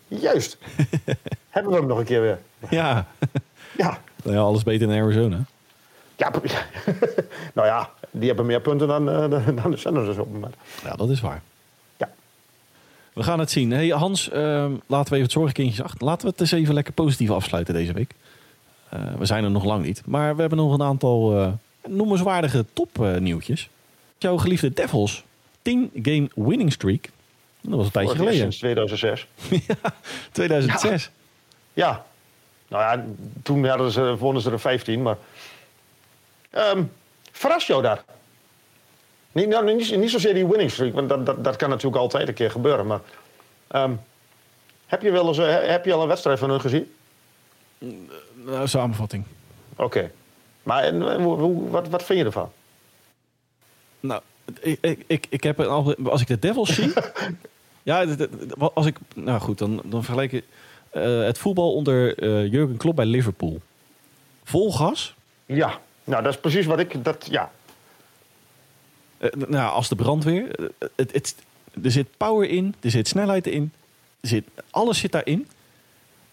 Juist. 0.08 0.58
Hebben 1.50 1.72
we 1.72 1.78
hem 1.78 1.86
nog 1.86 1.98
een 1.98 2.04
keer 2.04 2.20
weer. 2.20 2.38
Ja. 2.70 3.06
Ja. 3.76 3.98
Nou 4.22 4.36
ja, 4.36 4.42
alles 4.42 4.62
beter 4.62 4.90
in 4.90 5.02
Arizona. 5.02 5.44
Ja, 6.16 6.30
nou 7.54 7.66
ja, 7.66 7.90
die 8.10 8.26
hebben 8.26 8.46
meer 8.46 8.60
punten 8.60 8.88
dan, 8.88 9.08
uh, 9.08 9.46
dan 9.62 9.70
de 9.70 9.76
Senators 9.76 10.18
op 10.18 10.24
het 10.24 10.32
moment. 10.32 10.54
Ja, 10.84 10.94
dat 10.94 11.10
is 11.10 11.20
waar. 11.20 11.42
Ja. 11.96 12.08
We 13.12 13.22
gaan 13.22 13.38
het 13.38 13.50
zien. 13.50 13.70
Hey 13.70 13.88
Hans, 13.88 14.28
uh, 14.28 14.34
laten 14.86 15.08
we 15.08 15.18
even 15.18 15.22
het 15.22 15.32
zorgkindjes 15.32 15.82
achter. 15.82 16.04
Laten 16.04 16.24
we 16.24 16.30
het 16.30 16.40
eens 16.40 16.52
even 16.52 16.74
lekker 16.74 16.92
positief 16.92 17.30
afsluiten 17.30 17.74
deze 17.74 17.92
week. 17.92 18.14
Uh, 18.94 19.00
we 19.18 19.26
zijn 19.26 19.44
er 19.44 19.50
nog 19.50 19.64
lang 19.64 19.84
niet. 19.84 20.02
Maar 20.06 20.34
we 20.34 20.40
hebben 20.40 20.58
nog 20.58 20.72
een 20.72 20.82
aantal 20.82 21.36
uh, 21.36 21.48
noemenswaardige 21.86 22.64
topnieuwtjes. 22.72 23.68
Jouw 24.18 24.36
geliefde 24.36 24.72
Devils 24.72 25.24
10-game 25.58 26.28
winning 26.34 26.72
streak. 26.72 27.08
Dat 27.60 27.74
was 27.74 27.86
een 27.86 27.92
tijdje 27.92 28.16
geleden. 28.16 28.38
Sinds 28.38 28.58
2006. 28.58 29.26
ja, 29.68 29.92
2006. 30.32 31.10
Ja. 31.72 31.86
ja. 31.86 32.04
Nou 32.72 32.84
ja, 32.84 33.04
toen 33.42 33.66
hadden 33.66 33.90
ze, 33.90 34.16
wonnen 34.16 34.42
ze 34.42 34.50
er 34.50 34.60
15, 34.60 35.02
maar... 35.02 35.16
Um, 36.52 36.92
verrast 37.32 37.66
jou 37.66 37.82
daar? 37.82 38.04
Niet, 39.32 39.48
nou, 39.48 39.74
niet, 39.74 39.96
niet 39.96 40.10
zozeer 40.10 40.34
die 40.34 40.46
winning 40.46 40.70
streak, 40.70 40.94
want 40.94 41.08
dat, 41.08 41.26
dat, 41.26 41.44
dat 41.44 41.56
kan 41.56 41.68
natuurlijk 41.68 42.02
altijd 42.02 42.28
een 42.28 42.34
keer 42.34 42.50
gebeuren. 42.50 42.86
Maar 42.86 43.00
um, 43.74 44.00
heb, 44.86 45.02
je 45.02 45.10
wel 45.10 45.28
eens, 45.28 45.38
uh, 45.38 45.56
heb 45.60 45.84
je 45.84 45.92
al 45.92 46.02
een 46.02 46.08
wedstrijd 46.08 46.38
van 46.38 46.50
hun 46.50 46.60
gezien? 46.60 46.94
Uh, 47.78 48.60
samenvatting. 48.64 49.24
Oké. 49.72 49.82
Okay. 49.82 50.10
Maar 50.62 50.82
en, 50.82 51.22
hoe, 51.22 51.70
wat, 51.70 51.88
wat 51.88 52.02
vind 52.02 52.18
je 52.18 52.24
ervan? 52.24 52.52
Nou, 54.00 54.22
ik, 54.60 55.04
ik, 55.06 55.26
ik, 55.28 55.42
heb 55.42 55.60
al, 55.60 55.94
als 56.04 56.20
ik 56.20 56.26
de 56.26 56.38
Devils 56.38 56.74
zie. 56.74 56.92
ja, 57.82 58.06
als 58.74 58.86
ik. 58.86 58.96
Nou 59.14 59.40
goed, 59.40 59.58
dan, 59.58 59.82
dan 59.84 60.04
vergelijk 60.04 60.32
ik 60.32 60.44
uh, 60.92 61.24
het 61.24 61.38
voetbal 61.38 61.74
onder 61.74 62.22
uh, 62.22 62.52
Jurgen 62.52 62.76
Klopp 62.76 62.96
bij 62.96 63.06
Liverpool. 63.06 63.60
Vol 64.44 64.72
gas. 64.72 65.14
Ja, 65.46 65.80
nou 66.04 66.22
dat 66.22 66.32
is 66.32 66.40
precies 66.40 66.66
wat 66.66 66.78
ik. 66.78 67.04
Dat, 67.04 67.26
ja. 67.30 67.50
Uh, 69.18 69.30
nou, 69.48 69.72
als 69.72 69.88
de 69.88 69.94
brandweer. 69.94 70.70
Het, 70.96 71.12
het, 71.12 71.34
er 71.82 71.90
zit 71.90 72.06
power 72.16 72.48
in, 72.48 72.74
er 72.80 72.90
zit 72.90 73.08
snelheid 73.08 73.46
in. 73.46 73.72
Er 74.20 74.28
zit, 74.28 74.44
alles 74.70 74.98
zit 74.98 75.12
daarin. 75.12 75.48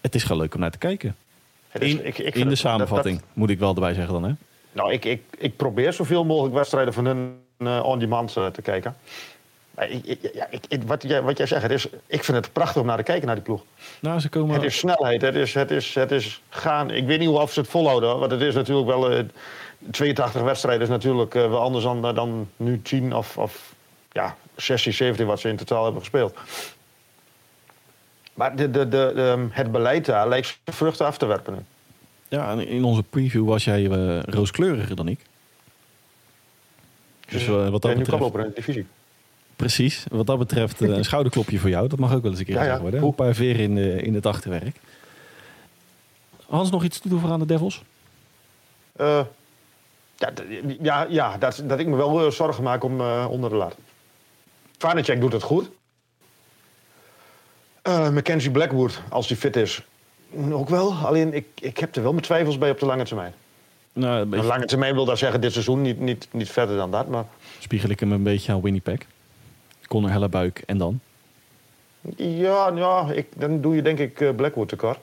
Het 0.00 0.14
is 0.14 0.22
gewoon 0.22 0.40
leuk 0.40 0.54
om 0.54 0.60
naar 0.60 0.70
te 0.70 0.78
kijken. 0.78 1.16
Is, 1.72 1.92
in, 1.92 2.06
ik, 2.06 2.18
ik 2.18 2.34
in 2.34 2.48
de 2.48 2.54
samenvatting, 2.54 3.14
dat, 3.18 3.26
dat, 3.26 3.36
moet 3.36 3.50
ik 3.50 3.58
wel 3.58 3.74
erbij 3.74 3.94
zeggen 3.94 4.12
dan, 4.12 4.24
hè? 4.24 4.32
Nou, 4.72 4.92
ik, 4.92 5.04
ik, 5.04 5.22
ik 5.38 5.56
probeer 5.56 5.92
zoveel 5.92 6.24
mogelijk 6.24 6.54
wedstrijden 6.54 6.94
van 6.94 7.04
hun 7.06 7.38
uh, 7.58 7.84
on-demand 7.84 8.32
te 8.32 8.62
kijken. 8.62 8.96
Ik, 9.88 10.30
ja, 10.34 10.46
ik, 10.68 10.82
wat, 10.82 11.02
jij, 11.02 11.22
wat 11.22 11.36
jij 11.36 11.46
zegt, 11.46 11.62
het 11.62 11.70
is, 11.70 11.88
ik 12.06 12.24
vind 12.24 12.36
het 12.36 12.52
prachtig 12.52 12.80
om 12.80 12.86
naar 12.86 12.96
te 12.96 13.02
kijken 13.02 13.26
naar 13.26 13.34
die 13.34 13.44
ploeg. 13.44 13.64
Nou, 14.00 14.20
ze 14.20 14.28
komen... 14.28 14.54
Het 14.54 14.64
is 14.64 14.78
snelheid, 14.78 15.22
het 15.22 15.34
is, 15.34 15.54
het, 15.54 15.70
is, 15.70 15.94
het 15.94 16.10
is 16.10 16.42
gaan. 16.48 16.90
Ik 16.90 17.06
weet 17.06 17.18
niet 17.18 17.28
hoe 17.28 17.40
of 17.40 17.52
ze 17.52 17.60
het 17.60 17.68
volhouden, 17.68 18.18
want 18.18 18.30
het 18.30 18.40
is 18.40 18.54
natuurlijk 18.54 18.88
wel... 18.88 19.12
Uh, 19.12 19.24
82 19.90 20.42
wedstrijden 20.42 20.82
is 20.82 20.88
natuurlijk 20.88 21.32
wel 21.32 21.60
anders 21.60 21.84
dan, 21.84 22.14
dan 22.14 22.48
nu 22.56 22.82
10 22.82 23.14
of, 23.14 23.38
of 23.38 23.74
ja, 24.12 24.36
16, 24.56 24.92
17 24.92 25.26
wat 25.26 25.40
ze 25.40 25.48
in 25.48 25.56
totaal 25.56 25.84
hebben 25.84 26.00
gespeeld. 26.00 26.34
Maar 28.34 28.56
de, 28.56 28.70
de, 28.70 28.88
de, 28.88 29.12
de, 29.14 29.46
het 29.50 29.72
beleid 29.72 30.04
daar 30.04 30.28
lijkt 30.28 30.58
vruchten 30.64 31.06
af 31.06 31.18
te 31.18 31.26
werpen. 31.26 31.66
Ja, 32.28 32.52
in 32.52 32.84
onze 32.84 33.02
preview 33.02 33.46
was 33.46 33.64
jij 33.64 33.82
uh, 33.82 34.22
rooskleuriger 34.22 34.96
dan 34.96 35.08
ik. 35.08 35.20
Dus 37.28 37.46
uh, 37.46 37.68
wat 37.68 37.82
dat 37.82 37.94
betreft... 37.94 38.34
nu 38.34 38.40
in 38.40 38.48
de 38.48 38.52
divisie. 38.54 38.86
Precies. 39.60 40.04
Wat 40.10 40.26
dat 40.26 40.38
betreft 40.38 40.82
uh, 40.82 40.96
een 40.96 41.04
schouderklopje 41.04 41.58
voor 41.58 41.70
jou. 41.70 41.88
Dat 41.88 41.98
mag 41.98 42.14
ook 42.14 42.22
wel 42.22 42.30
eens 42.30 42.40
een 42.40 42.46
keer 42.46 42.64
ja, 42.64 42.80
worden. 42.80 43.02
Een 43.02 43.14
paar 43.14 43.34
veren 43.34 43.60
in, 43.60 43.74
de, 43.74 44.02
in 44.02 44.14
het 44.14 44.26
achterwerk. 44.26 44.76
Hans, 46.48 46.70
nog 46.70 46.84
iets 46.84 46.98
toe 46.98 47.20
voor 47.20 47.30
aan 47.30 47.38
de 47.38 47.46
Devils? 47.46 47.82
ja, 48.96 49.24
ja, 50.80 51.06
ja 51.08 51.38
dat, 51.38 51.62
dat 51.66 51.78
ik 51.78 51.86
me 51.86 51.96
wel 51.96 52.32
zorgen 52.32 52.62
maak 52.62 52.84
om 52.84 53.00
onder 53.00 53.50
de 53.50 53.56
laat. 53.56 53.74
Vanacek 54.78 55.20
doet 55.20 55.32
het 55.32 55.42
goed. 55.42 55.70
Mackenzie 57.84 58.50
Blackwood, 58.50 59.00
als 59.08 59.28
hij 59.28 59.36
fit 59.36 59.56
is, 59.56 59.82
ook 60.50 60.68
wel. 60.68 60.92
Alleen 60.92 61.34
ik, 61.34 61.46
ik 61.54 61.78
heb 61.78 61.96
er 61.96 62.02
wel 62.02 62.12
mijn 62.12 62.24
twijfels 62.24 62.58
bij 62.58 62.70
op 62.70 62.78
de 62.78 62.86
lange 62.86 63.04
termijn. 63.04 63.34
Nou, 63.92 64.26
beetje... 64.26 64.46
lange 64.46 64.66
termijn 64.66 64.94
wil 64.94 65.04
dat 65.04 65.18
zeggen 65.18 65.40
dit 65.40 65.52
seizoen, 65.52 65.82
niet, 65.82 66.00
niet, 66.00 66.28
niet 66.30 66.50
verder 66.50 66.76
dan 66.76 66.90
dat. 66.90 67.08
Maar... 67.08 67.24
Spiegel 67.58 67.90
ik 67.90 68.00
hem 68.00 68.12
een 68.12 68.22
beetje 68.22 68.52
aan 68.52 68.60
Winnipeg? 68.60 68.98
Connor 69.90 70.10
Hellebuik 70.10 70.62
en 70.66 70.78
dan? 70.78 71.00
Ja, 72.16 72.72
ja 72.74 73.12
ik, 73.12 73.26
dan 73.36 73.60
doe 73.60 73.74
je 73.74 73.82
denk 73.82 73.98
ik 73.98 74.20
uh, 74.20 74.34
Blackwood 74.34 74.68
tekort. 74.68 74.98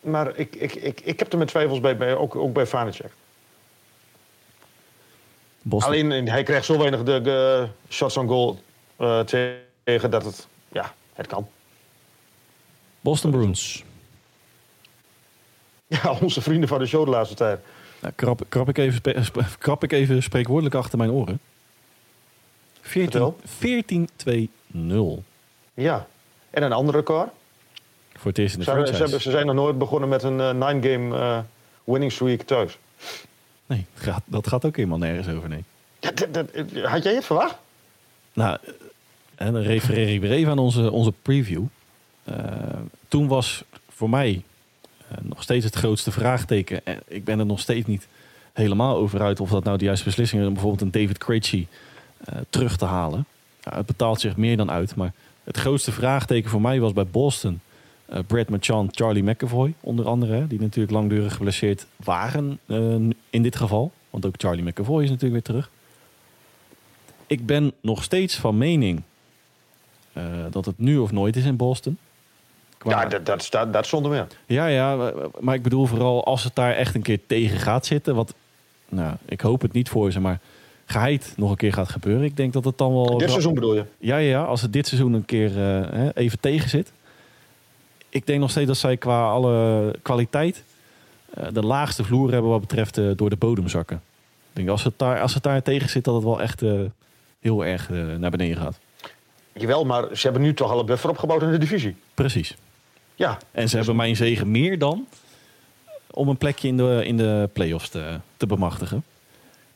Maar 0.00 0.36
ik, 0.36 0.56
ik, 0.56 0.74
ik, 0.74 1.00
ik 1.00 1.18
heb 1.18 1.30
er 1.30 1.36
mijn 1.36 1.48
twijfels 1.48 1.80
bij, 1.80 1.96
bij 1.96 2.16
ook, 2.16 2.36
ook 2.36 2.52
bij 2.52 2.66
Vanacek. 2.66 3.12
Alleen 5.68 6.28
hij 6.28 6.42
krijgt 6.42 6.66
zo 6.66 6.78
weinig 6.78 7.02
de, 7.02 7.20
de 7.20 7.68
shots 7.88 8.16
on 8.16 8.28
goal 8.28 8.58
uh, 8.98 9.20
tegen 9.20 10.10
dat 10.10 10.24
het, 10.24 10.46
ja, 10.68 10.94
het 11.12 11.26
kan. 11.26 11.48
Boston 13.00 13.30
Bruins. 13.30 13.82
Ja, 15.86 16.16
onze 16.20 16.40
vrienden 16.40 16.68
van 16.68 16.78
de 16.78 16.86
show 16.86 17.04
de 17.04 17.10
laatste 17.10 17.34
tijd. 17.34 17.60
Nou, 18.00 18.12
krap, 18.16 18.42
krap, 18.48 18.68
ik 18.68 18.78
even, 18.78 19.02
krap 19.58 19.84
ik 19.84 19.92
even 19.92 20.22
spreekwoordelijk 20.22 20.74
achter 20.74 20.98
mijn 20.98 21.10
oren. 21.10 21.40
14-2-0. 22.88 22.92
Ja, 25.74 26.06
en 26.50 26.62
een 26.62 26.72
ander 26.72 26.94
record. 26.94 27.28
Voor 28.12 28.30
het 28.30 28.38
eerst 28.38 28.54
in 28.54 28.60
de 28.60 28.86
ze, 28.86 29.08
ze, 29.08 29.20
ze 29.20 29.30
zijn 29.30 29.46
nog 29.46 29.54
nooit 29.54 29.78
begonnen 29.78 30.08
met 30.08 30.22
een 30.22 30.38
uh, 30.38 30.52
nine-game 30.52 31.16
uh, 31.16 31.38
winning 31.84 32.12
streak 32.12 32.42
thuis. 32.42 32.78
Nee, 33.66 33.86
gaat, 33.94 34.22
dat 34.24 34.48
gaat 34.48 34.64
ook 34.64 34.76
helemaal 34.76 34.98
nergens 34.98 35.36
over, 35.36 35.48
nee. 35.48 35.64
Ja, 36.00 36.10
dat, 36.10 36.34
dat, 36.34 36.46
had 36.82 37.02
jij 37.02 37.14
het 37.14 37.24
verwacht? 37.24 37.56
Nou, 38.32 38.58
en 39.34 39.52
dan 39.52 39.62
refereer 39.62 40.14
ik 40.14 40.20
weer 40.20 40.30
even 40.30 40.50
aan 40.50 40.58
onze, 40.58 40.90
onze 40.90 41.12
preview. 41.22 41.62
Uh, 42.28 42.34
toen 43.08 43.28
was 43.28 43.64
voor 43.88 44.10
mij 44.10 44.42
uh, 45.12 45.18
nog 45.22 45.42
steeds 45.42 45.64
het 45.64 45.74
grootste 45.74 46.10
vraagteken. 46.10 46.80
En 46.84 47.00
ik 47.06 47.24
ben 47.24 47.38
er 47.38 47.46
nog 47.46 47.60
steeds 47.60 47.86
niet 47.86 48.06
helemaal 48.52 48.96
over 48.96 49.20
uit 49.20 49.40
of 49.40 49.50
dat 49.50 49.64
nou 49.64 49.78
de 49.78 49.84
juiste 49.84 50.04
beslissing 50.04 50.42
is 50.42 50.48
bijvoorbeeld 50.48 50.80
een 50.80 51.00
David 51.00 51.18
Krejci 51.18 51.68
terug 52.50 52.76
te 52.76 52.84
halen. 52.84 53.24
Ja, 53.60 53.76
het 53.76 53.86
betaalt 53.86 54.20
zich 54.20 54.36
meer 54.36 54.56
dan 54.56 54.70
uit. 54.70 54.94
Maar 54.94 55.12
het 55.44 55.56
grootste 55.56 55.92
vraagteken 55.92 56.50
voor 56.50 56.60
mij 56.60 56.80
was 56.80 56.92
bij 56.92 57.06
Boston. 57.06 57.60
Uh, 58.12 58.18
Brad 58.26 58.48
Marchand, 58.48 58.96
Charlie 58.96 59.22
McAvoy 59.22 59.74
onder 59.80 60.06
andere. 60.06 60.46
Die 60.46 60.60
natuurlijk 60.60 60.92
langdurig 60.92 61.32
geblesseerd 61.34 61.86
waren 61.96 62.58
in 63.30 63.42
dit 63.42 63.56
geval. 63.56 63.92
Want 64.10 64.26
ook 64.26 64.34
Charlie 64.36 64.64
McAvoy 64.64 65.02
is 65.02 65.10
natuurlijk 65.10 65.32
weer 65.32 65.54
terug. 65.54 65.70
Ik 67.26 67.46
ben 67.46 67.72
nog 67.80 68.02
steeds 68.02 68.36
van 68.36 68.58
mening 68.58 69.02
dat 70.50 70.64
het 70.64 70.78
nu 70.78 70.98
of 70.98 71.12
nooit 71.12 71.36
is 71.36 71.44
in 71.44 71.56
Boston. 71.56 71.98
Ja, 72.84 73.04
dat, 73.04 73.26
dat, 73.26 73.42
staat, 73.42 73.72
dat 73.72 73.86
zonder 73.86 74.10
meer. 74.10 74.26
Ja, 74.46 74.66
ja, 74.66 75.12
maar 75.40 75.54
ik 75.54 75.62
bedoel 75.62 75.86
vooral 75.86 76.24
als 76.24 76.44
het 76.44 76.54
daar 76.54 76.74
echt 76.74 76.94
een 76.94 77.02
keer 77.02 77.20
tegen 77.26 77.58
gaat 77.58 77.86
zitten. 77.86 78.14
Wat, 78.14 78.34
nou, 78.88 79.16
ik 79.24 79.40
hoop 79.40 79.60
het 79.60 79.72
niet 79.72 79.88
voor 79.88 80.12
ze, 80.12 80.20
maar 80.20 80.40
geheid 80.90 81.32
nog 81.36 81.50
een 81.50 81.56
keer 81.56 81.72
gaat 81.72 81.88
gebeuren. 81.88 82.24
Ik 82.24 82.36
denk 82.36 82.52
dat 82.52 82.64
het 82.64 82.78
dan 82.78 82.92
wel... 82.92 83.18
Dit 83.18 83.30
seizoen 83.30 83.54
bedoel 83.54 83.74
je? 83.74 83.84
Ja, 83.98 84.16
ja, 84.16 84.42
als 84.42 84.62
het 84.62 84.72
dit 84.72 84.86
seizoen 84.86 85.12
een 85.12 85.24
keer 85.24 85.56
uh, 85.56 86.08
even 86.14 86.40
tegen 86.40 86.68
zit. 86.68 86.92
Ik 88.08 88.26
denk 88.26 88.40
nog 88.40 88.50
steeds 88.50 88.66
dat 88.66 88.76
zij 88.76 88.96
qua 88.96 89.30
alle 89.30 89.94
kwaliteit 90.02 90.62
uh, 91.38 91.46
de 91.52 91.62
laagste 91.62 92.04
vloer 92.04 92.32
hebben 92.32 92.50
wat 92.50 92.60
betreft 92.60 92.98
uh, 92.98 93.10
door 93.16 93.30
de 93.30 93.36
bodem 93.36 93.68
zakken. 93.68 94.02
Ik 94.40 94.52
denk 94.52 94.68
als 94.68 94.84
het 94.84 94.98
daar, 94.98 95.20
als 95.20 95.34
het 95.34 95.42
daar 95.42 95.62
tegen 95.62 95.88
zit, 95.88 96.04
dat 96.04 96.14
het 96.14 96.24
wel 96.24 96.40
echt 96.40 96.62
heel 97.40 97.64
erg 97.64 97.88
naar 98.18 98.30
beneden 98.30 98.56
gaat. 98.56 98.78
Jawel, 99.52 99.84
maar 99.84 100.16
ze 100.16 100.22
hebben 100.22 100.42
nu 100.42 100.54
toch 100.54 100.70
al 100.70 100.78
een 100.78 100.86
buffer 100.86 101.10
opgebouwd 101.10 101.42
in 101.42 101.50
de 101.50 101.58
divisie. 101.58 101.96
Precies. 102.14 102.56
Ja. 103.14 103.38
En 103.50 103.68
ze 103.68 103.76
hebben 103.76 103.96
mijn 103.96 104.16
zegen 104.16 104.50
meer 104.50 104.78
dan 104.78 105.06
om 106.10 106.28
een 106.28 106.36
plekje 106.36 106.68
in 106.68 106.76
de, 106.76 107.02
in 107.04 107.16
de 107.16 107.48
play-offs 107.52 107.88
te, 107.88 108.20
te 108.36 108.46
bemachtigen. 108.46 109.04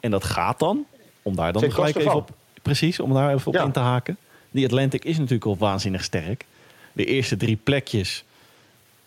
En 0.01 0.11
dat 0.11 0.25
gaat 0.25 0.59
dan, 0.59 0.87
om 1.23 1.37
daar 1.37 1.53
dan 1.53 1.73
gelijk 1.73 1.97
even 1.97 2.15
op, 2.15 2.31
precies, 2.63 3.01
om 3.01 3.13
daar 3.13 3.35
even 3.35 3.47
op 3.47 3.57
in 3.57 3.73
te 3.73 3.81
haken. 3.81 4.17
Die 4.51 4.65
Atlantic 4.65 5.05
is 5.05 5.19
natuurlijk 5.19 5.45
al 5.45 5.57
waanzinnig 5.57 6.05
sterk. 6.05 6.45
De 6.93 7.05
eerste 7.05 7.37
drie 7.37 7.57
plekjes, 7.57 8.25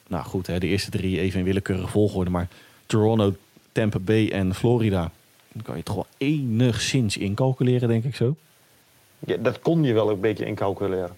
nou 0.07 0.23
goed, 0.23 0.47
hè, 0.47 0.59
de 0.59 0.67
eerste 0.67 0.89
drie 0.89 1.19
even 1.19 1.39
in 1.39 1.45
willekeurige 1.45 1.87
volgorde, 1.87 2.29
maar 2.29 2.47
Toronto, 2.85 3.35
Tampa 3.71 3.99
Bay 3.99 4.29
en 4.29 4.55
Florida, 4.55 5.11
dan 5.51 5.63
kan 5.63 5.77
je 5.77 5.83
toch 5.83 5.95
wel 5.95 6.07
enigszins 6.17 7.17
incalculeren, 7.17 7.87
denk 7.87 8.03
ik 8.03 8.15
zo. 8.15 8.35
Ja, 9.19 9.37
dat 9.37 9.59
kon 9.59 9.83
je 9.83 9.93
wel 9.93 10.09
een 10.09 10.19
beetje 10.19 10.45
incalculeren. 10.45 11.15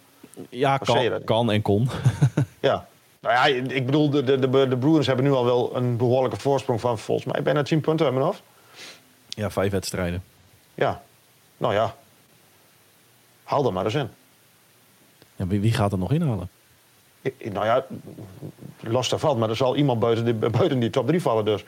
Ja, 0.49 0.77
kan, 0.77 1.23
kan 1.23 1.51
en 1.51 1.61
kon. 1.61 1.89
ja. 2.59 2.87
Nou 3.19 3.35
ja, 3.35 3.45
ik 3.73 3.85
bedoel, 3.85 4.09
de, 4.09 4.23
de, 4.23 4.67
de, 4.67 4.77
Bruins 4.77 5.07
hebben 5.07 5.25
nu 5.25 5.31
al 5.31 5.45
wel 5.45 5.75
een 5.75 5.97
behoorlijke 5.97 6.37
voorsprong 6.37 6.79
van 6.81 6.99
volgens 6.99 7.33
mij 7.33 7.43
bijna 7.43 7.63
10 7.63 7.81
punten 7.81 8.05
hebben 8.05 8.23
af. 8.23 8.41
Ja, 9.29 9.51
vijf 9.51 9.71
wedstrijden. 9.71 10.23
Ja, 10.77 11.01
nou 11.57 11.73
ja. 11.73 11.95
Haal 13.43 13.65
er 13.65 13.73
maar 13.73 13.85
eens 13.85 13.93
in. 13.93 14.09
Ja, 15.35 15.47
wie, 15.47 15.73
gaat 15.73 15.91
er 15.91 15.97
nog 15.97 16.11
inhalen? 16.11 16.49
Ik, 17.21 17.53
nou 17.53 17.65
ja, 17.65 17.85
los 18.79 19.09
daarvan, 19.09 19.37
maar 19.37 19.49
er 19.49 19.55
zal 19.55 19.75
iemand 19.75 19.99
buiten 19.99 20.25
die, 20.25 20.33
buiten 20.33 20.79
die 20.79 20.89
top 20.89 21.07
3 21.07 21.21
vallen 21.21 21.45
dus. 21.45 21.65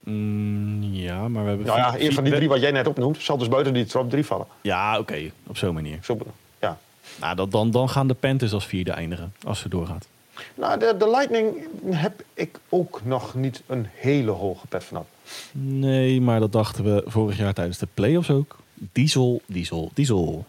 Mm, 0.00 0.82
ja, 0.82 1.28
maar 1.28 1.42
we 1.42 1.48
hebben... 1.48 1.66
Nou 1.66 1.78
ja, 1.78 1.98
een 1.98 2.12
van 2.12 2.24
die 2.24 2.32
drie 2.32 2.48
wat 2.48 2.60
jij 2.60 2.70
net 2.70 2.86
opnoemt, 2.86 3.22
zal 3.22 3.38
dus 3.38 3.48
buiten 3.48 3.72
die 3.72 3.84
top 3.84 4.10
3 4.10 4.26
vallen. 4.26 4.46
Ja, 4.60 4.98
oké, 4.98 5.30
op 5.46 5.56
zo'n 5.56 5.74
manier. 5.74 5.98
Zo, 6.02 6.18
ja. 6.60 6.78
Nou, 7.20 7.48
dan, 7.50 7.70
dan 7.70 7.88
gaan 7.88 8.08
de 8.08 8.14
Panthers 8.14 8.52
als 8.52 8.66
vierde 8.66 8.92
eindigen, 8.92 9.34
als 9.44 9.60
ze 9.60 9.68
doorgaat. 9.68 10.06
Nou, 10.54 10.78
de, 10.78 10.94
de 10.98 11.10
Lightning 11.10 11.68
heb 11.90 12.22
ik 12.34 12.58
ook 12.68 13.00
nog 13.04 13.34
niet 13.34 13.62
een 13.66 13.88
hele 13.94 14.30
hoge 14.30 14.66
pet 14.66 14.84
vanaf. 14.84 15.06
Nee, 15.52 16.20
maar 16.20 16.40
dat 16.40 16.52
dachten 16.52 16.84
we 16.84 17.02
vorig 17.06 17.36
jaar 17.36 17.54
tijdens 17.54 17.78
de 17.78 17.88
playoffs 17.94 18.30
ook. 18.30 18.56
Diesel, 18.74 19.40
Diesel, 19.46 19.90
Diesel. 19.94 20.44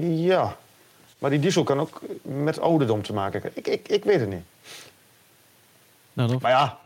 Ja, 0.00 0.56
maar 1.18 1.30
die 1.30 1.40
diesel 1.40 1.62
kan 1.62 1.80
ook 1.80 2.00
met 2.22 2.60
ouderdom 2.60 3.02
te 3.02 3.12
maken 3.12 3.42
hebben. 3.42 3.58
Ik, 3.64 3.66
ik, 3.66 3.88
ik 3.88 4.04
weet 4.04 4.20
het 4.20 4.28
niet. 4.28 4.44
Nou, 6.12 6.38
Maar 6.40 6.50
ja, 6.50 6.78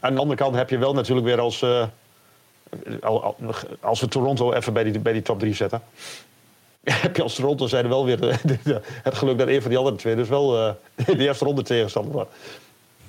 aan 0.00 0.14
de 0.14 0.20
andere 0.20 0.38
kant 0.38 0.54
heb 0.54 0.70
je 0.70 0.78
wel 0.78 0.94
natuurlijk 0.94 1.26
weer 1.26 1.40
als... 1.40 1.62
Uh, 1.62 1.86
als 3.80 4.00
we 4.00 4.08
Toronto 4.08 4.52
even 4.52 4.72
bij 4.72 4.84
die, 4.84 4.98
bij 4.98 5.12
die 5.12 5.22
top 5.22 5.38
3 5.38 5.54
zetten... 5.54 5.82
heb 6.84 7.16
je 7.16 7.22
als 7.22 7.34
Toronto 7.34 7.66
zijn 7.66 7.88
wel 7.88 8.04
weer 8.04 8.40
het 9.02 9.14
geluk 9.14 9.38
dat 9.38 9.48
een 9.48 9.60
van 9.60 9.70
die 9.70 9.78
andere 9.78 9.96
twee... 9.96 10.16
dus 10.16 10.28
wel 10.28 10.56
uh, 10.56 10.72
de 11.16 11.18
eerste 11.18 11.44
ronde 11.44 11.62
tegenstander 11.62 12.12
wordt. 12.12 12.32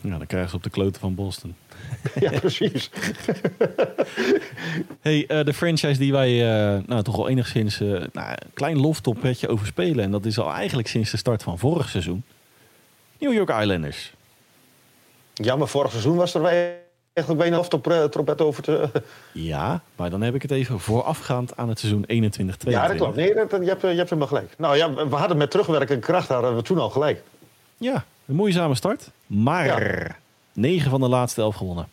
Ja, 0.01 0.17
dan 0.17 0.27
krijgen 0.27 0.49
ze 0.49 0.55
op 0.55 0.63
de 0.63 0.69
kloten 0.69 1.01
van 1.01 1.15
Boston. 1.15 1.55
ja, 2.19 2.39
precies. 2.39 2.89
hey, 5.01 5.25
uh, 5.27 5.43
de 5.43 5.53
franchise 5.53 5.99
die 5.99 6.11
wij 6.11 6.31
uh, 6.31 6.83
nou, 6.85 7.03
toch 7.03 7.17
al 7.17 7.29
enigszins 7.29 7.81
uh, 7.81 7.89
nou, 7.89 8.29
een 8.29 8.53
klein 8.53 8.79
loftoppetje 8.79 9.47
over 9.47 9.65
spelen. 9.65 10.03
En 10.03 10.11
dat 10.11 10.25
is 10.25 10.39
al 10.39 10.51
eigenlijk 10.51 10.87
sinds 10.87 11.11
de 11.11 11.17
start 11.17 11.43
van 11.43 11.59
vorig 11.59 11.89
seizoen. 11.89 12.23
New 13.17 13.33
York 13.33 13.49
Islanders. 13.49 14.13
Ja, 15.33 15.55
maar 15.55 15.67
vorig 15.67 15.91
seizoen 15.91 16.15
was 16.15 16.33
er 16.33 16.41
wij 16.41 16.79
eigenlijk 17.13 17.39
bijna 17.39 17.55
loftoppet 17.55 18.41
over 18.41 18.63
te... 18.63 18.89
Ja, 19.31 19.81
maar 19.95 20.09
dan 20.09 20.21
heb 20.21 20.35
ik 20.35 20.41
het 20.41 20.51
even 20.51 20.79
voorafgaand 20.79 21.57
aan 21.57 21.69
het 21.69 21.79
seizoen 21.79 22.05
21-22. 22.05 22.07
Ja, 22.59 22.87
dat 22.87 22.97
klopt. 22.97 23.15
Nee, 23.15 23.33
dat, 23.33 23.51
je, 23.51 23.65
hebt, 23.65 23.81
je 23.81 23.87
hebt 23.87 24.09
hem 24.09 24.25
gelijk. 24.25 24.53
Nou 24.57 24.77
ja, 24.77 24.93
we 24.93 25.15
hadden 25.15 25.37
met 25.37 25.51
terugwerkende 25.51 26.01
kracht 26.01 26.27
hadden 26.27 26.55
we 26.55 26.61
toen 26.61 26.77
al 26.77 26.89
gelijk. 26.89 27.23
Ja, 27.77 28.05
een 28.25 28.35
moeizame 28.35 28.75
start. 28.75 29.09
Maar 29.27 30.19
negen 30.53 30.89
van 30.89 30.99
de 30.99 31.07
laatste 31.07 31.41
elf 31.41 31.55
gewonnen. 31.55 31.87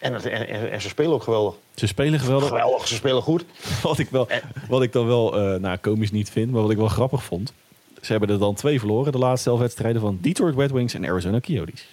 En, 0.00 0.22
en, 0.70 0.80
ze 0.80 0.88
spelen 0.88 1.12
ook 1.12 1.22
geweldig. 1.22 1.54
Ze 1.74 1.86
spelen 1.86 2.20
geweldig. 2.20 2.48
Geweldig, 2.48 2.88
ze 2.88 2.94
spelen 2.94 3.22
goed. 3.22 3.44
wat, 3.82 3.98
ik 3.98 4.08
wel, 4.10 4.28
wat 4.68 4.82
ik 4.82 4.92
dan 4.92 5.06
wel, 5.06 5.54
uh, 5.54 5.60
nou, 5.60 5.76
komisch 5.76 6.10
niet 6.10 6.30
vind, 6.30 6.50
maar 6.50 6.62
wat 6.62 6.70
ik 6.70 6.76
wel 6.76 6.88
grappig 6.88 7.24
vond. 7.24 7.52
Ze 8.00 8.10
hebben 8.10 8.30
er 8.30 8.38
dan 8.38 8.54
twee 8.54 8.78
verloren, 8.78 9.12
de 9.12 9.18
laatste 9.18 9.50
elf 9.50 9.58
wedstrijden 9.58 10.00
van 10.00 10.18
Detroit 10.20 10.56
Red 10.56 10.70
Wings 10.70 10.94
en 10.94 11.06
Arizona 11.06 11.40
Coyotes. 11.40 11.86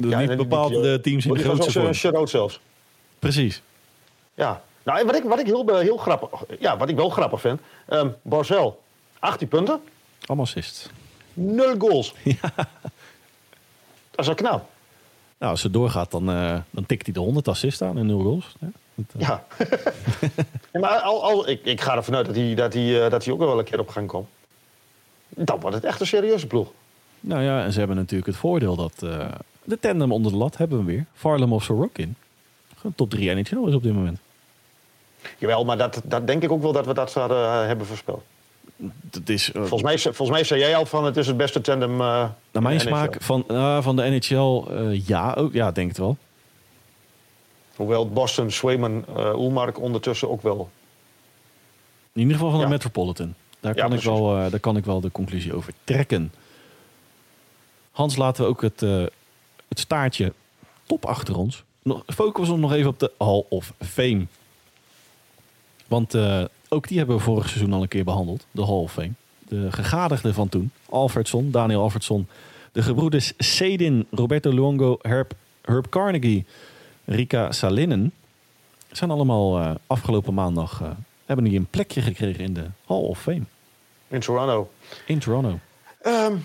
ja, 0.00 0.18
niet 0.18 0.36
bepaalde 0.36 1.00
teams 1.00 1.26
in 1.26 1.34
de 1.34 1.40
grootste 1.40 1.92
vorm. 1.92 2.26
zelfs. 2.26 2.60
Precies. 3.18 3.62
Ja, 4.34 4.62
nou, 4.82 5.06
wat 5.06 5.16
ik, 5.16 5.22
wat 5.22 5.40
ik 5.40 5.46
heel, 5.46 5.78
heel 5.78 5.96
grappig, 5.96 6.30
ja, 6.58 6.76
wat 6.76 6.88
ik 6.88 6.96
wel 6.96 7.08
grappig 7.08 7.40
vind. 7.40 7.60
Um, 7.90 8.14
Barcel, 8.22 8.82
18 9.18 9.48
punten. 9.48 9.80
Allemaal. 10.26 10.46
Nul 11.34 11.74
goals. 11.78 12.14
Ja. 12.22 12.52
Dat 14.10 14.20
is 14.20 14.26
wel 14.26 14.34
knap. 14.34 14.70
Nou, 15.38 15.52
als 15.52 15.60
ze 15.60 15.70
doorgaat, 15.70 16.10
dan, 16.10 16.30
uh, 16.30 16.58
dan 16.70 16.86
tikt 16.86 17.04
hij 17.04 17.14
de 17.14 17.20
100 17.20 17.48
assists 17.48 17.82
aan 17.82 17.98
en 17.98 18.06
nul 18.06 18.20
goals. 18.20 18.54
Ja. 18.60 18.70
ja. 20.72 20.80
maar 20.80 21.00
al, 21.00 21.22
al, 21.22 21.48
ik, 21.48 21.64
ik 21.64 21.80
ga 21.80 21.96
ervan 21.96 22.14
uit 22.14 22.26
dat 22.26 22.34
hij, 22.36 22.54
dat, 22.54 22.72
hij, 22.72 23.04
uh, 23.04 23.10
dat 23.10 23.24
hij 23.24 23.32
ook 23.32 23.38
wel 23.38 23.58
een 23.58 23.64
keer 23.64 23.80
op 23.80 23.88
gang 23.88 24.08
komt. 24.08 24.28
Dan 25.28 25.60
wordt 25.60 25.76
het 25.76 25.84
echt 25.84 26.00
een 26.00 26.06
serieuze 26.06 26.46
ploeg. 26.46 26.68
Nou 27.20 27.42
ja, 27.42 27.64
en 27.64 27.72
ze 27.72 27.78
hebben 27.78 27.96
natuurlijk 27.96 28.26
het 28.26 28.36
voordeel 28.36 28.76
dat 28.76 28.98
de 29.64 29.78
tandem 29.80 30.12
onder 30.12 30.32
de 30.32 30.38
lat 30.38 30.56
hebben 30.56 30.78
we 30.78 30.84
weer. 30.84 31.06
Farlem 31.14 31.52
of 31.52 31.64
Sorokin. 31.64 32.16
Gewoon 32.76 32.94
top 32.94 33.10
3 33.10 33.34
NHL 33.34 33.66
is 33.68 33.74
op 33.74 33.82
dit 33.82 33.94
moment. 33.94 34.18
Jawel, 35.38 35.64
maar 35.64 35.78
dat, 35.78 36.00
dat 36.04 36.26
denk 36.26 36.42
ik 36.42 36.52
ook 36.52 36.62
wel 36.62 36.72
dat 36.72 36.86
we 36.86 36.94
dat 36.94 37.10
zouden 37.10 37.66
hebben 37.66 37.86
voorspeld 37.86 38.24
dat 39.00 39.28
is, 39.28 39.48
uh, 39.48 39.54
volgens, 39.54 39.82
mij, 39.82 39.98
volgens 39.98 40.30
mij 40.30 40.44
zei 40.44 40.60
jij 40.60 40.76
al 40.76 40.86
van 40.86 41.04
het 41.04 41.16
is 41.16 41.26
het 41.26 41.36
beste 41.36 41.60
tandem. 41.60 41.92
Uh, 41.92 42.28
naar 42.50 42.62
mijn 42.62 42.80
smaak 42.80 43.22
van, 43.22 43.44
uh, 43.48 43.82
van 43.82 43.96
de 43.96 44.02
NHL, 44.02 44.64
ja, 45.06 45.34
ook, 45.34 45.52
ja, 45.52 45.72
denk 45.72 45.88
het 45.88 45.98
wel. 45.98 46.16
Hoewel 47.76 48.08
Boston, 48.08 48.50
Swayman, 48.50 49.04
Ulmark 49.16 49.80
ondertussen 49.80 50.30
ook 50.30 50.42
wel. 50.42 50.70
In 52.12 52.20
ieder 52.20 52.36
geval 52.36 52.50
van 52.50 52.60
de 52.60 52.66
Metropolitan. 52.66 53.34
Daar 53.60 53.74
kan, 53.74 53.92
ik 53.92 54.00
wel, 54.00 54.50
daar 54.50 54.60
kan 54.60 54.76
ik 54.76 54.84
wel 54.84 55.00
de 55.00 55.10
conclusie 55.10 55.54
over 55.54 55.72
trekken. 55.84 56.32
Hans, 57.90 58.16
laten 58.16 58.44
we 58.44 58.48
ook 58.48 58.62
het, 58.62 58.80
het 59.68 59.78
staartje 59.78 60.32
top 60.86 61.04
achter 61.04 61.36
ons. 61.36 61.64
Nog, 61.82 62.02
focussen 62.06 62.60
nog 62.60 62.72
even 62.72 62.90
op 62.90 62.98
de 62.98 63.12
Hall 63.18 63.44
of 63.48 63.72
Fame. 63.78 64.26
Want 65.86 66.14
ook 66.72 66.88
die 66.88 66.98
hebben 66.98 67.16
we 67.16 67.22
vorig 67.22 67.48
seizoen 67.48 67.72
al 67.72 67.82
een 67.82 67.88
keer 67.88 68.04
behandeld. 68.04 68.46
De 68.50 68.64
Hall 68.64 68.74
of 68.74 68.92
Fame. 68.92 69.12
De 69.48 69.72
gegadigden 69.72 70.34
van 70.34 70.48
toen. 70.48 70.70
Alfredson, 70.88 71.50
Daniel 71.50 71.82
Alfredson. 71.82 72.28
De 72.72 72.82
gebroeders 72.82 73.32
Sedin, 73.38 74.06
Roberto 74.10 74.52
Luongo, 74.52 74.98
Herb, 75.02 75.32
Herb 75.62 75.88
Carnegie, 75.88 76.46
Rika 77.04 77.52
Salinen. 77.52 78.12
Zijn 78.90 79.10
allemaal 79.10 79.60
uh, 79.60 79.70
afgelopen 79.86 80.34
maandag... 80.34 80.80
Uh, 80.82 80.88
hebben 81.26 81.44
die 81.44 81.58
een 81.58 81.66
plekje 81.66 82.00
gekregen 82.00 82.44
in 82.44 82.54
de 82.54 82.66
Hall 82.86 83.02
of 83.02 83.20
Fame. 83.20 83.42
In 84.08 84.20
Toronto. 84.20 84.70
In 85.06 85.18
Toronto. 85.18 85.58
Um, 86.06 86.44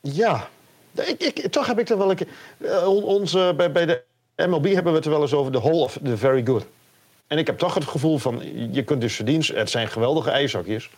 ja. 0.00 0.48
Ik, 0.92 1.22
ik, 1.22 1.52
toch 1.52 1.66
heb 1.66 1.78
ik 1.78 1.88
er 1.88 1.98
wel 1.98 2.10
een 2.10 2.16
keer... 2.16 2.28
Uh, 2.58 2.86
onze, 2.86 3.54
bij, 3.56 3.72
bij 3.72 3.86
de 3.86 4.02
MLB 4.36 4.64
hebben 4.64 4.92
we 4.92 4.98
het 4.98 5.04
er 5.04 5.10
wel 5.10 5.22
eens 5.22 5.34
over 5.34 5.52
de 5.52 5.60
Hall 5.60 5.80
of 5.80 5.98
the 6.04 6.16
Very 6.16 6.46
Good. 6.46 6.66
En 7.30 7.38
ik 7.38 7.46
heb 7.46 7.58
toch 7.58 7.74
het 7.74 7.84
gevoel 7.84 8.18
van, 8.18 8.42
je 8.72 8.82
kunt 8.82 9.00
dus 9.00 9.14
verdienen, 9.14 9.56
het 9.56 9.70
zijn 9.70 9.88
geweldige 9.88 10.30
ijzakjes. 10.30 10.90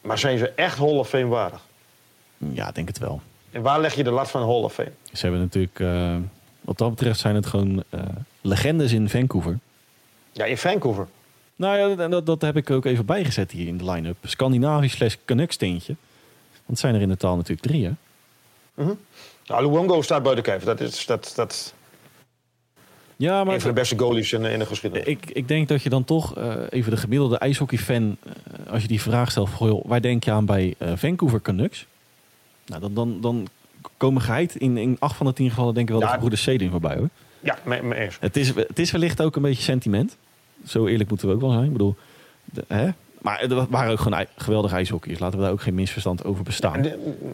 Maar 0.00 0.18
zijn 0.18 0.38
ze 0.38 0.48
echt 0.48 0.78
Hall 0.78 0.96
of 0.96 1.08
Fame 1.08 1.26
waardig? 1.26 1.60
Ja, 2.38 2.70
denk 2.70 2.88
het 2.88 2.98
wel. 2.98 3.20
En 3.50 3.62
waar 3.62 3.80
leg 3.80 3.94
je 3.94 4.04
de 4.04 4.10
lat 4.10 4.30
van 4.30 4.40
Hall 4.40 4.62
of 4.62 4.74
Fame? 4.74 4.92
Ze 5.12 5.22
hebben 5.22 5.40
natuurlijk, 5.40 5.78
uh, 5.78 6.16
wat 6.60 6.78
dat 6.78 6.90
betreft 6.90 7.20
zijn 7.20 7.34
het 7.34 7.46
gewoon 7.46 7.84
uh, 7.90 8.00
legendes 8.40 8.92
in 8.92 9.08
Vancouver. 9.08 9.58
Ja, 10.32 10.44
in 10.44 10.58
Vancouver. 10.58 11.06
Nou 11.56 11.78
ja, 11.78 12.08
dat, 12.08 12.26
dat 12.26 12.40
heb 12.40 12.56
ik 12.56 12.70
ook 12.70 12.84
even 12.84 13.06
bijgezet 13.06 13.50
hier 13.50 13.66
in 13.66 13.78
de 13.78 13.90
line-up. 13.90 14.16
Scandinavisch 14.22 14.92
slash 14.92 15.16
Canucks 15.24 15.54
steentje. 15.54 15.96
Want 16.52 16.66
het 16.66 16.78
zijn 16.78 16.94
er 16.94 17.00
in 17.00 17.08
de 17.08 17.16
taal 17.16 17.36
natuurlijk 17.36 17.66
drie, 17.66 17.84
hè? 17.84 17.90
Mm 18.74 18.86
-hmm. 18.86 18.98
Nou, 19.46 19.62
Luongo 19.62 20.02
staat 20.02 20.22
buiten 20.22 20.44
kijf. 20.44 20.64
Dat 20.64 20.80
is, 20.80 21.06
dat, 21.06 21.32
dat, 21.34 21.74
ja, 23.18 23.44
maar 23.44 23.54
een 23.54 23.60
van 23.60 23.70
de 23.70 23.80
beste 23.80 23.98
goalies 23.98 24.32
in, 24.32 24.44
in 24.44 24.58
de 24.58 24.66
geschiedenis. 24.66 25.06
Ik, 25.06 25.30
ik 25.32 25.48
denk 25.48 25.68
dat 25.68 25.82
je 25.82 25.88
dan 25.88 26.04
toch 26.04 26.38
uh, 26.38 26.54
even 26.70 26.90
de 26.90 26.96
gemiddelde 26.96 27.38
ijshockeyfan, 27.38 28.02
uh, 28.26 28.72
als 28.72 28.82
je 28.82 28.88
die 28.88 29.00
vraag 29.00 29.30
stelt, 29.30 29.50
waar 29.82 30.00
denk 30.00 30.24
je 30.24 30.30
aan 30.30 30.44
bij 30.44 30.74
uh, 30.78 30.92
Vancouver 30.94 31.42
Canucks? 31.42 31.86
Nou, 32.66 32.80
dan, 32.80 32.94
dan, 32.94 33.20
dan 33.20 33.48
komen 33.96 34.22
geheid 34.22 34.56
in, 34.56 34.76
in 34.76 34.96
acht 34.98 35.16
van 35.16 35.26
de 35.26 35.32
tien 35.32 35.48
gevallen 35.48 35.74
denk 35.74 35.88
ik 35.88 35.94
wel 35.94 36.02
ja, 36.02 36.12
de 36.12 36.18
broeder 36.18 36.38
Cedin 36.38 36.70
voorbij 36.70 36.96
hoor. 36.96 37.08
Ja, 37.40 37.58
me, 37.64 37.82
me 37.82 37.94
eens. 37.94 38.16
Het 38.20 38.36
is, 38.36 38.54
het 38.54 38.78
is 38.78 38.90
wellicht 38.90 39.22
ook 39.22 39.36
een 39.36 39.42
beetje 39.42 39.62
sentiment. 39.62 40.16
Zo 40.66 40.86
eerlijk 40.86 41.08
moeten 41.08 41.28
we 41.28 41.34
ook 41.34 41.40
wel 41.40 41.50
zijn. 41.50 41.64
Ik 41.64 41.72
bedoel, 41.72 41.96
de, 42.44 42.64
hè? 42.68 42.88
Maar 43.20 43.40
er 43.40 43.66
waren 43.68 43.92
ook 43.92 44.00
gewoon 44.00 44.26
geweldige 44.36 44.74
ijshockeyers. 44.74 45.20
Laten 45.20 45.38
we 45.38 45.44
daar 45.44 45.52
ook 45.52 45.62
geen 45.62 45.74
misverstand 45.74 46.24
over 46.24 46.44
bestaan. 46.44 46.86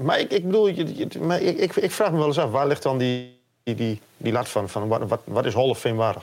maar 0.03 0.21
ik, 0.21 0.31
ik 0.31 0.45
bedoel, 0.45 0.73
maar 1.21 1.43
ik, 1.43 1.59
ik, 1.59 1.77
ik 1.77 1.91
vraag 1.91 2.11
me 2.11 2.19
wel 2.19 2.27
eens 2.27 2.39
af, 2.39 2.51
waar 2.51 2.67
ligt 2.67 2.83
dan 2.83 2.99
die 2.99 3.43
die, 3.65 3.75
die, 3.75 4.01
die 4.17 4.33
lat 4.33 4.49
van, 4.49 4.69
van 4.69 4.89
wat, 4.89 5.09
wat, 5.09 5.21
wat 5.25 5.45
is 5.45 5.55
Hall 5.55 5.69
of 5.69 5.79
Fame 5.79 5.95
waardig? 5.95 6.23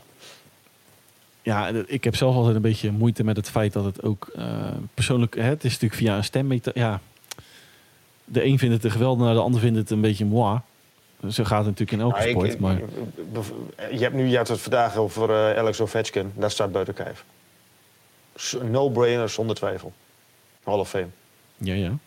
Ja, 1.41 1.67
ik 1.85 2.03
heb 2.03 2.15
zelf 2.15 2.35
altijd 2.35 2.55
een 2.55 2.61
beetje 2.61 2.91
moeite 2.91 3.23
met 3.23 3.35
het 3.35 3.49
feit 3.49 3.73
dat 3.73 3.85
het 3.85 4.03
ook 4.03 4.31
uh, 4.35 4.67
persoonlijk... 4.93 5.35
Hè, 5.35 5.43
het 5.43 5.63
is 5.63 5.71
natuurlijk 5.71 6.01
via 6.01 6.17
een 6.17 6.23
stem... 6.23 6.59
Ja, 6.73 7.01
de 8.25 8.45
een 8.45 8.59
vindt 8.59 8.75
het 8.75 8.83
een 8.83 8.91
geweldig, 8.91 9.33
de 9.33 9.39
ander 9.39 9.61
vindt 9.61 9.77
het 9.77 9.89
een 9.89 10.01
beetje 10.01 10.25
moi. 10.25 10.59
Zo 11.29 11.43
gaat 11.43 11.65
het 11.65 11.79
natuurlijk 11.79 11.91
in 11.91 11.99
elke 11.99 12.19
nou, 12.19 12.29
sport. 12.29 12.59
maar... 12.59 12.81
Je 13.91 13.99
hebt 13.99 14.13
nu 14.13 14.27
je 14.27 14.37
had 14.37 14.47
het 14.47 14.61
vandaag 14.61 14.95
over 14.95 15.29
uh, 15.29 15.57
Alex 15.57 15.81
Ovechkin. 15.81 16.31
Dat 16.35 16.51
staat 16.51 16.71
buiten 16.71 16.93
kijf. 16.93 17.25
No-brainer, 18.61 19.29
zonder 19.29 19.55
twijfel. 19.55 19.93
Hall 20.63 20.79
of 20.79 20.89
Fame. 20.89 21.09
Ja, 21.57 21.73
ja. 21.73 21.97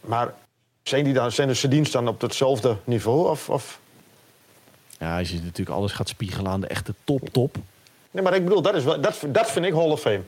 Maar 0.00 0.34
zijn, 0.82 1.04
die 1.04 1.12
dan, 1.12 1.32
zijn 1.32 1.48
de 1.48 1.68
dienst 1.68 1.92
dan 1.92 2.08
op 2.08 2.20
hetzelfde 2.20 2.76
niveau? 2.84 3.28
Of, 3.28 3.50
of 3.50 3.80
ja, 5.04 5.18
als 5.18 5.30
je 5.30 5.40
natuurlijk 5.42 5.76
alles 5.76 5.92
gaat 5.92 6.08
spiegelen 6.08 6.50
aan 6.50 6.60
de 6.60 6.66
echte 6.66 6.94
top, 7.04 7.28
top. 7.32 7.56
Nee, 8.10 8.22
maar 8.22 8.34
ik 8.34 8.44
bedoel, 8.44 8.62
dat, 8.62 8.74
is 8.74 8.84
wel, 8.84 9.00
dat, 9.00 9.24
dat 9.28 9.50
vind 9.50 9.64
ik 9.64 9.72
Hall 9.72 9.90
of 9.90 10.00
Fame. 10.00 10.22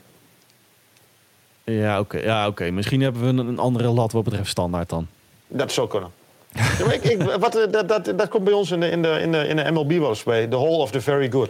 Ja, 1.63 1.99
oké. 1.99 2.17
Ja, 2.17 2.47
oké. 2.47 2.71
Misschien 2.71 3.01
hebben 3.01 3.21
we 3.21 3.27
een, 3.27 3.47
een 3.47 3.59
andere 3.59 3.89
lat 3.89 4.11
wat 4.11 4.23
betreft 4.23 4.49
standaard 4.49 4.89
dan. 4.89 5.07
Dat 5.47 5.71
zou 5.71 5.87
kunnen. 5.87 6.11
ja, 6.51 6.91
ik, 6.91 7.03
ik, 7.03 7.21
wat, 7.21 7.55
eh, 7.55 7.71
dat, 7.71 7.87
dat, 7.87 8.05
dat 8.05 8.27
komt 8.29 8.43
bij 8.43 8.53
ons 8.53 8.71
in 8.71 8.79
de, 8.79 8.89
in 8.89 9.01
de, 9.01 9.19
in 9.21 9.31
de, 9.31 9.47
in 9.47 9.55
de 9.55 9.71
MLB 9.71 9.91
wel 9.91 10.09
eens 10.09 10.23
bij. 10.23 10.47
The 10.47 10.57
Hall 10.57 10.75
of 10.75 10.91
the 10.91 11.01
Very 11.01 11.31
Good. 11.31 11.49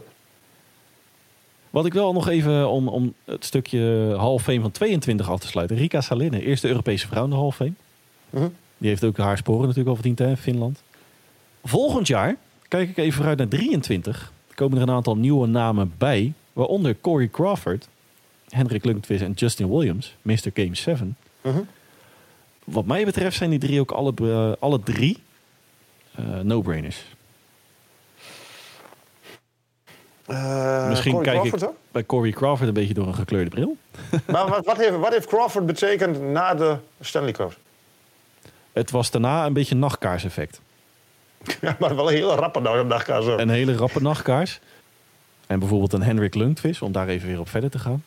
Wat 1.69 1.85
ik 1.85 1.93
wel 1.93 2.13
nog 2.13 2.27
even 2.27 2.69
om, 2.69 2.87
om 2.87 3.13
het 3.25 3.45
stukje 3.45 4.13
Hall 4.17 4.31
of 4.31 4.43
Fame 4.43 4.61
van 4.61 4.71
22 4.71 5.29
af 5.29 5.39
te 5.39 5.47
sluiten. 5.47 5.77
Rika 5.77 6.01
Salinen, 6.01 6.41
eerste 6.41 6.67
Europese 6.67 7.07
vrouw 7.07 7.23
in 7.23 7.29
de 7.29 7.35
Hall 7.35 7.45
of 7.45 7.55
Fame. 7.55 7.73
Mm 8.29 8.55
Die 8.77 8.89
heeft 8.89 9.03
ook 9.03 9.17
haar 9.17 9.37
sporen 9.37 9.61
natuurlijk 9.61 9.89
al 9.89 9.95
verdiend 9.95 10.19
in 10.19 10.37
Finland. 10.37 10.81
Volgend 11.63 12.07
jaar 12.07 12.35
Kijk 12.67 12.89
ik 12.89 12.97
even 12.97 13.13
vooruit 13.13 13.37
naar 13.37 13.47
23. 13.47 14.31
Er 14.49 14.55
komen 14.55 14.77
er 14.77 14.83
een 14.83 14.95
aantal 14.95 15.17
nieuwe 15.17 15.47
namen 15.47 15.93
bij. 15.97 16.33
Waaronder 16.53 16.95
Corey 17.01 17.27
Crawford, 17.27 17.87
Hendrik 18.49 18.85
Lundqvist 18.85 19.21
en 19.21 19.31
Justin 19.31 19.69
Williams. 19.69 20.15
Mr. 20.21 20.51
Game 20.53 20.75
7. 20.75 21.17
Mhm. 21.41 21.59
Wat 22.63 22.85
mij 22.85 23.05
betreft 23.05 23.37
zijn 23.37 23.49
die 23.49 23.59
drie 23.59 23.79
ook 23.79 23.91
alle, 23.91 24.13
uh, 24.21 24.51
alle 24.59 24.83
drie 24.83 25.17
uh, 26.19 26.39
no-brainers. 26.39 27.03
Uh, 30.27 30.89
Misschien 30.89 31.21
kijk 31.21 31.43
ik 31.43 31.69
bij 31.91 32.05
Corey 32.05 32.31
Crawford 32.31 32.67
een 32.67 32.73
beetje 32.73 32.93
door 32.93 33.07
een 33.07 33.15
gekleurde 33.15 33.49
bril. 33.49 33.77
maar 34.25 34.47
wat, 34.47 34.65
wat, 34.65 34.77
heeft, 34.77 34.95
wat 34.97 35.11
heeft 35.11 35.27
Crawford 35.27 35.65
betekend 35.65 36.21
na 36.21 36.55
de 36.55 36.77
Stanley 37.01 37.31
Cup? 37.31 37.57
Het 38.73 38.91
was 38.91 39.11
daarna 39.11 39.45
een 39.45 39.53
beetje 39.53 39.75
nachtkaarseffect. 39.75 40.61
Ja, 41.61 41.75
maar 41.79 41.95
wel 41.95 42.07
een 42.07 42.15
hele 42.15 42.35
rappe 42.35 42.59
nachtkaars. 42.59 43.25
Een 43.25 43.49
hele 43.49 43.75
rappe 43.75 44.01
nachtkaars. 44.01 44.59
En 45.47 45.59
bijvoorbeeld 45.59 45.93
een 45.93 46.03
Henrik 46.03 46.35
Lundqvist, 46.35 46.81
om 46.81 46.91
daar 46.91 47.07
even 47.07 47.27
weer 47.27 47.39
op 47.39 47.49
verder 47.49 47.69
te 47.69 47.79
gaan. 47.79 48.03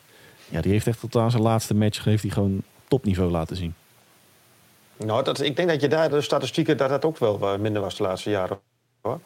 Ja, 0.48 0.60
die 0.60 0.72
heeft 0.72 0.86
echt 0.86 1.00
tot 1.00 1.16
aan 1.16 1.30
zijn 1.30 1.42
laatste 1.42 1.74
match 1.74 2.04
heeft 2.04 2.22
hij 2.22 2.32
gewoon 2.32 2.62
topniveau 2.88 3.30
laten 3.30 3.56
zien. 3.56 3.74
Nou, 4.96 5.24
dat, 5.24 5.40
ik 5.40 5.56
denk 5.56 5.68
dat 5.68 5.80
je 5.80 5.88
daar 5.88 6.10
de 6.10 6.20
statistieken 6.20 6.76
dat 6.76 6.88
dat 6.88 7.04
ook 7.04 7.18
wel 7.18 7.58
minder 7.58 7.82
was 7.82 7.96
de 7.96 8.02
laatste 8.02 8.30
jaren. 8.30 8.58
Hoor. 9.00 9.20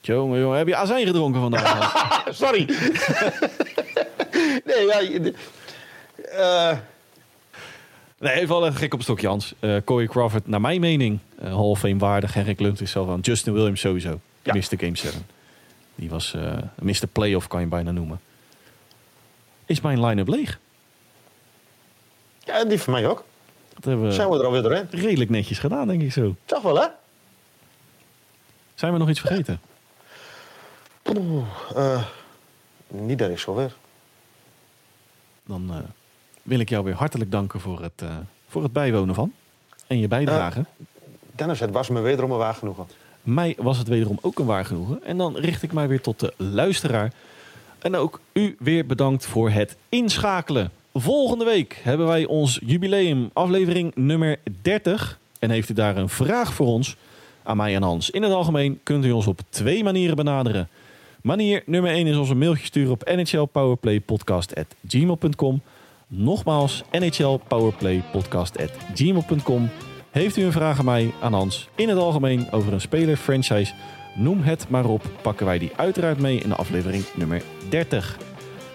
Jongen, 0.00 0.40
jongen, 0.40 0.58
heb 0.58 0.66
je 0.66 0.76
azijn 0.76 1.06
gedronken 1.06 1.40
vandaag? 1.40 2.24
Sorry. 2.30 2.64
nee, 4.64 4.86
ja... 4.86 5.00
Uh... 6.32 6.78
Nee, 8.18 8.34
even 8.34 8.60
wel 8.60 8.72
gek 8.72 8.92
op 8.92 8.98
een 8.98 9.04
stokje, 9.04 9.26
Hans. 9.26 9.54
Uh, 9.60 9.76
Corey 9.84 10.06
Crawford, 10.06 10.46
naar 10.46 10.60
mijn 10.60 10.80
mening, 10.80 11.18
uh, 11.42 11.48
Hall 11.48 11.70
of 11.70 11.78
Fame 11.78 11.98
waardig. 11.98 12.34
Henrik 12.34 12.60
Lundqvist 12.60 12.92
zelf 12.92 13.08
aan. 13.08 13.20
Justin 13.20 13.52
Williams 13.52 13.80
sowieso. 13.80 14.20
Ja. 14.42 14.54
Mr. 14.54 14.78
Game 14.78 14.96
7. 14.96 15.26
Die 15.94 16.10
was 16.10 16.34
uh, 16.36 16.58
Mr. 16.78 17.06
Playoff, 17.12 17.46
kan 17.46 17.60
je 17.60 17.66
bijna 17.66 17.90
noemen. 17.90 18.20
Is 19.66 19.80
mijn 19.80 20.04
line-up 20.04 20.28
leeg? 20.28 20.58
Ja, 22.44 22.64
die 22.64 22.78
voor 22.78 22.92
mij 22.92 23.06
ook. 23.06 23.24
Dat 23.74 23.84
hebben 23.84 24.06
we 24.06 24.12
Zijn 24.12 24.28
we 24.28 24.38
er 24.38 24.44
alweer 24.44 24.62
doorheen? 24.62 24.86
Redelijk 24.90 25.30
netjes 25.30 25.58
gedaan, 25.58 25.88
denk 25.88 26.02
ik 26.02 26.12
zo. 26.12 26.36
Toch 26.44 26.62
wel, 26.62 26.80
hè? 26.80 26.86
Zijn 28.74 28.92
we 28.92 28.98
nog 28.98 29.08
iets 29.08 29.20
vergeten? 29.20 29.60
Uh, 31.76 32.04
niet 32.88 33.18
dat 33.18 33.30
ik 33.30 33.38
zo 33.38 33.54
weer. 33.54 33.76
Dan 35.46 35.68
uh, 35.70 35.76
wil 36.42 36.58
ik 36.58 36.68
jou 36.68 36.84
weer 36.84 36.94
hartelijk 36.94 37.30
danken 37.30 37.60
voor 37.60 37.82
het, 37.82 38.02
uh, 38.02 38.16
voor 38.48 38.62
het 38.62 38.72
bijwonen 38.72 39.14
van. 39.14 39.32
En 39.86 39.98
je 39.98 40.08
bijdrage. 40.08 40.64
Het 41.48 41.70
was 41.70 41.88
me 41.88 42.00
wederom 42.00 42.30
een 42.30 42.38
waar 42.38 42.54
genoegen. 42.54 42.86
Mij 43.22 43.56
was 43.58 43.78
het 43.78 43.88
wederom 43.88 44.18
ook 44.20 44.38
een 44.38 44.46
waar 44.46 44.64
genoegen. 44.64 45.04
En 45.04 45.16
dan 45.16 45.36
richt 45.36 45.62
ik 45.62 45.72
mij 45.72 45.88
weer 45.88 46.00
tot 46.00 46.20
de 46.20 46.32
luisteraar. 46.36 47.12
En 47.78 47.96
ook 47.96 48.20
u 48.32 48.56
weer 48.58 48.86
bedankt 48.86 49.26
voor 49.26 49.50
het 49.50 49.76
inschakelen. 49.88 50.70
Volgende 50.94 51.44
week 51.44 51.80
hebben 51.82 52.06
wij 52.06 52.26
ons 52.26 52.60
jubileum, 52.66 53.30
aflevering 53.32 53.92
nummer 53.94 54.38
30. 54.62 55.18
En 55.38 55.50
heeft 55.50 55.68
u 55.68 55.74
daar 55.74 55.96
een 55.96 56.08
vraag 56.08 56.54
voor 56.54 56.66
ons, 56.66 56.96
aan 57.42 57.56
mij 57.56 57.74
en 57.74 57.82
Hans. 57.82 58.10
In 58.10 58.22
het 58.22 58.32
algemeen 58.32 58.80
kunt 58.82 59.04
u 59.04 59.10
ons 59.10 59.26
op 59.26 59.40
twee 59.48 59.84
manieren 59.84 60.16
benaderen. 60.16 60.68
Manier 61.22 61.62
nummer 61.66 61.90
1 61.90 62.06
is 62.06 62.16
ons 62.16 62.28
een 62.28 62.38
mailtje 62.38 62.64
sturen 62.64 62.92
op 62.92 63.04
nhlpowerplaypodcast.gmail.com. 63.04 65.60
Nogmaals, 66.06 66.82
nhlpowerplaypodcast.gmail.com. 66.90 69.70
Heeft 70.12 70.36
u 70.36 70.42
een 70.42 70.52
vraag 70.52 70.78
aan 70.78 70.84
mij, 70.84 71.12
aan 71.20 71.32
Hans, 71.32 71.68
in 71.74 71.88
het 71.88 71.98
algemeen 71.98 72.50
over 72.50 72.72
een 72.72 72.80
speler, 72.80 73.16
franchise, 73.16 73.72
noem 74.14 74.42
het 74.42 74.68
maar 74.68 74.84
op, 74.84 75.02
pakken 75.22 75.46
wij 75.46 75.58
die 75.58 75.72
uiteraard 75.76 76.18
mee 76.18 76.38
in 76.38 76.48
de 76.48 76.54
aflevering 76.54 77.04
nummer 77.14 77.42
30. 77.68 78.18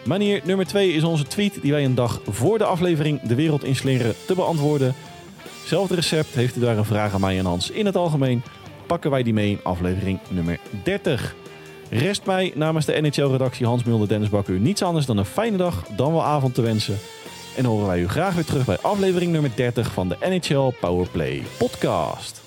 Manier 0.06 0.42
nummer 0.44 0.66
2 0.66 0.92
is 0.92 1.04
onze 1.04 1.24
tweet 1.24 1.62
die 1.62 1.72
wij 1.72 1.86
een 1.86 1.96
dag 1.96 2.22
voor 2.28 2.58
de 2.58 2.64
aflevering 2.64 3.22
de 3.22 3.36
wereld 3.36 3.64
inslingeren 3.64 4.14
te 4.26 4.36
beantwoorden. 4.36 4.94
Zelfde 5.66 5.96
recept, 5.96 6.34
heeft 6.34 6.56
u 6.56 6.60
daar 6.60 6.78
een 6.78 6.86
vraag 6.86 7.14
aan 7.14 7.22
mij 7.22 7.38
en 7.38 7.46
Hans 7.46 7.72
in 7.72 7.86
het 7.86 7.96
algemeen, 7.96 8.44
pakken 8.88 9.12
wij 9.12 9.24
die 9.24 9.34
mee 9.34 9.52
in 9.52 9.64
aflevering 9.64 10.20
nummer 10.30 10.60
30. 10.84 11.36
Rest 11.90 12.26
mij 12.26 12.52
namens 12.56 12.86
de 12.86 13.02
NHL-redactie 13.02 13.66
Hans 13.66 13.84
Mulder, 13.84 14.08
Dennis 14.08 14.30
Bakker 14.30 14.54
u 14.54 14.60
niets 14.60 14.84
anders 14.84 15.06
dan 15.06 15.18
een 15.18 15.26
fijne 15.26 15.58
dag, 15.58 15.88
dan 15.96 16.12
wel 16.12 16.24
avond 16.24 16.54
te 16.54 16.62
wensen. 16.62 16.98
En 17.58 17.66
horen 17.66 17.88
wij 17.88 18.00
u 18.00 18.08
graag 18.08 18.34
weer 18.34 18.46
terug 18.46 18.66
bij 18.66 18.78
aflevering 18.82 19.32
nummer 19.32 19.52
30 19.56 19.92
van 19.92 20.08
de 20.08 20.18
NHL 20.20 20.72
Powerplay 20.80 21.44
podcast. 21.58 22.42